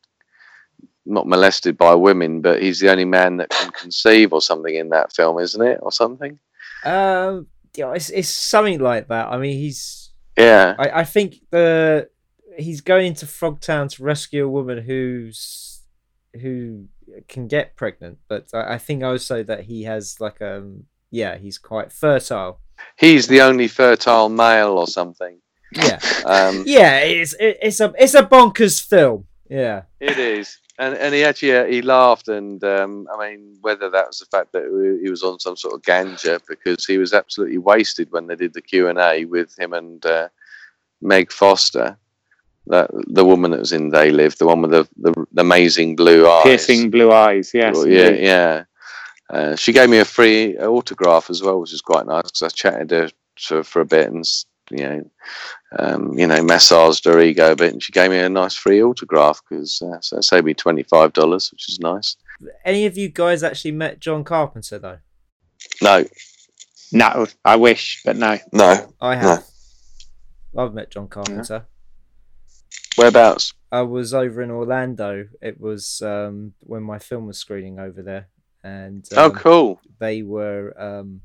not 1.05 1.27
molested 1.27 1.77
by 1.77 1.93
women, 1.95 2.41
but 2.41 2.61
he's 2.61 2.79
the 2.79 2.89
only 2.91 3.05
man 3.05 3.37
that 3.37 3.49
can 3.49 3.71
conceive 3.71 4.33
or 4.33 4.41
something 4.41 4.73
in 4.75 4.89
that 4.89 5.13
film, 5.13 5.39
isn't 5.39 5.61
it, 5.61 5.79
or 5.81 5.91
something? 5.91 6.39
Um, 6.85 7.47
yeah, 7.75 7.93
it's 7.93 8.09
it's 8.09 8.29
something 8.29 8.79
like 8.79 9.07
that. 9.07 9.27
I 9.27 9.37
mean, 9.37 9.57
he's. 9.57 10.11
Yeah, 10.37 10.75
I, 10.79 11.01
I 11.01 11.03
think 11.03 11.35
the 11.51 12.09
he's 12.57 12.81
going 12.81 13.07
into 13.07 13.25
Frogtown 13.25 13.89
to 13.95 14.03
rescue 14.03 14.45
a 14.45 14.49
woman 14.49 14.79
who's 14.79 15.81
who 16.41 16.85
can 17.27 17.47
get 17.47 17.75
pregnant, 17.75 18.17
but 18.27 18.47
I, 18.53 18.75
I 18.75 18.77
think 18.77 19.03
also 19.03 19.43
that 19.43 19.61
he 19.65 19.83
has 19.83 20.19
like 20.19 20.41
um 20.41 20.85
yeah 21.11 21.37
he's 21.37 21.59
quite 21.59 21.91
fertile. 21.91 22.59
he's 22.97 23.27
the 23.27 23.41
only 23.41 23.67
fertile 23.67 24.29
male 24.29 24.77
or 24.77 24.87
something. 24.87 25.37
Yeah, 25.75 25.99
Um, 26.25 26.63
yeah, 26.67 26.99
it's 26.99 27.33
it, 27.33 27.57
it's 27.61 27.79
a 27.79 27.93
it's 27.99 28.13
a 28.15 28.23
bonkers 28.23 28.81
film. 28.83 29.25
Yeah, 29.49 29.83
It 29.99 30.17
is, 30.17 30.57
and 30.79 30.95
and 30.95 31.13
he 31.13 31.23
actually 31.23 31.55
uh, 31.55 31.65
he 31.65 31.81
laughed, 31.81 32.27
and 32.27 32.63
um, 32.63 33.07
I 33.13 33.29
mean 33.29 33.57
whether 33.61 33.89
that 33.89 34.07
was 34.07 34.19
the 34.19 34.25
fact 34.25 34.51
that 34.53 34.99
he 35.03 35.09
was 35.09 35.23
on 35.23 35.39
some 35.39 35.55
sort 35.55 35.75
of 35.75 35.81
ganja 35.81 36.41
because 36.47 36.85
he 36.85 36.97
was 36.97 37.13
absolutely 37.13 37.59
wasted 37.59 38.11
when 38.11 38.27
they 38.27 38.35
did 38.35 38.53
the 38.53 38.61
Q 38.61 38.87
and 38.87 38.99
A 38.99 39.25
with 39.25 39.57
him 39.57 39.73
and 39.73 40.03
uh, 40.05 40.29
Meg 41.01 41.31
Foster, 41.31 41.97
that 42.67 42.89
the 43.07 43.25
woman 43.25 43.51
that 43.51 43.59
was 43.59 43.73
in 43.73 43.89
They 43.89 44.09
Live, 44.09 44.37
the 44.37 44.47
one 44.47 44.61
with 44.61 44.71
the 44.71 44.87
the, 44.97 45.11
the 45.31 45.41
amazing 45.41 45.95
blue 45.95 46.27
eyes, 46.27 46.43
Piercing 46.43 46.89
blue 46.89 47.11
eyes. 47.11 47.51
Yes. 47.53 47.75
Well, 47.75 47.87
yeah, 47.87 48.07
indeed. 48.07 48.23
yeah. 48.23 48.63
Uh, 49.29 49.55
she 49.55 49.73
gave 49.73 49.89
me 49.89 49.97
a 49.97 50.05
free 50.05 50.57
autograph 50.57 51.29
as 51.29 51.41
well, 51.41 51.59
which 51.59 51.73
is 51.73 51.81
quite 51.81 52.05
nice 52.05 52.23
because 52.23 52.43
I 52.43 52.49
chatted 52.49 52.89
to 52.89 52.95
her 52.95 53.09
for, 53.39 53.63
for 53.63 53.81
a 53.81 53.85
bit 53.85 54.11
and 54.11 54.25
you 54.71 54.83
know, 54.83 55.03
um, 55.77 56.17
you 56.17 56.27
know, 56.27 56.43
massaged 56.43 57.05
her 57.05 57.19
ego 57.19 57.51
a 57.51 57.55
bit, 57.55 57.73
and 57.73 57.83
she 57.83 57.91
gave 57.91 58.11
me 58.11 58.19
a 58.19 58.29
nice 58.29 58.55
free 58.55 58.81
autograph 58.81 59.41
because 59.47 59.81
uh, 59.81 59.99
so 60.01 60.17
it 60.17 60.23
saved 60.23 60.45
me 60.45 60.53
twenty 60.53 60.83
five 60.83 61.13
dollars, 61.13 61.51
which 61.51 61.69
is 61.69 61.79
nice. 61.79 62.15
any 62.65 62.85
of 62.85 62.97
you 62.97 63.09
guys 63.09 63.43
actually 63.43 63.71
met 63.71 63.99
John 63.99 64.23
Carpenter 64.23 64.79
though? 64.79 64.99
No. 65.81 66.05
No, 66.91 67.25
I 67.43 67.55
wish, 67.55 68.01
but 68.05 68.17
no. 68.17 68.37
No. 68.51 68.93
I 69.01 69.15
have. 69.15 69.43
No. 70.53 70.63
I've 70.63 70.73
met 70.73 70.91
John 70.91 71.07
Carpenter. 71.07 71.65
Whereabouts? 72.95 73.53
I 73.71 73.81
was 73.81 74.13
over 74.13 74.43
in 74.43 74.51
Orlando. 74.51 75.25
It 75.41 75.59
was 75.59 76.01
um, 76.03 76.53
when 76.59 76.83
my 76.83 76.99
film 76.99 77.25
was 77.25 77.39
screening 77.39 77.79
over 77.79 78.03
there, 78.03 78.27
and 78.63 79.03
oh, 79.15 79.25
um, 79.25 79.31
cool. 79.31 79.81
they 79.97 80.21
were 80.21 80.79
um, 80.79 81.21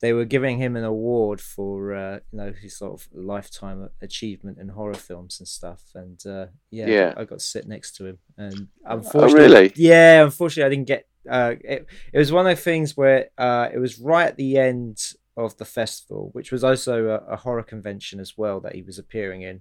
they 0.00 0.12
were 0.12 0.24
giving 0.24 0.58
him 0.58 0.76
an 0.76 0.84
award 0.84 1.40
for 1.40 1.94
uh, 1.94 2.18
you 2.32 2.38
know 2.38 2.52
his 2.52 2.76
sort 2.78 3.00
of 3.00 3.08
lifetime 3.12 3.88
achievement 4.00 4.58
in 4.58 4.68
horror 4.68 4.94
films 4.94 5.38
and 5.40 5.46
stuff. 5.48 5.82
And 5.94 6.18
uh, 6.26 6.46
yeah, 6.70 6.86
Yeah. 6.86 7.14
I 7.16 7.24
got 7.24 7.38
to 7.40 7.44
sit 7.44 7.66
next 7.68 7.96
to 7.96 8.06
him, 8.06 8.18
and 8.36 8.68
Oh, 8.86 8.96
unfortunately, 8.96 9.42
really? 9.42 9.72
yeah, 9.76 10.22
unfortunately, 10.24 10.66
I 10.66 10.74
didn't 10.74 10.88
get. 10.88 11.06
Uh, 11.28 11.54
it, 11.62 11.86
it 12.14 12.18
was 12.18 12.32
one 12.32 12.46
of 12.46 12.56
the 12.56 12.62
things 12.62 12.96
where 12.96 13.28
uh, 13.36 13.68
it 13.72 13.78
was 13.78 13.98
right 13.98 14.28
at 14.28 14.36
the 14.36 14.56
end 14.56 14.98
of 15.36 15.56
the 15.58 15.64
festival, 15.66 16.30
which 16.32 16.50
was 16.50 16.64
also 16.64 17.08
a, 17.08 17.32
a 17.32 17.36
horror 17.36 17.62
convention 17.62 18.20
as 18.20 18.36
well 18.38 18.58
that 18.60 18.74
he 18.74 18.82
was 18.82 18.98
appearing 18.98 19.42
in, 19.42 19.60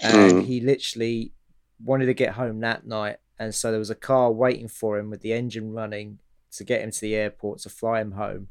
and 0.00 0.42
Mm. 0.42 0.44
he 0.44 0.60
literally 0.60 1.32
wanted 1.84 2.06
to 2.06 2.14
get 2.14 2.34
home 2.34 2.60
that 2.60 2.86
night, 2.86 3.16
and 3.38 3.52
so 3.54 3.70
there 3.70 3.80
was 3.80 3.90
a 3.90 3.94
car 3.96 4.30
waiting 4.30 4.68
for 4.68 4.96
him 4.98 5.10
with 5.10 5.22
the 5.22 5.32
engine 5.32 5.72
running 5.72 6.20
to 6.52 6.62
get 6.64 6.82
him 6.82 6.90
to 6.92 7.00
the 7.00 7.14
airport 7.16 7.58
to 7.60 7.68
fly 7.68 8.00
him 8.00 8.12
home, 8.12 8.48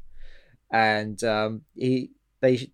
and 0.70 1.22
um, 1.24 1.62
he 1.74 2.10
they 2.40 2.70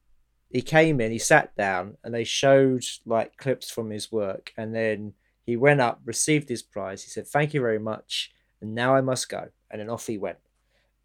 he 0.51 0.63
came 0.63 1.01
in, 1.01 1.13
he 1.13 1.19
sat 1.19 1.55
down, 1.57 1.97
and 2.05 2.15
they 2.15 2.25
showed 2.25 2.85
like 3.07 3.37
clips 3.37 3.71
from 3.71 3.91
his 3.91 4.13
work, 4.13 4.53
and 4.57 4.75
then 4.75 5.15
he 5.45 5.57
went 5.57 5.81
up, 5.81 6.01
received 6.05 6.49
his 6.49 6.63
prize. 6.63 7.03
He 7.03 7.11
said, 7.11 7.27
"Thank 7.27 7.55
you 7.55 7.61
very 7.61 7.79
much," 7.79 8.33
and 8.61 8.75
now 8.75 8.95
I 8.95 9.01
must 9.01 9.29
go, 9.29 9.49
and 9.71 9.81
then 9.81 9.89
off 9.89 10.07
he 10.07 10.19
went. 10.19 10.39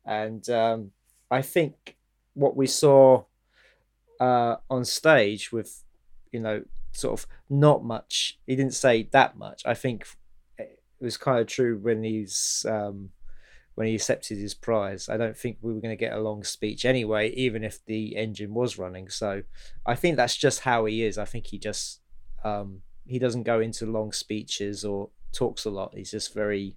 And 0.06 0.50
um, 0.50 0.92
I 1.30 1.42
think 1.42 1.98
what 2.34 2.56
we 2.56 2.68
saw 2.68 3.24
uh, 4.20 4.58
on 4.70 4.86
stage 4.86 5.52
with, 5.52 5.84
you 6.32 6.40
know, 6.40 6.64
sort 6.92 7.20
of 7.20 7.28
not 7.50 7.84
much. 7.84 8.40
He 8.46 8.56
didn't 8.56 8.74
say 8.74 9.04
that 9.12 9.38
much. 9.38 9.64
I 9.66 9.74
think 9.74 10.06
it 10.58 10.82
was 11.00 11.18
kind 11.18 11.40
of 11.40 11.48
true 11.48 11.78
when 11.78 12.04
he's 12.04 12.66
um, 12.70 13.10
when 13.78 13.86
he 13.86 13.94
accepted 13.94 14.40
his 14.40 14.56
prize. 14.56 15.08
I 15.08 15.18
don't 15.18 15.38
think 15.38 15.60
we 15.62 15.72
were 15.72 15.80
going 15.80 15.96
to 15.96 16.06
get 16.06 16.14
a 16.14 16.20
long 16.20 16.44
speech 16.44 16.84
anyway, 16.84 17.30
even 17.34 17.64
if 17.64 17.86
the 17.86 18.16
engine 18.16 18.56
was 18.56 18.80
running. 18.80 19.08
So 19.08 19.44
I 19.86 19.94
think 19.94 20.16
that's 20.18 20.36
just 20.36 20.62
how 20.62 20.86
he 20.86 21.04
is. 21.04 21.20
I 21.20 21.26
think 21.26 21.46
he 21.46 21.60
just 21.60 22.00
um, 22.44 22.82
he 23.06 23.20
doesn't 23.20 23.44
go 23.44 23.60
into 23.60 23.86
long 23.86 24.14
speeches 24.14 24.84
or 24.84 25.12
talks 25.32 25.64
a 25.64 25.70
lot. 25.70 25.94
He's 25.96 26.10
just 26.10 26.34
very, 26.34 26.76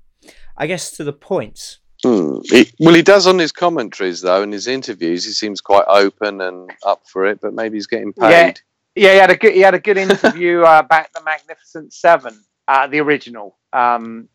I 0.59 0.67
guess, 0.67 0.91
to 0.99 1.05
the 1.05 1.15
point. 1.15 1.79
Hmm. 2.05 2.41
He, 2.45 2.71
well, 2.79 2.95
he 2.95 3.01
does 3.01 3.27
on 3.27 3.39
his 3.39 3.51
commentaries 3.51 4.21
though, 4.21 4.43
in 4.43 4.53
his 4.53 4.67
interviews. 4.67 5.25
He 5.25 5.33
seems 5.33 5.63
quite 5.63 5.87
open 5.89 6.43
and 6.43 6.71
up 6.85 7.05
for 7.11 7.25
it, 7.25 7.41
but 7.41 7.55
maybe 7.55 7.79
he's 7.79 7.87
getting 7.87 8.13
Yeah. 8.21 8.45
paid. 8.49 8.61
Yeah, 8.95 9.13
he 9.15 9.19
had 9.21 9.31
a 9.31 9.37
good 9.37 9.55
he 9.55 9.61
had 9.61 9.75
a 9.75 9.81
good 9.81 9.97
interview 9.97 10.65
uh, 10.65 10.83
about 10.85 11.07
the 11.15 11.23
Magnificent 11.25 11.95
Seven, 11.95 12.39
uh, 12.69 12.89
the 12.89 13.01
original. 13.01 13.57
Um, 13.73 14.29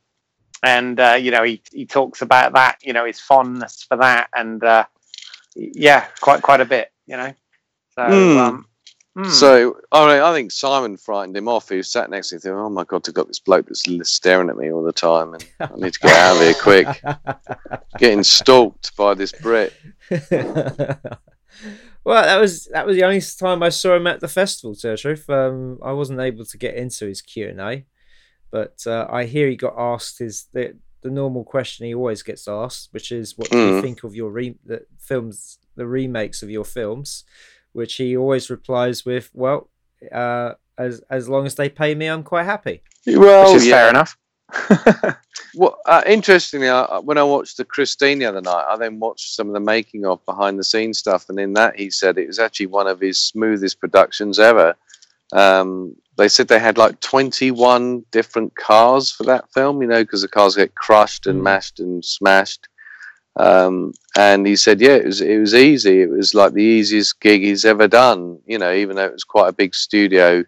and 0.66 1.00
uh, 1.00 1.18
you 1.20 1.32
know, 1.32 1.44
he 1.44 1.62
he 1.72 1.86
talks 1.86 2.22
about 2.22 2.54
that, 2.54 2.78
you 2.82 2.94
know, 2.94 3.06
his 3.06 3.20
fondness 3.20 3.84
for 3.84 3.98
that, 3.98 4.30
and 4.36 4.64
uh, 4.64 4.86
yeah, 5.56 6.08
quite 6.22 6.42
quite 6.42 6.62
a 6.62 6.66
bit, 6.66 6.92
you 7.06 7.18
know. 7.18 7.34
So, 7.98 8.02
Hmm. 8.04 8.38
um, 8.38 8.66
hmm. 9.16 9.30
So, 9.30 9.78
I 9.92 10.08
mean, 10.08 10.22
I 10.22 10.34
think 10.34 10.52
Simon 10.52 10.98
frightened 10.98 11.38
him 11.38 11.48
off. 11.48 11.70
He 11.70 11.78
was 11.78 11.92
sat 11.92 12.10
next 12.10 12.30
to 12.30 12.36
him, 12.36 12.42
thinking, 12.42 12.60
"Oh 12.60 12.70
my 12.70 12.84
god, 12.84 13.08
I've 13.08 13.14
got 13.14 13.28
this 13.28 13.40
bloke 13.40 13.68
that's 13.68 14.12
staring 14.12 14.50
at 14.50 14.58
me 14.58 14.72
all 14.72 14.84
the 14.84 14.92
time, 14.92 15.34
and 15.34 15.46
I 15.60 15.70
need 15.78 15.94
to 15.94 16.00
get 16.00 16.18
out 16.18 16.36
of 16.36 16.42
here 16.42 16.54
quick." 16.54 16.88
Getting 17.98 18.24
stalked 18.24 18.96
by 18.98 19.14
this 19.14 19.32
Brit. 19.32 19.74
well, 22.04 22.24
that 22.24 22.40
was 22.40 22.66
that 22.66 22.86
was 22.86 22.98
the 22.98 23.04
only 23.04 23.22
time 23.22 23.64
I 23.64 23.70
saw 23.70 23.96
him 23.96 24.08
at 24.08 24.20
the 24.20 24.28
festival. 24.28 24.76
To 24.76 24.90
the 24.90 24.98
truth, 24.98 25.30
um, 25.30 25.80
I 25.84 25.94
wasn't 25.94 26.20
able 26.20 26.46
to 26.46 26.58
get 26.58 26.76
into 26.76 27.06
his 27.06 27.22
Q 27.22 27.48
and 27.50 27.62
A, 27.62 27.86
but 28.58 28.78
uh, 28.96 29.06
I 29.20 29.22
hear 29.34 29.46
he 29.50 29.58
got 29.68 29.76
asked 29.94 30.16
his 30.26 30.36
the, 30.56 30.66
the 31.04 31.10
normal 31.22 31.44
question 31.56 31.86
he 31.86 31.94
always 32.02 32.24
gets 32.30 32.48
asked, 32.48 32.86
which 32.96 33.10
is, 33.12 33.38
"What 33.38 33.50
do 33.50 33.58
you 33.58 33.74
Mm. 33.74 33.82
think 33.86 33.98
of 34.06 34.16
your 34.20 34.32
re- 34.40 34.60
the 34.72 34.80
films, 35.10 35.38
the 35.80 35.88
remakes 35.98 36.40
of 36.44 36.50
your 36.50 36.66
films?" 36.78 37.10
Which 37.80 37.94
he 38.02 38.16
always 38.16 38.50
replies 38.50 38.98
with, 39.10 39.26
"Well, 39.34 39.60
uh, 40.22 40.52
as 40.78 40.94
as 41.18 41.24
long 41.34 41.46
as 41.50 41.56
they 41.56 41.70
pay 41.82 41.92
me, 41.96 42.06
I'm 42.14 42.24
quite 42.24 42.46
happy." 42.54 42.78
Well, 43.06 43.54
which 43.54 43.64
is 43.64 43.70
fair 43.70 43.90
enough. 43.96 44.12
Well, 45.58 45.78
uh, 45.86 46.04
interestingly, 46.18 46.68
I, 46.70 47.00
when 47.00 47.18
I 47.18 47.24
watched 47.24 47.56
the 47.58 47.64
Christine 47.66 48.20
the 48.20 48.26
other 48.32 48.42
night, 48.42 48.66
I 48.72 48.76
then 48.78 49.00
watched 49.00 49.36
some 49.38 49.48
of 49.48 49.54
the 49.54 49.60
making 49.76 50.06
of 50.06 50.18
behind 50.26 50.60
the 50.60 50.64
scenes 50.72 50.98
stuff, 51.00 51.30
and 51.30 51.40
in 51.40 51.54
that 51.54 51.80
he 51.80 51.90
said 51.90 52.18
it 52.18 52.28
was 52.28 52.40
actually 52.40 52.66
one 52.80 52.88
of 52.88 53.00
his 53.00 53.18
smoothest 53.32 53.80
productions 53.80 54.38
ever. 54.38 54.76
Um, 55.32 55.96
they 56.18 56.28
said 56.30 56.48
they 56.48 56.60
had 56.60 56.78
like 56.78 57.00
21 57.02 58.06
different 58.12 58.56
cars 58.56 59.12
for 59.12 59.24
that 59.26 59.52
film, 59.54 59.82
you 59.82 59.88
know, 59.88 60.04
because 60.04 60.22
the 60.22 60.28
cars 60.28 60.56
get 60.56 60.76
crushed 60.76 61.28
and 61.28 61.40
Mm. 61.42 61.44
mashed 61.44 61.80
and 61.80 62.04
smashed. 62.06 62.68
Um, 63.38 63.94
and 64.18 64.48
he 64.48 64.56
said, 64.56 64.82
yeah, 64.82 64.96
it 64.96 65.06
was 65.06 65.22
it 65.22 65.40
was 65.40 65.54
easy. 65.56 66.02
It 66.02 66.10
was 66.10 66.34
like 66.34 66.54
the 66.54 66.64
easiest 66.64 67.20
gig 67.20 67.42
he's 67.44 67.66
ever 67.66 67.88
done. 67.88 68.40
You 68.46 68.60
know, 68.60 68.74
even 68.74 68.96
though 68.96 69.06
it 69.06 69.14
was 69.14 69.24
quite 69.26 69.50
a 69.50 69.54
big 69.54 69.76
studio 69.76 70.44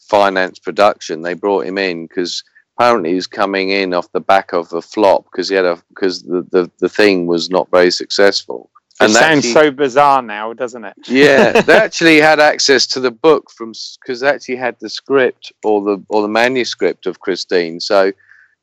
finance 0.00 0.58
production, 0.58 1.22
they 1.22 1.34
brought 1.34 1.66
him 1.66 1.78
in 1.78 2.06
because 2.06 2.44
apparently 2.76 3.10
he 3.10 3.16
was 3.16 3.26
coming 3.26 3.70
in 3.70 3.94
off 3.94 4.12
the 4.12 4.20
back 4.20 4.52
of 4.52 4.72
a 4.72 4.82
flop 4.82 5.24
because 5.24 5.48
he 5.48 5.56
had 5.56 5.64
a 5.64 5.82
because 5.90 6.22
the, 6.22 6.46
the 6.52 6.70
the 6.80 6.88
thing 6.88 7.26
was 7.26 7.50
not 7.50 7.70
very 7.70 7.90
successful. 7.90 8.70
It 9.00 9.10
sounds 9.10 9.16
actually- 9.46 9.52
so 9.52 9.70
bizarre 9.70 10.22
now, 10.22 10.52
doesn't 10.52 10.84
it? 10.84 10.94
yeah, 11.06 11.60
they 11.66 11.76
actually 11.76 12.20
had 12.20 12.40
access 12.40 12.86
to 12.88 13.00
the 13.00 13.10
book 13.10 13.50
from 13.50 13.72
because 14.00 14.20
they 14.20 14.28
actually 14.28 14.56
had 14.56 14.76
the 14.80 14.90
script 14.90 15.52
or 15.62 15.82
the 15.82 16.04
or 16.08 16.22
the 16.22 16.28
manuscript 16.28 17.06
of 17.06 17.20
Christine. 17.20 17.80
So 17.80 18.12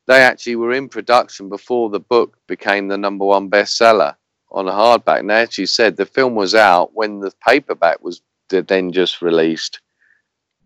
they 0.08 0.22
actually 0.22 0.58
were 0.58 0.74
in 0.74 0.90
production 0.90 1.50
before 1.50 1.90
the 1.90 2.00
book 2.00 2.38
became 2.48 2.88
the 2.88 2.98
number 2.98 3.26
one 3.26 3.50
bestseller 3.50 4.16
on 4.52 4.68
a 4.68 4.72
hardback. 4.72 5.20
And 5.20 5.30
they 5.30 5.36
actually 5.42 5.66
said 5.68 5.96
the 5.96 6.06
film 6.06 6.36
was 6.36 6.54
out 6.54 6.94
when 6.94 7.20
the 7.20 7.32
paperback 7.46 8.04
was 8.04 8.22
then 8.50 8.92
just 8.92 9.22
released. 9.22 9.80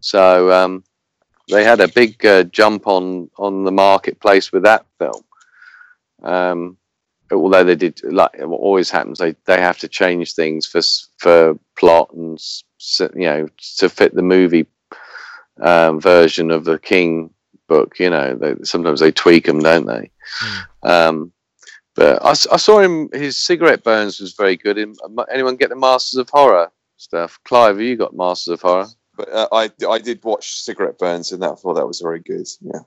So 0.02 0.52
um, 0.52 0.84
they 1.50 1.64
had 1.64 1.80
a 1.80 1.88
big 1.88 2.26
uh, 2.26 2.44
jump 2.44 2.88
on 2.88 3.30
on 3.38 3.64
the 3.64 3.72
marketplace 3.72 4.52
with 4.52 4.64
that 4.64 4.86
film. 4.98 5.24
Um, 6.24 6.78
although 7.32 7.64
they 7.64 7.76
did 7.76 8.02
like 8.04 8.32
what 8.40 8.60
always 8.60 8.90
happens 8.90 9.20
they 9.20 9.36
they 9.46 9.60
have 9.60 9.78
to 9.78 9.88
change 9.88 10.34
things 10.34 10.66
for 10.66 10.82
for 11.18 11.60
plot 11.78 12.12
and 12.14 12.38
s- 12.38 12.64
s- 12.80 13.12
you 13.16 13.26
know 13.26 13.48
to 13.78 13.90
fit 13.90 14.14
the 14.16 14.22
movie 14.22 14.66
um, 15.62 16.00
version 16.00 16.52
of 16.52 16.66
the 16.66 16.80
king 16.80 17.30
book 17.68 18.00
you 18.00 18.10
know 18.10 18.36
they, 18.36 18.56
sometimes 18.64 19.00
they 19.00 19.12
tweak 19.12 19.46
them 19.46 19.60
don't 19.60 19.86
they 19.86 20.10
um, 20.84 21.32
but 21.96 22.24
I 22.26 22.34
saw 22.34 22.80
him 22.80 23.10
his 23.14 23.38
cigarette 23.38 23.84
burns 23.84 24.20
was 24.20 24.34
very 24.34 24.56
good 24.56 24.78
in, 24.78 24.96
anyone 25.32 25.58
get 25.58 25.70
the 25.70 25.76
masters 25.76 26.18
of 26.18 26.30
horror 26.30 26.72
stuff 26.98 27.40
clive 27.46 27.76
have 27.76 27.82
you 27.82 27.96
got 27.96 28.16
masters 28.16 28.54
of 28.54 28.62
horror 28.62 28.88
But 29.18 29.30
uh, 29.30 29.48
I 29.52 29.70
I 29.88 30.00
did 30.00 30.24
watch 30.24 30.62
Cigarette 30.62 30.98
Burns 30.98 31.32
and 31.34 31.42
that 31.44 31.52
I 31.52 31.56
thought 31.56 31.76
that 31.76 31.86
was 31.88 32.00
very 32.00 32.22
good. 32.22 32.48
Yeah. 32.62 32.80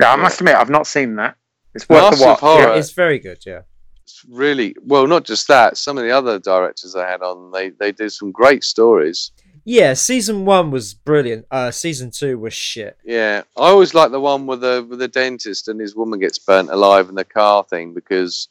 Yeah, 0.00 0.12
I 0.12 0.16
must 0.16 0.40
admit, 0.40 0.54
I've 0.54 0.70
not 0.70 0.86
seen 0.86 1.16
that. 1.16 1.36
It's 1.76 1.88
worth 1.88 2.02
Masters 2.02 2.20
a 2.22 2.26
watch. 2.26 2.40
Horror. 2.40 2.62
Yeah, 2.72 2.78
it's 2.80 2.90
very 2.90 3.18
good. 3.18 3.38
Yeah. 3.46 3.60
it's 4.02 4.24
really 4.28 4.74
well 4.84 5.06
not 5.06 5.24
just 5.24 5.48
that 5.48 5.76
some 5.76 5.98
of 5.98 6.04
the 6.04 6.10
other 6.10 6.38
directors 6.38 6.94
i 6.94 7.04
had 7.08 7.22
on 7.22 7.50
they 7.52 7.70
they 7.70 7.92
did 7.92 8.10
some 8.10 8.30
great 8.32 8.62
stories 8.64 9.30
Yeah, 9.64 9.94
season 9.94 10.44
one 10.44 10.70
was 10.70 10.94
brilliant. 10.94 11.44
Uh, 11.50 11.72
season 11.72 12.12
two 12.12 12.38
was 12.38 12.54
shit. 12.54 12.94
Yeah, 13.04 13.42
I 13.56 13.66
always 13.74 13.94
like 13.94 14.12
the 14.12 14.20
one 14.20 14.46
with 14.46 14.60
the 14.60 14.86
with 14.88 15.00
the 15.00 15.08
dentist 15.08 15.66
and 15.68 15.80
his 15.80 15.96
woman 15.96 16.20
gets 16.20 16.38
burnt 16.38 16.70
alive 16.70 17.08
in 17.08 17.16
the 17.16 17.24
car 17.24 17.64
thing 17.64 17.92
because 17.92 18.46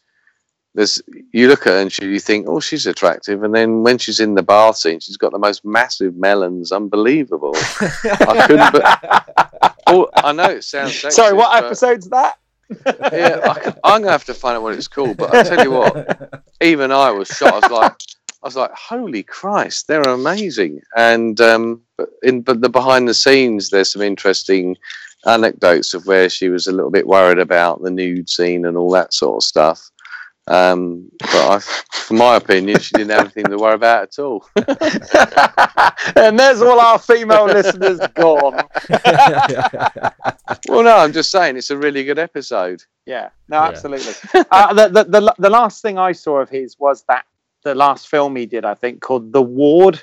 there's 0.74 1.02
you 1.32 1.48
look 1.48 1.66
at 1.68 1.72
her 1.74 1.80
and 1.84 1.90
she, 1.94 2.04
you 2.06 2.20
think, 2.20 2.48
oh, 2.50 2.60
she's 2.60 2.86
attractive, 2.86 3.44
and 3.44 3.56
then 3.56 3.82
when 3.86 3.98
she's 3.98 4.20
in 4.20 4.36
the 4.36 4.44
bath 4.44 4.76
scene, 4.76 5.00
she's 5.00 5.16
got 5.16 5.32
the 5.32 5.40
most 5.40 5.64
massive 5.64 6.14
melons, 6.18 6.74
unbelievable. 6.74 7.56
I 8.36 8.44
couldn't, 8.48 8.74
but 8.74 9.76
oh, 9.88 10.10
I 10.16 10.34
know 10.34 10.50
it 10.60 10.66
sounds. 10.66 10.92
Sexist, 10.92 11.14
Sorry, 11.14 11.34
what 11.34 11.64
episode's 11.64 12.10
that? 12.10 12.40
Yeah, 12.86 13.40
I, 13.84 13.96
am 13.96 14.02
gonna 14.02 14.12
have 14.12 14.26
to 14.26 14.34
find 14.34 14.58
out 14.58 14.64
what 14.64 14.76
it's 14.76 14.88
called. 14.88 15.18
But 15.18 15.34
I 15.34 15.44
tell 15.44 15.64
you 15.64 15.72
what, 15.72 16.44
even 16.62 16.92
I 16.92 17.12
was 17.12 17.28
shocked. 17.28 17.66
I 17.66 17.68
was 17.68 17.72
like, 17.72 17.92
I 18.44 18.48
was 18.48 18.56
like, 18.56 18.72
holy 18.74 19.24
Christ, 19.24 19.88
they're 19.88 20.02
amazing. 20.02 20.82
And 20.96 21.40
um, 21.42 21.82
but 21.98 22.10
in 22.24 22.42
but 22.42 22.62
the 22.62 22.70
behind 22.70 23.08
the 23.08 23.14
scenes, 23.14 23.70
there's 23.70 23.92
some 23.92 24.02
interesting 24.02 24.78
anecdotes 25.26 25.94
of 25.94 26.06
where 26.06 26.30
she 26.30 26.50
was 26.50 26.68
a 26.68 26.72
little 26.72 26.92
bit 26.92 27.08
worried 27.08 27.40
about 27.40 27.82
the 27.82 27.92
nude 27.92 28.30
scene 28.30 28.66
and 28.66 28.78
all 28.78 28.92
that 28.92 29.14
sort 29.14 29.38
of 29.38 29.48
stuff. 29.48 29.90
Um, 30.48 31.10
but 31.20 31.36
I, 31.36 31.60
for 31.60 32.14
my 32.14 32.36
opinion, 32.36 32.80
she 32.80 32.92
didn't 32.94 33.12
have 33.12 33.22
anything 33.22 33.46
to 33.46 33.58
worry 33.58 33.74
about 33.74 34.04
at 34.04 34.20
all. 34.20 34.46
and 36.16 36.38
there's 36.40 36.62
all 36.62 36.80
our 36.80 37.00
female 37.00 37.46
listeners 37.46 38.00
gone. 38.14 38.62
Well, 40.70 40.84
no, 40.84 40.98
I'm 40.98 41.14
just 41.14 41.32
saying 41.32 41.58
it's 41.58 41.70
a 41.72 41.78
really 41.78 42.04
good 42.04 42.20
episode. 42.20 42.84
Yeah, 43.06 43.30
no, 43.50 43.58
Yeah. 43.62 43.68
absolutely. 43.70 44.14
uh, 44.52 44.74
the, 44.74 44.90
the, 44.90 45.04
the, 45.06 45.36
the 45.40 45.50
last 45.50 45.82
thing 45.82 45.98
I 45.98 46.12
saw 46.12 46.40
of 46.40 46.50
his 46.50 46.78
was 46.80 47.04
that 47.08 47.26
the 47.64 47.74
last 47.76 48.08
film 48.08 48.36
he 48.36 48.46
did, 48.46 48.66
I 48.66 48.74
think, 48.76 49.02
called 49.02 49.32
The 49.34 49.42
Ward. 49.42 50.02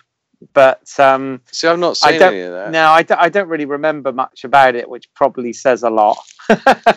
But 0.55 0.99
um, 0.99 1.41
See, 1.53 1.69
I've 1.69 1.79
not 1.79 1.99
I 2.03 2.11
seen 2.13 2.21
don't- 2.21 2.33
any 2.35 2.43
of 2.43 2.53
that. 2.53 2.71
no, 2.71 2.89
I, 2.91 3.03
d- 3.03 3.15
I 3.15 3.29
don't 3.29 3.49
really 3.49 3.65
remember 3.65 4.13
much 4.13 4.45
about 4.45 4.75
it, 4.75 4.89
which 4.89 5.13
probably 5.15 5.53
says 5.53 5.83
a 5.83 5.91
lot. 5.91 6.19
so 6.49 6.57
Well, 6.59 6.95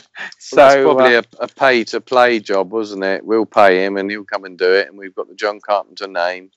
that's 0.55 0.75
probably 0.81 1.15
uh, 1.15 1.21
a, 1.39 1.43
a 1.43 1.47
pay 1.47 1.83
to 1.85 2.01
play 2.01 2.39
job, 2.39 2.71
wasn't 2.71 3.03
it? 3.03 3.25
We'll 3.25 3.45
pay 3.45 3.83
him 3.85 3.97
and 3.97 4.09
he'll 4.09 4.23
come 4.23 4.45
and 4.45 4.57
do 4.57 4.73
it, 4.73 4.87
and 4.87 4.97
we've 4.97 5.13
got 5.15 5.27
the 5.27 5.35
John 5.35 5.59
Carpenter 5.59 6.07
name. 6.07 6.49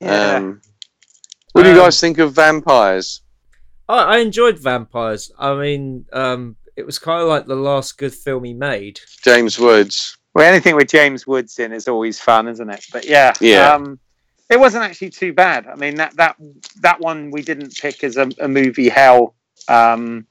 yeah. 0.00 0.36
Um, 0.36 0.62
what 1.52 1.64
do 1.64 1.68
you 1.68 1.74
Um, 1.74 1.82
guys 1.84 2.00
think 2.00 2.18
of 2.18 2.32
vampires? 2.32 3.20
I, 3.88 4.16
I 4.16 4.18
enjoyed 4.18 4.58
Vampires. 4.58 5.30
I 5.38 5.54
mean, 5.54 6.06
um, 6.12 6.56
it 6.76 6.86
was 6.86 6.98
kind 6.98 7.20
of 7.20 7.28
like 7.28 7.44
the 7.46 7.54
last 7.56 7.98
good 7.98 8.14
film 8.14 8.44
he 8.44 8.54
made. 8.54 9.00
James 9.22 9.58
Woods. 9.58 10.16
well, 10.34 10.46
anything 10.48 10.76
with 10.76 10.88
James 10.88 11.26
Woods 11.26 11.58
in 11.58 11.72
is 11.72 11.88
always 11.88 12.18
fun, 12.18 12.48
isn't 12.48 12.70
it? 12.70 12.86
But 12.92 13.04
yeah, 13.04 13.34
Yeah. 13.40 13.74
Um, 13.74 13.98
it 14.52 14.60
wasn't 14.60 14.84
actually 14.84 15.10
too 15.10 15.32
bad. 15.32 15.66
I 15.66 15.74
mean, 15.76 15.94
that 15.96 16.14
that 16.16 16.36
that 16.80 17.00
one 17.00 17.30
we 17.30 17.42
didn't 17.42 17.74
pick 17.76 18.04
as 18.04 18.16
a, 18.16 18.28
a 18.40 18.48
movie 18.48 18.88
hell 18.88 19.34
um, 19.68 20.26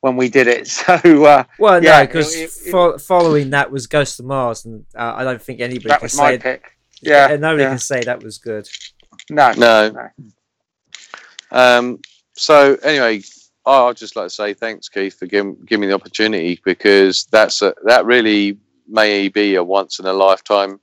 when 0.00 0.16
we 0.16 0.28
did 0.28 0.46
it. 0.46 0.68
So 0.86 1.24
uh, 1.24 1.44
Well, 1.58 1.82
Yeah, 1.82 2.00
no, 2.00 2.06
because 2.06 2.34
it- 2.36 2.42
it- 2.44 2.70
fo- 2.70 2.98
following 2.98 3.50
that 3.50 3.70
was 3.70 3.86
Ghost 3.86 4.20
of 4.20 4.26
Mars, 4.26 4.64
and 4.64 4.84
uh, 4.94 5.14
I 5.16 5.24
don't 5.24 5.40
think 5.42 5.60
anybody 5.60 5.88
that 5.88 6.00
can 6.00 6.04
was 6.06 6.12
say 6.12 6.22
my 6.22 6.36
pick. 6.38 6.62
Yeah, 7.00 7.36
nobody 7.36 7.62
yeah. 7.64 7.70
can 7.70 7.78
say 7.78 8.00
that 8.02 8.22
was 8.22 8.38
good. 8.38 8.68
No, 9.30 9.52
No. 9.56 9.90
No. 9.90 10.08
Um, 11.50 12.00
so 12.34 12.76
anyway, 12.82 13.22
I- 13.66 13.82
I'd 13.84 13.96
just 13.96 14.16
like 14.16 14.26
to 14.26 14.30
say 14.34 14.54
thanks, 14.54 14.88
Keith, 14.88 15.18
for 15.18 15.26
giving, 15.26 15.56
giving 15.66 15.82
me 15.82 15.86
the 15.88 15.94
opportunity 15.94 16.60
because 16.64 17.26
that's 17.30 17.62
a, 17.62 17.74
that 17.84 18.04
really 18.04 18.58
may 18.88 19.28
be 19.28 19.54
a 19.54 19.64
once 19.64 19.98
in 19.98 20.06
a 20.06 20.12
lifetime 20.12 20.80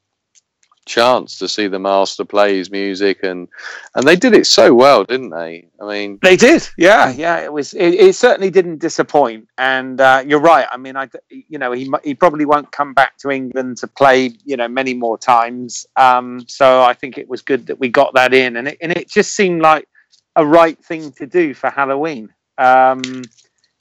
chance 0.85 1.37
to 1.37 1.47
see 1.47 1.67
the 1.67 1.79
master 1.79 2.25
play 2.25 2.57
his 2.57 2.71
music 2.71 3.19
and 3.23 3.47
and 3.95 4.07
they 4.07 4.15
did 4.15 4.33
it 4.33 4.47
so 4.47 4.73
well, 4.73 5.03
didn't 5.03 5.29
they? 5.29 5.67
I 5.79 5.87
mean, 5.87 6.19
They 6.21 6.35
did, 6.35 6.67
yeah, 6.77 7.11
yeah. 7.11 7.39
It 7.39 7.53
was. 7.53 7.73
It, 7.73 7.93
it 7.93 8.15
certainly 8.15 8.49
didn't 8.49 8.79
disappoint, 8.79 9.47
and 9.57 9.99
uh, 9.99 10.23
you're 10.25 10.39
right. 10.39 10.67
I 10.71 10.77
mean, 10.77 10.95
I, 10.95 11.09
you 11.29 11.57
know, 11.57 11.71
he 11.71 11.91
he 12.03 12.15
probably 12.15 12.45
won't 12.45 12.71
come 12.71 12.93
back 12.93 13.17
to 13.19 13.29
England 13.29 13.77
to 13.77 13.87
play, 13.87 14.31
you 14.45 14.57
know, 14.57 14.67
many 14.67 14.93
more 14.93 15.17
times. 15.17 15.85
Um, 15.95 16.45
so 16.47 16.81
I 16.81 16.93
think 16.93 17.17
it 17.17 17.29
was 17.29 17.41
good 17.41 17.67
that 17.67 17.79
we 17.79 17.89
got 17.89 18.13
that 18.15 18.33
in, 18.33 18.57
and 18.57 18.67
it 18.67 18.77
and 18.81 18.91
it 18.91 19.09
just 19.09 19.35
seemed 19.35 19.61
like 19.61 19.87
a 20.35 20.45
right 20.45 20.83
thing 20.83 21.11
to 21.13 21.25
do 21.25 21.53
for 21.53 21.69
Halloween. 21.69 22.29
Um, 22.57 23.01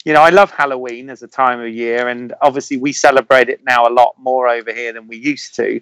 you 0.05 0.14
know, 0.14 0.22
I 0.22 0.30
love 0.30 0.51
Halloween 0.51 1.11
as 1.11 1.22
a 1.22 1.28
time 1.28 1.61
of 1.61 1.68
year, 1.68 2.09
and 2.09 2.32
obviously 2.40 2.78
we 2.78 2.92
celebrate 2.92 3.48
it 3.48 3.61
now 3.64 3.86
a 3.86 3.92
lot 3.92 4.14
more 4.18 4.48
over 4.48 4.72
here 4.72 4.92
than 4.92 5.07
we 5.07 5.16
used 5.16 5.55
to. 5.57 5.80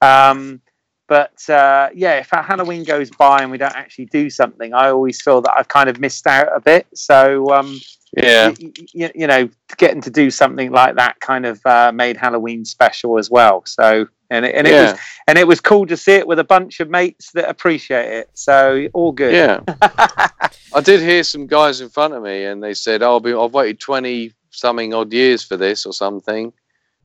Um, 0.00 0.60
but 1.08 1.48
uh, 1.48 1.88
yeah, 1.94 2.18
if 2.18 2.32
our 2.34 2.42
Halloween 2.42 2.84
goes 2.84 3.10
by 3.10 3.42
and 3.42 3.50
we 3.50 3.56
don't 3.58 3.74
actually 3.74 4.06
do 4.06 4.28
something, 4.28 4.74
I 4.74 4.90
always 4.90 5.20
feel 5.22 5.40
that 5.42 5.54
I've 5.56 5.68
kind 5.68 5.88
of 5.88 5.98
missed 6.00 6.26
out 6.26 6.48
a 6.54 6.60
bit. 6.60 6.86
So 6.94 7.52
um, 7.54 7.80
yeah, 8.16 8.48
y- 8.50 8.56
y- 8.60 8.72
y- 8.94 9.12
you 9.14 9.26
know, 9.26 9.48
getting 9.78 10.02
to 10.02 10.10
do 10.10 10.30
something 10.30 10.70
like 10.70 10.96
that 10.96 11.18
kind 11.20 11.46
of 11.46 11.64
uh, 11.64 11.92
made 11.92 12.16
Halloween 12.18 12.64
special 12.64 13.18
as 13.18 13.30
well. 13.30 13.62
So 13.64 14.06
and 14.30 14.44
it, 14.44 14.54
and 14.54 14.66
it 14.66 14.72
yeah, 14.72 14.92
was 14.92 15.00
and 15.26 15.38
it 15.38 15.46
was 15.46 15.60
cool 15.60 15.86
to 15.86 15.96
see 15.96 16.12
it 16.12 16.26
with 16.26 16.38
a 16.38 16.44
bunch 16.44 16.80
of 16.80 16.90
mates 16.90 17.32
that 17.32 17.48
appreciate 17.48 18.12
it. 18.12 18.30
So 18.34 18.88
all 18.92 19.12
good. 19.12 19.34
yeah. 19.34 19.60
I 20.74 20.82
did 20.82 21.00
hear 21.00 21.22
some 21.24 21.46
guys 21.46 21.80
in 21.80 21.88
front 21.88 22.12
of 22.12 22.22
me, 22.22 22.44
and 22.44 22.62
they 22.62 22.74
said, 22.74 23.02
"Oh, 23.02 23.12
I'll 23.12 23.20
be, 23.20 23.32
I've 23.32 23.54
waited 23.54 23.80
twenty 23.80 24.34
something 24.50 24.92
odd 24.92 25.12
years 25.12 25.42
for 25.42 25.56
this 25.56 25.86
or 25.86 25.94
something." 25.94 26.52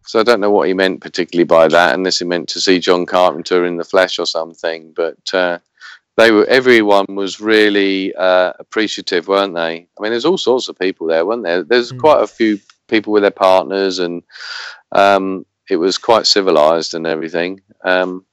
So 0.05 0.19
I 0.19 0.23
don't 0.23 0.39
know 0.41 0.51
what 0.51 0.67
he 0.67 0.73
meant 0.73 1.01
particularly 1.01 1.45
by 1.45 1.67
that, 1.69 1.95
unless 1.95 2.19
he 2.19 2.25
meant 2.25 2.49
to 2.49 2.61
see 2.61 2.79
John 2.79 3.05
Carpenter 3.05 3.65
in 3.65 3.77
the 3.77 3.83
flesh 3.83 4.19
or 4.19 4.25
something. 4.25 4.93
But 4.95 5.33
uh, 5.33 5.59
they 6.17 6.31
were, 6.31 6.45
everyone 6.45 7.05
was 7.09 7.39
really 7.39 8.13
uh, 8.15 8.53
appreciative, 8.59 9.27
weren't 9.27 9.55
they? 9.55 9.87
I 9.97 10.01
mean, 10.01 10.11
there's 10.11 10.25
all 10.25 10.37
sorts 10.37 10.67
of 10.67 10.77
people 10.77 11.07
there, 11.07 11.25
weren't 11.25 11.43
there? 11.43 11.63
There's 11.63 11.91
Mm. 11.91 11.99
quite 11.99 12.21
a 12.21 12.27
few 12.27 12.59
people 12.87 13.13
with 13.13 13.23
their 13.23 13.31
partners, 13.31 13.99
and 13.99 14.23
um, 14.91 15.45
it 15.69 15.77
was 15.77 15.97
quite 15.97 16.27
civilized 16.27 16.93
and 16.93 17.07
everything. 17.07 17.61
Um, 17.83 18.25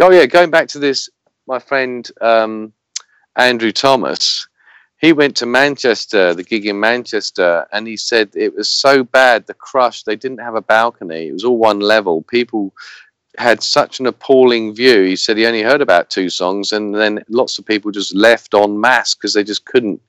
oh 0.00 0.10
yeah, 0.10 0.26
going 0.26 0.50
back 0.50 0.68
to 0.68 0.78
this, 0.78 1.08
my 1.46 1.58
friend 1.58 2.08
um, 2.20 2.72
Andrew 3.36 3.72
Thomas 3.72 4.46
he 4.98 5.12
went 5.12 5.36
to 5.36 5.46
Manchester, 5.46 6.34
the 6.34 6.42
gig 6.42 6.66
in 6.66 6.78
Manchester, 6.78 7.66
and 7.72 7.86
he 7.86 7.96
said 7.96 8.30
it 8.34 8.54
was 8.54 8.68
so 8.68 9.04
bad, 9.04 9.46
the 9.46 9.54
crush, 9.54 10.02
they 10.02 10.16
didn't 10.16 10.38
have 10.38 10.54
a 10.54 10.62
balcony. 10.62 11.28
It 11.28 11.32
was 11.32 11.44
all 11.44 11.58
one 11.58 11.80
level. 11.80 12.22
People 12.22 12.72
had 13.36 13.62
such 13.62 14.00
an 14.00 14.06
appalling 14.06 14.74
view. 14.74 15.02
He 15.02 15.16
said 15.16 15.36
he 15.36 15.46
only 15.46 15.62
heard 15.62 15.80
about 15.80 16.10
two 16.10 16.30
songs, 16.30 16.72
and 16.72 16.94
then 16.94 17.24
lots 17.28 17.58
of 17.58 17.66
people 17.66 17.90
just 17.90 18.14
left 18.14 18.54
en 18.54 18.80
masse 18.80 19.14
because 19.14 19.34
they 19.34 19.44
just 19.44 19.64
couldn't. 19.64 20.00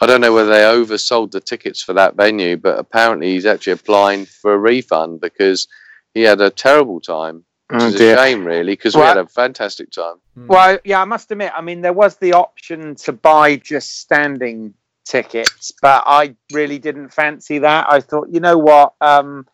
I 0.00 0.06
don't 0.06 0.20
know 0.20 0.32
whether 0.32 0.50
they 0.50 0.62
oversold 0.62 1.30
the 1.30 1.40
tickets 1.40 1.82
for 1.82 1.92
that 1.92 2.16
venue, 2.16 2.56
but 2.56 2.78
apparently 2.78 3.32
he's 3.32 3.46
actually 3.46 3.74
applying 3.74 4.26
for 4.26 4.54
a 4.54 4.58
refund 4.58 5.20
because 5.20 5.68
he 6.14 6.22
had 6.22 6.40
a 6.40 6.50
terrible 6.50 7.00
time. 7.00 7.44
Which 7.72 7.82
Oh, 7.82 7.86
is 7.86 7.94
dear. 7.94 8.14
a 8.14 8.18
shame, 8.18 8.44
really, 8.44 8.74
because 8.74 8.94
we 8.94 9.00
had 9.02 9.16
a 9.16 9.26
fantastic 9.26 9.90
time. 9.90 10.16
Hmm. 10.34 10.46
Well, 10.46 10.78
yeah, 10.84 11.00
I 11.00 11.04
must 11.06 11.30
admit, 11.30 11.52
I 11.56 11.62
mean, 11.62 11.80
there 11.80 11.94
was 11.94 12.16
the 12.16 12.34
option 12.34 12.94
to 12.96 13.12
buy 13.12 13.56
just 13.56 14.00
standing 14.00 14.74
tickets, 15.06 15.72
but 15.80 16.04
I 16.06 16.36
really 16.52 16.78
didn't 16.78 17.08
fancy 17.14 17.58
that. 17.60 17.86
I 17.88 18.00
thought, 18.00 18.28
you 18.30 18.40
know 18.40 18.58
what, 18.58 18.92
um, 19.00 19.46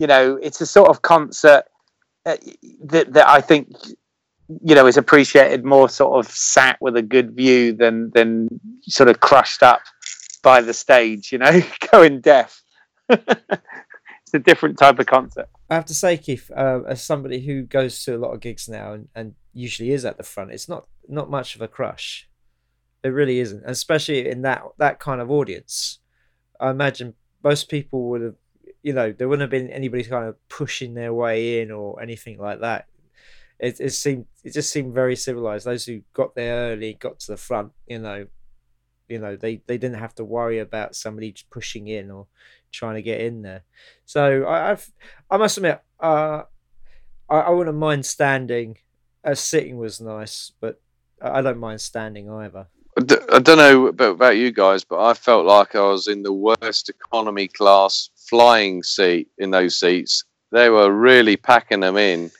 you 0.00 0.08
know, 0.08 0.36
it's 0.42 0.60
a 0.60 0.66
sort 0.66 0.88
of 0.88 1.02
concert 1.02 1.64
uh, 2.26 2.36
that 2.84 3.12
that 3.12 3.28
I 3.28 3.40
think, 3.40 3.68
you 4.64 4.74
know, 4.74 4.86
is 4.86 4.96
appreciated 4.96 5.64
more 5.64 5.88
sort 5.88 6.18
of 6.18 6.30
sat 6.32 6.76
with 6.80 6.96
a 6.96 7.02
good 7.02 7.36
view 7.36 7.72
than 7.72 8.10
than 8.10 8.60
sort 8.82 9.08
of 9.08 9.20
crushed 9.20 9.62
up 9.62 9.80
by 10.42 10.60
the 10.60 10.74
stage. 10.74 11.30
You 11.32 11.38
know, 11.38 11.62
going 11.92 12.20
deaf. 12.20 12.62
it's 13.08 14.34
a 14.34 14.38
different 14.38 14.78
type 14.78 14.98
of 14.98 15.06
concert. 15.06 15.48
I 15.70 15.74
have 15.76 15.86
to 15.86 15.94
say, 15.94 16.16
Keith, 16.16 16.50
uh, 16.54 16.80
as 16.88 17.02
somebody 17.02 17.40
who 17.40 17.62
goes 17.62 18.04
to 18.04 18.16
a 18.16 18.18
lot 18.18 18.34
of 18.34 18.40
gigs 18.40 18.68
now 18.68 18.92
and, 18.92 19.08
and 19.14 19.34
usually 19.54 19.92
is 19.92 20.04
at 20.04 20.16
the 20.16 20.24
front, 20.24 20.50
it's 20.50 20.68
not 20.68 20.86
not 21.08 21.30
much 21.30 21.54
of 21.54 21.62
a 21.62 21.68
crush. 21.68 22.28
It 23.04 23.08
really 23.08 23.38
isn't, 23.38 23.62
especially 23.64 24.28
in 24.28 24.42
that 24.42 24.62
that 24.78 24.98
kind 24.98 25.20
of 25.20 25.30
audience. 25.30 26.00
I 26.58 26.70
imagine 26.70 27.14
most 27.44 27.68
people 27.68 28.10
would 28.10 28.20
have, 28.20 28.34
you 28.82 28.92
know, 28.92 29.12
there 29.12 29.28
wouldn't 29.28 29.42
have 29.42 29.50
been 29.50 29.70
anybody 29.70 30.02
kind 30.04 30.26
of 30.26 30.48
pushing 30.48 30.94
their 30.94 31.14
way 31.14 31.62
in 31.62 31.70
or 31.70 32.02
anything 32.02 32.38
like 32.38 32.60
that. 32.60 32.86
It, 33.60 33.78
it 33.78 33.90
seemed 33.90 34.26
it 34.42 34.52
just 34.52 34.72
seemed 34.72 34.92
very 34.92 35.14
civilized. 35.14 35.66
Those 35.66 35.86
who 35.86 36.02
got 36.14 36.34
there 36.34 36.72
early, 36.72 36.94
got 36.94 37.20
to 37.20 37.32
the 37.32 37.36
front, 37.36 37.72
you 37.86 38.00
know, 38.00 38.26
you 39.10 39.18
know, 39.18 39.36
they 39.36 39.60
they 39.66 39.76
didn't 39.76 39.98
have 39.98 40.14
to 40.16 40.24
worry 40.24 40.58
about 40.58 40.94
somebody 40.94 41.34
pushing 41.50 41.88
in 41.88 42.10
or 42.10 42.26
trying 42.72 42.94
to 42.94 43.02
get 43.02 43.20
in 43.20 43.42
there. 43.42 43.64
So 44.06 44.44
I, 44.44 44.70
I've 44.70 44.90
I 45.30 45.36
must 45.36 45.56
admit, 45.56 45.82
uh, 45.98 46.42
I, 47.28 47.36
I 47.36 47.50
wouldn't 47.50 47.76
mind 47.76 48.06
standing. 48.06 48.78
Uh, 49.22 49.34
sitting 49.34 49.76
was 49.76 50.00
nice, 50.00 50.52
but 50.60 50.80
I 51.20 51.42
don't 51.42 51.58
mind 51.58 51.80
standing 51.80 52.30
either. 52.30 52.68
I 52.98 53.38
don't 53.38 53.58
know 53.58 53.86
about 53.86 54.36
you 54.36 54.50
guys, 54.50 54.84
but 54.84 55.02
I 55.02 55.14
felt 55.14 55.46
like 55.46 55.74
I 55.74 55.80
was 55.82 56.08
in 56.08 56.22
the 56.22 56.32
worst 56.32 56.88
economy 56.88 57.48
class 57.48 58.10
flying 58.28 58.82
seat 58.82 59.28
in 59.38 59.50
those 59.50 59.78
seats. 59.78 60.24
They 60.52 60.70
were 60.70 60.90
really 60.92 61.36
packing 61.36 61.80
them 61.80 61.96
in, 61.96 62.30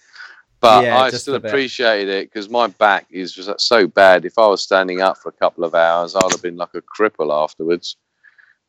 but 0.61 0.85
Yeah, 0.85 0.99
I 0.99 1.11
still 1.11 1.35
a 1.37 1.41
bit. 1.41 1.51
appreciated 1.51 2.09
it 2.09 2.27
because 2.31 2.49
my 2.49 2.67
back 2.69 3.07
is 3.11 3.33
just 3.33 3.49
uh, 3.49 3.57
so 3.59 3.87
bad. 3.87 4.25
If 4.25 4.39
I 4.39 4.47
was 4.47 4.63
standing 4.63 5.01
up 5.01 5.19
for 5.19 5.29
a 5.31 5.33
couple 5.33 5.65
of 5.65 5.75
hours, 5.75 6.15
I'd 6.17 6.31
have 6.31 6.43
been 6.43 6.57
like 6.57 6.75
a 6.75 6.83
cripple 6.83 7.33
afterwards. 7.33 7.97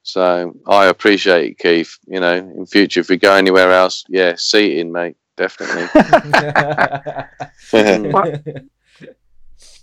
So 0.04 0.56
I 0.68 0.88
appreciate 0.88 1.52
it, 1.52 1.58
Keith. 1.60 1.98
You 2.08 2.20
know, 2.20 2.36
in 2.36 2.66
future, 2.66 3.02
if 3.02 3.10
we 3.10 3.18
go 3.18 3.36
anywhere 3.36 3.72
else, 3.72 4.04
yeah, 4.10 4.34
seating, 4.38 4.92
mate, 4.92 5.16
definitely. 5.38 5.88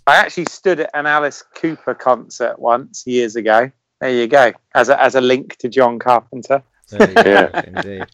I 0.07 0.15
actually 0.15 0.45
stood 0.45 0.79
at 0.81 0.89
an 0.93 1.05
Alice 1.05 1.43
Cooper 1.55 1.93
concert 1.93 2.59
once 2.59 3.05
years 3.05 3.35
ago. 3.35 3.71
There 4.01 4.09
you 4.09 4.27
go, 4.27 4.53
as 4.73 4.89
a 4.89 4.99
as 5.01 5.15
a 5.15 5.21
link 5.21 5.57
to 5.57 5.69
John 5.69 5.99
Carpenter. 5.99 6.63
There 6.89 7.09
you 7.09 7.15
go, 7.15 7.21
Yeah. 7.23 7.61
indeed. 7.67 8.07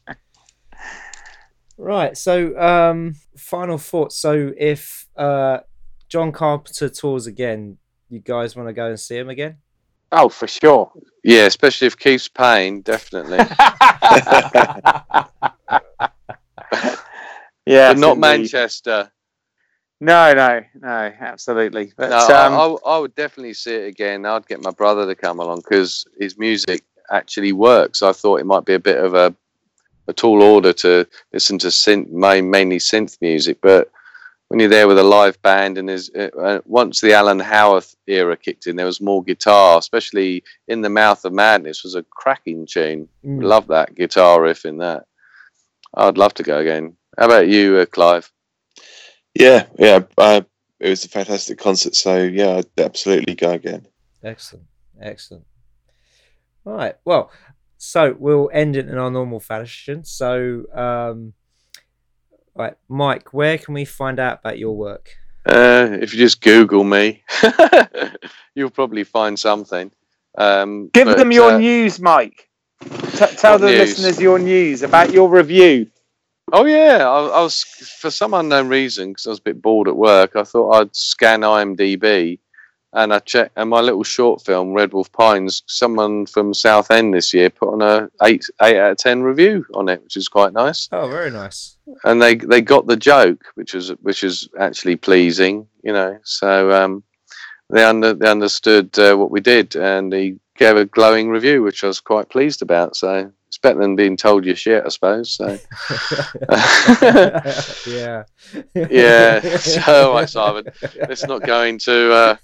Right. 1.78 2.18
So, 2.18 2.58
um, 2.60 3.16
final 3.38 3.78
thoughts. 3.78 4.18
So, 4.18 4.54
if 4.58 5.08
uh, 5.16 5.60
John 6.10 6.32
Carpenter 6.32 6.90
tours 6.90 7.28
again, 7.28 7.78
you 8.10 8.20
guys 8.20 8.56
want 8.56 8.70
to 8.70 8.74
go 8.74 8.88
and 8.88 9.00
see 9.00 9.18
him 9.18 9.30
again? 9.30 9.58
Oh, 10.12 10.30
for 10.30 10.48
sure. 10.48 10.92
yeah, 11.24 11.46
especially 11.46 11.88
if 11.88 11.98
Keith's 11.98 12.30
paying, 12.30 12.82
definitely. 12.82 13.40
Yeah, 17.66 17.94
but 17.94 18.00
not 18.00 18.18
Manchester. 18.18 19.12
No, 20.00 20.34
no, 20.34 20.62
no, 20.76 21.12
absolutely. 21.20 21.94
But 21.98 22.10
No, 22.10 22.18
um, 22.18 22.54
I, 22.54 22.90
I, 22.90 22.96
I 22.96 23.00
would 23.00 23.16
definitely 23.16 23.54
see 23.54 23.74
it 23.74 23.88
again. 23.88 24.26
I'd 24.26 24.46
get 24.48 24.62
my 24.62 24.72
brother 24.72 25.06
to 25.06 25.16
come 25.16 25.40
along 25.40 25.58
because 25.58 26.06
his 26.20 26.38
music 26.38 26.84
actually 27.10 27.54
works. 27.54 28.04
I 28.04 28.12
thought 28.12 28.40
it 28.40 28.46
might 28.46 28.66
be 28.66 28.74
a 28.74 28.80
bit 28.80 29.04
of 29.04 29.14
a 29.14 29.36
a 30.08 30.14
tall 30.14 30.42
order 30.42 30.74
to 30.74 31.08
listen 31.34 31.58
to 31.60 31.68
synth, 31.68 32.10
main, 32.10 32.50
mainly 32.50 32.78
synth 32.78 33.18
music, 33.22 33.60
but 33.62 33.92
when 34.48 34.60
you're 34.60 34.70
there 34.70 34.88
with 34.88 35.00
a 35.00 35.04
live 35.04 35.42
band 35.42 35.78
and 35.78 35.90
there's 35.90 36.10
uh, 36.12 36.30
uh, 36.40 36.62
once 36.66 37.02
the 37.02 37.14
Alan 37.14 37.40
Howarth 37.40 37.96
era 38.08 38.38
kicked 38.38 38.68
in, 38.68 38.76
there 38.76 38.86
was 38.86 39.02
more 39.02 39.24
guitar, 39.24 39.80
especially 39.80 40.44
in 40.68 40.82
the 40.82 40.90
Mouth 40.90 41.26
of 41.26 41.34
Madness 41.34 41.84
was 41.84 41.96
a 41.96 42.04
cracking 42.04 42.68
tune. 42.68 43.08
Mm. 43.26 43.44
Love 43.44 43.68
that 43.68 43.96
guitar 43.96 44.42
riff 44.42 44.66
in 44.66 44.78
that. 44.78 45.06
I'd 45.96 46.18
love 46.18 46.34
to 46.36 46.44
go 46.44 46.60
again. 46.60 46.96
How 47.18 47.26
about 47.26 47.48
you, 47.48 47.78
uh, 47.78 47.86
Clive? 47.86 48.32
Yeah, 49.34 49.66
yeah. 49.80 50.02
Uh, 50.18 50.42
it 50.80 50.90
was 50.90 51.06
a 51.06 51.10
fantastic 51.10 51.58
concert. 51.58 51.96
So 51.96 52.22
yeah, 52.22 52.58
I'd 52.58 52.80
absolutely 52.80 53.36
go 53.36 53.52
again. 53.52 53.88
Excellent, 54.24 54.66
excellent. 55.02 55.46
All 56.66 56.74
right, 56.74 56.96
well, 57.06 57.32
so 57.86 58.16
we'll 58.18 58.50
end 58.52 58.76
it 58.76 58.90
in 58.90 58.98
our 58.98 59.12
normal 59.12 59.40
fashion. 59.40 60.04
So, 60.04 60.64
um, 60.74 61.34
all 62.56 62.66
right, 62.66 62.74
Mike, 62.90 63.34
where 63.34 63.58
can 63.58 63.74
we 63.74 63.86
find 63.86 64.20
out 64.20 64.40
about 64.40 64.58
your 64.58 64.76
work? 64.76 65.12
Uh, 65.46 65.90
if 66.02 66.14
you 66.14 66.20
just 66.20 66.42
Google 66.42 66.84
me, 66.84 67.24
you'll 68.56 68.72
probably 68.72 69.04
find 69.04 69.38
something. 69.38 69.92
Um, 70.38 70.90
give 70.94 71.06
but, 71.06 71.18
them 71.18 71.32
your 71.32 71.54
uh, 71.54 71.58
news, 71.60 72.00
Mike. 72.00 72.50
T- 72.82 73.36
tell 73.38 73.54
What 73.54 73.62
the 73.62 73.68
news? 73.68 73.80
listeners 73.80 74.20
your 74.20 74.40
news 74.40 74.82
about 74.82 75.12
your 75.12 75.30
review. 75.30 75.88
Oh 76.52 76.66
yeah, 76.66 77.08
I, 77.08 77.40
I 77.40 77.42
was 77.42 77.64
for 78.00 78.10
some 78.10 78.34
unknown 78.34 78.68
reason 78.68 79.10
because 79.10 79.28
I 79.28 79.30
was 79.30 79.40
a 79.40 79.44
bit 79.44 79.62
bored 79.62 79.88
at 79.88 79.96
work. 79.96 80.36
I 80.36 80.44
thought 80.44 80.72
I'd 80.72 80.96
scan 80.96 81.42
IMDb, 81.42 82.40
and 82.96 83.14
I 83.14 83.20
checked. 83.20 83.52
And 83.56 83.70
my 83.70 83.82
little 83.82 84.04
short 84.04 84.42
film, 84.44 84.74
Red 84.74 84.94
Wolf 84.94 85.12
Pines, 85.12 85.64
someone 85.68 86.26
from 86.26 86.54
Southend 86.54 87.14
this 87.14 87.34
year 87.34 87.50
put 87.50 87.74
on 87.74 87.82
a 87.82 88.10
eight 88.24 88.46
eight 88.62 88.78
out 88.78 88.92
of 88.92 88.98
ten 88.98 89.22
review 89.22 89.66
on 89.74 89.90
it, 89.90 90.02
which 90.04 90.18
is 90.18 90.28
quite 90.28 90.54
nice. 90.54 90.90
Oh, 90.92 91.08
very 91.08 91.30
nice. 91.30 91.78
And 92.04 92.22
they 92.22 92.36
they 92.36 92.62
got 92.62 92.88
the 92.88 92.98
joke, 92.98 93.46
which 93.56 93.74
was 93.74 93.90
which 94.02 94.24
is 94.24 94.50
actually 94.60 94.96
pleasing, 94.96 95.68
you 95.84 95.94
know. 95.94 96.18
So 96.24 96.72
um, 96.72 97.04
they 97.70 97.84
under 97.84 98.14
they 98.14 98.30
understood 98.30 98.98
uh, 99.00 99.16
what 99.16 99.32
we 99.32 99.42
did, 99.42 99.76
and 99.76 100.14
he 100.14 100.38
gave 100.58 100.78
a 100.78 100.86
glowing 100.86 101.30
review, 101.30 101.62
which 101.64 101.84
I 101.84 101.88
was 101.88 102.00
quite 102.00 102.30
pleased 102.30 102.62
about. 102.62 102.96
So 102.96 103.32
it's 103.48 103.58
better 103.58 103.80
than 103.80 103.96
being 103.96 104.18
told 104.18 104.46
you're 104.46 104.56
shit, 104.56 104.84
I 104.86 104.90
suppose. 104.90 105.32
So. 105.36 105.46
yeah. 107.90 108.24
Yeah. 108.76 109.40
So, 109.76 110.10
all 110.10 110.16
right, 110.16 110.30
Simon, 110.30 110.66
let's 111.08 111.26
not 111.26 111.44
go 111.44 111.64
into 111.64 112.12
uh, 112.12 112.36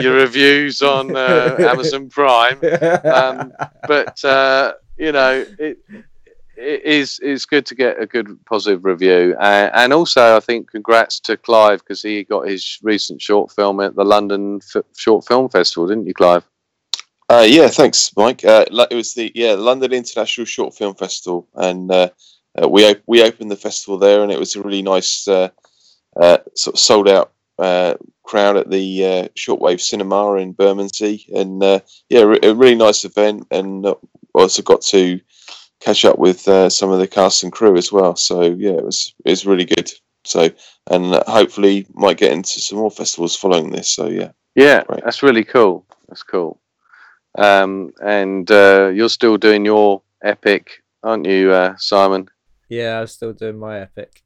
your 0.00 0.14
reviews 0.14 0.82
on 0.82 1.16
uh, 1.16 1.56
Amazon 1.58 2.08
Prime, 2.08 2.60
um, 3.04 3.52
but 3.86 4.24
uh, 4.24 4.74
you 4.96 5.12
know 5.12 5.44
it, 5.58 5.78
it 6.60 6.84
is 6.84 7.18
it's 7.22 7.46
good 7.46 7.64
to 7.66 7.74
get 7.74 8.00
a 8.00 8.06
good 8.06 8.38
positive 8.44 8.84
review, 8.84 9.34
uh, 9.40 9.70
and 9.74 9.92
also 9.92 10.36
I 10.36 10.40
think 10.40 10.70
congrats 10.70 11.18
to 11.20 11.36
Clive 11.36 11.80
because 11.80 12.02
he 12.02 12.22
got 12.24 12.48
his 12.48 12.78
recent 12.82 13.22
short 13.22 13.50
film 13.50 13.80
at 13.80 13.96
the 13.96 14.04
London 14.04 14.60
F- 14.74 14.84
Short 14.96 15.26
Film 15.26 15.48
Festival, 15.48 15.86
didn't 15.86 16.06
you, 16.06 16.14
Clive? 16.14 16.44
Uh, 17.28 17.46
yeah, 17.48 17.68
thanks, 17.68 18.12
Mike. 18.16 18.44
Uh, 18.44 18.66
it 18.90 18.94
was 18.94 19.14
the 19.14 19.32
yeah 19.34 19.52
London 19.52 19.92
International 19.92 20.44
Short 20.44 20.74
Film 20.74 20.94
Festival, 20.94 21.48
and 21.54 21.90
uh, 21.90 22.10
uh, 22.62 22.68
we 22.68 22.84
op- 22.84 23.02
we 23.06 23.22
opened 23.22 23.50
the 23.50 23.56
festival 23.56 23.98
there, 23.98 24.22
and 24.22 24.30
it 24.30 24.38
was 24.38 24.54
a 24.54 24.62
really 24.62 24.82
nice 24.82 25.26
uh, 25.26 25.48
sort 26.54 26.74
of 26.74 26.78
sold 26.78 27.08
out 27.08 27.32
crowd 28.24 28.56
at 28.56 28.70
the 28.70 29.04
uh, 29.04 29.28
Shortwave 29.36 29.80
Cinema 29.80 30.34
in 30.34 30.52
Bermondsey, 30.52 31.26
and 31.34 31.62
yeah, 32.08 32.22
re- 32.22 32.40
a 32.42 32.54
really 32.54 32.76
nice 32.76 33.04
event, 33.04 33.46
and 33.50 33.86
also 34.34 34.62
got 34.62 34.82
to 34.82 35.20
catch 35.80 36.04
up 36.04 36.18
with 36.18 36.46
uh, 36.48 36.68
some 36.70 36.90
of 36.90 36.98
the 36.98 37.08
cast 37.08 37.42
and 37.42 37.52
crew 37.52 37.76
as 37.76 37.90
well. 37.92 38.16
So 38.16 38.42
yeah, 38.42 38.72
it 38.72 38.84
was 38.84 39.14
it 39.24 39.30
was 39.30 39.46
really 39.46 39.64
good. 39.64 39.90
So 40.24 40.50
and 40.90 41.14
uh, 41.14 41.24
hopefully 41.26 41.86
might 41.94 42.18
get 42.18 42.32
into 42.32 42.60
some 42.60 42.78
more 42.78 42.90
festivals 42.90 43.36
following 43.36 43.70
this. 43.70 43.90
So 43.90 44.06
yeah. 44.08 44.32
Yeah, 44.54 44.82
Right. 44.88 45.02
that's 45.04 45.22
really 45.22 45.44
cool. 45.44 45.86
That's 46.08 46.22
cool. 46.24 46.60
Um, 47.38 47.92
and 48.02 48.50
uh, 48.50 48.90
you're 48.92 49.08
still 49.08 49.36
doing 49.36 49.64
your 49.64 50.02
epic, 50.24 50.82
aren't 51.04 51.26
you, 51.26 51.52
uh, 51.52 51.76
Simon? 51.78 52.28
yeah, 52.68 53.00
I'm 53.00 53.06
still 53.06 53.32
doing 53.32 53.58
my 53.58 53.80
epic. 53.80 54.22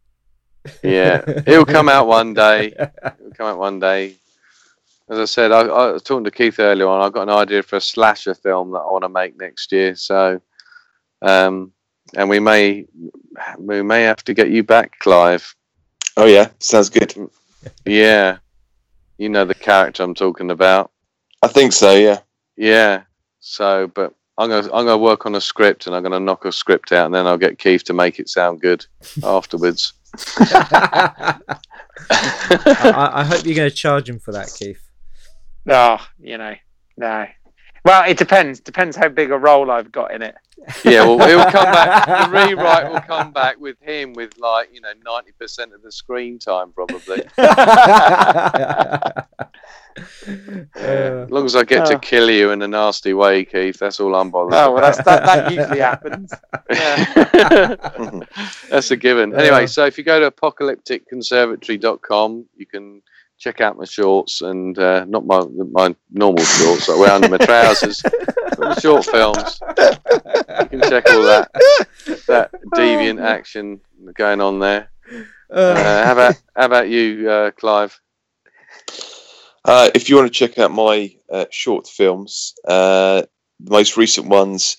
Yeah, 0.83 1.23
it'll 1.47 1.67
come 1.67 1.91
out 1.91 2.07
one 2.07 2.33
day. 2.47 2.69
It'll 2.69 3.31
come 3.37 3.47
out 3.49 3.59
one 3.59 3.79
day. 3.81 4.17
As 5.11 5.19
I 5.19 5.27
said, 5.27 5.53
I, 5.53 5.61
I 5.61 5.93
was 5.93 6.03
talking 6.03 6.25
to 6.25 6.31
Keith 6.31 6.59
earlier 6.59 6.89
on. 6.89 7.03
I've 7.03 7.13
got 7.13 7.29
an 7.29 7.35
idea 7.35 7.63
for 7.63 7.77
a 7.77 7.81
slasher 7.81 8.35
film 8.35 8.71
that 8.73 8.79
I 8.79 8.91
want 8.91 9.05
to 9.05 9.11
make 9.11 9.39
next 9.39 9.71
year. 9.73 9.95
So, 9.95 10.41
um, 11.25 11.73
and 12.17 12.29
we 12.29 12.39
may 12.39 12.87
we 13.59 13.83
may 13.83 14.03
have 14.03 14.23
to 14.25 14.35
get 14.35 14.51
you 14.51 14.63
back, 14.63 14.99
Clive. 15.01 15.55
Oh 16.17 16.27
yeah, 16.27 16.51
sounds 16.61 16.91
good. 16.91 17.15
Yeah, 17.85 18.39
you 19.19 19.29
know 19.29 19.45
the 19.45 19.55
character 19.55 20.03
I'm 20.03 20.15
talking 20.15 20.51
about. 20.51 20.91
I 21.43 21.49
think 21.49 21.73
so. 21.73 21.95
Yeah. 21.95 22.21
Yeah. 22.57 23.03
So, 23.41 23.89
but 23.89 24.15
I'm 24.39 24.49
gonna 24.49 24.67
I'm 24.73 24.87
gonna 24.87 24.99
work 24.99 25.27
on 25.27 25.35
a 25.35 25.41
script 25.41 25.87
and 25.87 25.97
I'm 25.97 26.03
gonna 26.03 26.21
knock 26.21 26.45
a 26.45 26.53
script 26.53 26.93
out 26.93 27.07
and 27.07 27.15
then 27.15 27.27
I'll 27.27 27.39
get 27.39 27.59
Keith 27.59 27.85
to 27.85 27.93
make 27.93 28.19
it 28.19 28.29
sound 28.29 28.61
good 28.61 28.87
afterwards. 29.23 29.93
I, 32.09 33.11
I 33.13 33.25
hope 33.25 33.45
you're 33.45 33.55
going 33.55 33.71
to 33.71 33.75
charge 33.75 34.09
him 34.09 34.19
for 34.19 34.33
that, 34.33 34.53
Keith. 34.57 34.81
Oh, 35.69 36.05
you 36.19 36.39
know, 36.39 36.55
no. 36.97 37.27
Well, 37.85 38.09
it 38.09 38.17
depends. 38.17 38.61
Depends 38.61 38.97
how 38.97 39.09
big 39.09 39.31
a 39.31 39.39
role 39.39 39.71
I've 39.71 39.93
got 39.93 40.15
in 40.15 40.23
it. 40.23 40.35
Yeah, 40.85 41.05
well, 41.05 41.29
he'll 41.29 41.51
come 41.51 41.65
back. 41.65 42.31
The 42.31 42.31
rewrite 42.49 42.91
will 42.91 43.01
come 43.01 43.33
back 43.33 43.61
with 43.61 43.77
him 43.83 44.15
with 44.15 44.39
like 44.39 44.71
you 44.73 44.81
know 44.81 44.93
ninety 45.05 45.33
percent 45.39 45.75
of 45.75 45.83
the 45.83 45.93
screen 45.93 46.39
time 46.39 46.73
probably. 46.73 47.23
Uh, 47.37 49.23
As 50.77 51.31
long 51.31 51.45
as 51.45 51.55
I 51.55 51.63
get 51.65 51.87
to 51.87 51.95
Oh. 51.95 51.99
kill 51.99 52.29
you 52.31 52.51
in 52.51 52.61
a 52.63 52.69
nasty 52.69 53.15
way, 53.15 53.45
Keith, 53.45 53.79
that's 53.79 54.01
all 54.01 54.15
I'm 54.17 54.31
bothered. 54.31 54.55
Oh, 54.55 54.73
well, 54.73 54.83
that's, 54.83 54.97
that, 55.05 55.25
that 55.25 55.53
usually 55.53 55.79
happens. 55.79 56.33
Yeah. 56.71 57.77
That's 58.71 58.91
a 58.91 58.97
given. 58.97 59.31
Yeah. 59.31 59.39
Anyway, 59.39 59.67
so 59.69 59.87
if 59.87 59.97
you 59.97 60.03
go 60.03 60.19
to 60.19 60.33
apocalypticconservatory.com, 60.33 62.45
you 62.57 62.67
can 62.67 63.03
check 63.39 63.61
out 63.61 63.77
my 63.77 63.85
shorts 63.85 64.41
and 64.41 64.79
uh, 64.79 65.05
not 65.07 65.27
my 65.27 65.41
my 65.71 65.95
normal 66.11 66.45
shorts 66.45 66.89
I 66.89 66.99
wear 66.99 67.13
under 67.13 67.29
my 67.29 67.39
trousers, 67.39 68.01
but 68.03 68.59
the 68.59 68.81
short 68.81 69.05
films. 69.05 69.61
You 70.61 70.79
can 70.79 70.91
check 70.91 71.05
all 71.11 71.23
that 71.23 71.51
that 72.27 72.51
deviant 72.75 73.23
action 73.23 73.81
going 74.15 74.41
on 74.41 74.59
there. 74.59 74.89
Uh, 75.51 76.05
how 76.05 76.13
about 76.13 76.43
how 76.57 76.67
about 76.67 76.89
you, 76.89 77.29
uh, 77.29 77.51
Clive? 77.53 78.01
Uh, 79.65 79.91
if 79.95 80.09
you 80.09 80.17
want 80.17 80.31
to 80.31 80.39
check 80.39 80.59
out 80.59 80.71
my 80.71 81.15
uh, 81.31 81.47
short 81.51 81.87
films, 81.87 82.55
uh, 82.69 83.23
the 83.61 83.71
most 83.71 83.97
recent 83.97 84.27
ones, 84.29 84.77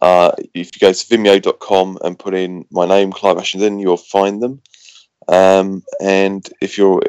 uh, 0.00 0.32
if 0.54 0.70
you 0.74 0.80
go 0.80 0.92
to 0.92 1.06
vimeo.com 1.06 1.98
and 2.02 2.18
put 2.18 2.34
in 2.34 2.64
my 2.70 2.86
name, 2.86 3.12
Clive 3.12 3.36
Ashenden, 3.36 3.80
you'll 3.80 3.96
find 3.96 4.42
them. 4.42 4.62
Um, 5.28 5.82
and 6.00 6.48
if 6.60 6.78
you're 6.78 7.02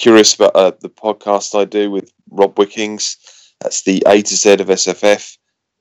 curious 0.00 0.34
about 0.34 0.56
uh, 0.56 0.72
the 0.80 0.88
podcast 0.88 1.56
I 1.56 1.66
do 1.66 1.90
with 1.90 2.10
Rob 2.30 2.58
Wickings, 2.58 3.16
that's 3.60 3.82
the 3.82 4.02
A 4.06 4.22
to 4.22 4.34
Z 4.34 4.54
of 4.54 4.68
SFF, 4.68 5.36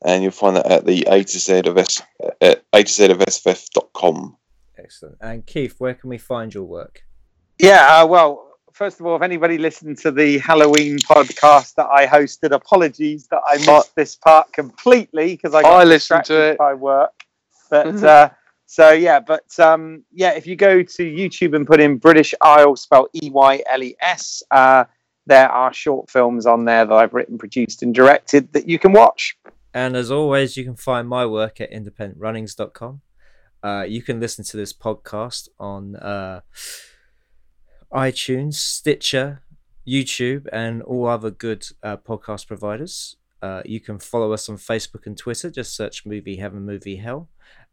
and 0.06 0.22
you'll 0.22 0.32
find 0.32 0.58
that 0.58 0.68
at 0.68 0.86
the 0.86 1.04
A 1.10 1.24
to 1.24 1.40
Z 1.40 1.62
of 1.66 1.78
S 1.78 2.02
at 2.42 2.64
A 2.74 2.84
to 2.84 2.92
Z 2.92 3.06
of 3.06 3.20
SFF.com. 3.20 4.38
Excellent. 4.78 5.18
And 5.22 5.46
Keith, 5.46 5.76
where 5.80 5.94
can 5.94 6.10
we 6.10 6.18
find 6.18 6.54
your 6.54 6.66
work? 6.66 7.04
Yeah, 7.60 8.02
uh, 8.02 8.08
well, 8.08 8.58
first 8.74 9.00
of 9.00 9.06
all, 9.06 9.16
if 9.16 9.22
anybody 9.22 9.58
listened 9.58 9.98
to 10.00 10.12
the 10.12 10.38
Halloween 10.40 10.98
podcast 11.00 11.76
that 11.76 11.88
I 11.88 12.06
hosted, 12.06 12.52
apologies 12.52 13.28
that 13.28 13.42
I 13.48 13.58
missed 13.58 13.96
this 13.96 14.16
part 14.16 14.52
completely 14.52 15.36
because 15.36 15.54
I 15.54 15.62
got 15.62 15.80
I 15.80 15.84
listened 15.86 16.26
to 16.26 16.52
it. 16.52 16.58
by 16.58 16.74
work. 16.74 17.24
But 17.70 18.04
uh, 18.04 18.30
so 18.72 18.92
yeah, 18.92 19.20
but 19.20 19.60
um, 19.60 20.04
yeah, 20.12 20.34
if 20.34 20.46
you 20.46 20.56
go 20.56 20.84
to 20.84 21.04
YouTube 21.04 21.56
and 21.56 21.66
put 21.66 21.82
in 21.82 21.98
British 21.98 22.36
Isle, 22.40 22.76
spelled 22.76 23.10
E 23.16 23.32
Y 23.32 23.64
L 23.68 23.82
E 23.82 23.96
S, 24.00 24.44
uh, 24.52 24.84
there 25.26 25.50
are 25.50 25.74
short 25.74 26.08
films 26.12 26.46
on 26.46 26.66
there 26.66 26.86
that 26.86 26.94
I've 26.94 27.16
written, 27.16 27.40
produced, 27.40 27.82
and 27.82 27.96
directed 27.96 28.54
that 28.54 28.70
you 28.70 28.78
can 28.78 28.92
watch. 28.92 29.36
And 29.74 29.96
as 29.96 30.12
always, 30.12 30.56
you 30.56 30.66
can 30.66 30.76
find 30.76 31.10
my 31.10 31.26
work 31.26 31.60
at 31.60 31.72
independentrunnings.com. 31.72 33.02
Uh, 33.64 33.86
you 33.88 34.04
can 34.04 34.20
listen 34.20 34.46
to 34.46 34.56
this 34.56 34.72
podcast 34.72 35.50
on 35.60 35.96
uh, 35.96 36.42
iTunes, 37.92 38.54
Stitcher, 38.54 39.42
YouTube, 39.88 40.46
and 40.54 40.84
all 40.84 41.08
other 41.08 41.32
good 41.32 41.66
uh, 41.82 41.98
podcast 41.98 42.46
providers. 42.46 43.16
Uh, 43.42 43.64
you 43.66 43.80
can 43.80 43.98
follow 43.98 44.32
us 44.32 44.48
on 44.48 44.58
Facebook 44.58 45.08
and 45.08 45.18
Twitter. 45.18 45.50
Just 45.50 45.76
search 45.76 46.06
Movie 46.06 46.36
Heaven, 46.36 46.68
Movie 46.68 46.98
Hell. 46.98 47.30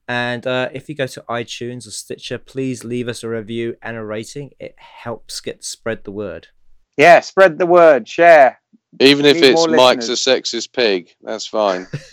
And 0.09 0.47
uh, 0.47 0.69
if 0.73 0.89
you 0.89 0.95
go 0.95 1.07
to 1.09 1.25
iTunes 1.29 1.87
or 1.87 1.91
Stitcher, 1.91 2.39
please 2.39 2.85
leave 2.85 3.09
us 3.09 3.25
a 3.25 3.29
review 3.29 3.77
and 3.83 3.97
a 3.97 4.05
rating. 4.05 4.53
It 4.61 4.77
helps 4.79 5.41
get 5.41 5.65
spread 5.65 6.05
the 6.05 6.13
word. 6.13 6.49
Yeah, 6.97 7.21
spread 7.21 7.59
the 7.59 7.67
word, 7.67 8.09
share. 8.09 8.61
Even 9.01 9.27
if 9.27 9.43
it's 9.43 9.67
more 9.67 9.77
Mike's 9.77 10.09
a 10.09 10.13
sexist 10.13 10.73
pig, 10.73 11.15
that's 11.21 11.47
fine. 11.47 11.87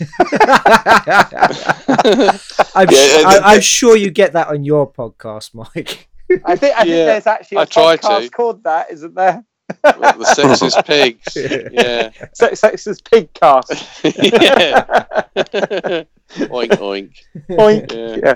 I'm, 2.74 2.88
Yeah, 2.90 3.22
I, 3.26 3.40
I'm 3.44 3.60
sure 3.62 3.96
you 3.96 4.10
get 4.10 4.34
that 4.34 4.48
on 4.48 4.64
your 4.64 4.92
podcast, 4.92 5.54
Mike. 5.54 6.08
I 6.44 6.56
think 6.56 6.74
I 6.76 6.82
think 6.82 6.88
Yeah, 6.88 7.04
there's 7.06 7.26
actually 7.26 7.58
a 7.58 7.60
I 7.60 7.64
podcast 7.66 8.22
to. 8.24 8.30
called 8.30 8.64
that, 8.64 8.90
isn't 8.90 9.14
there? 9.14 9.44
The 9.68 10.34
sexist 10.36 10.84
pigs. 10.86 11.36
Yeah. 11.72 12.10
Sex 12.34 12.60
Sexist 12.60 13.10
pig 13.10 13.32
cast. 13.32 13.70
yeah. 14.04 14.84
oink 16.48 16.70
oink. 16.78 17.16
Oink. 17.50 17.92
Yeah. 17.92 18.34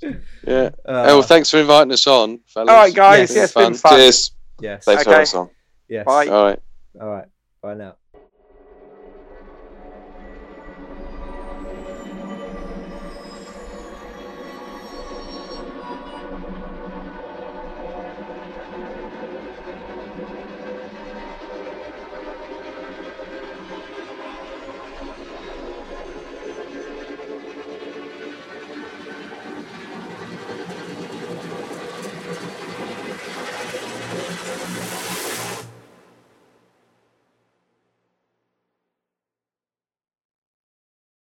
Yeah. 0.00 0.12
Yeah. 0.46 0.70
Uh, 0.84 1.06
oh, 1.08 1.18
well, 1.18 1.22
thanks 1.22 1.50
for 1.50 1.58
inviting 1.58 1.92
us 1.92 2.06
on, 2.06 2.40
fellas. 2.46 2.70
All 2.70 2.76
right, 2.76 2.94
guys. 2.94 3.30
Yes. 3.30 3.36
Yeah, 3.36 3.44
it's 3.44 3.52
been 3.54 3.64
Fun. 3.64 3.74
fun. 3.74 3.92
Cheers. 3.98 4.32
yes. 4.60 4.84
Thanks 4.84 5.02
for 5.04 5.10
Okay. 5.10 5.16
having 5.16 5.22
us 5.22 5.34
on. 5.34 5.50
Yes. 5.88 6.04
Bye. 6.04 6.26
All 6.28 6.44
right. 6.44 6.60
All 7.00 7.08
right. 7.08 7.26
Bye 7.62 7.74
now. 7.74 7.96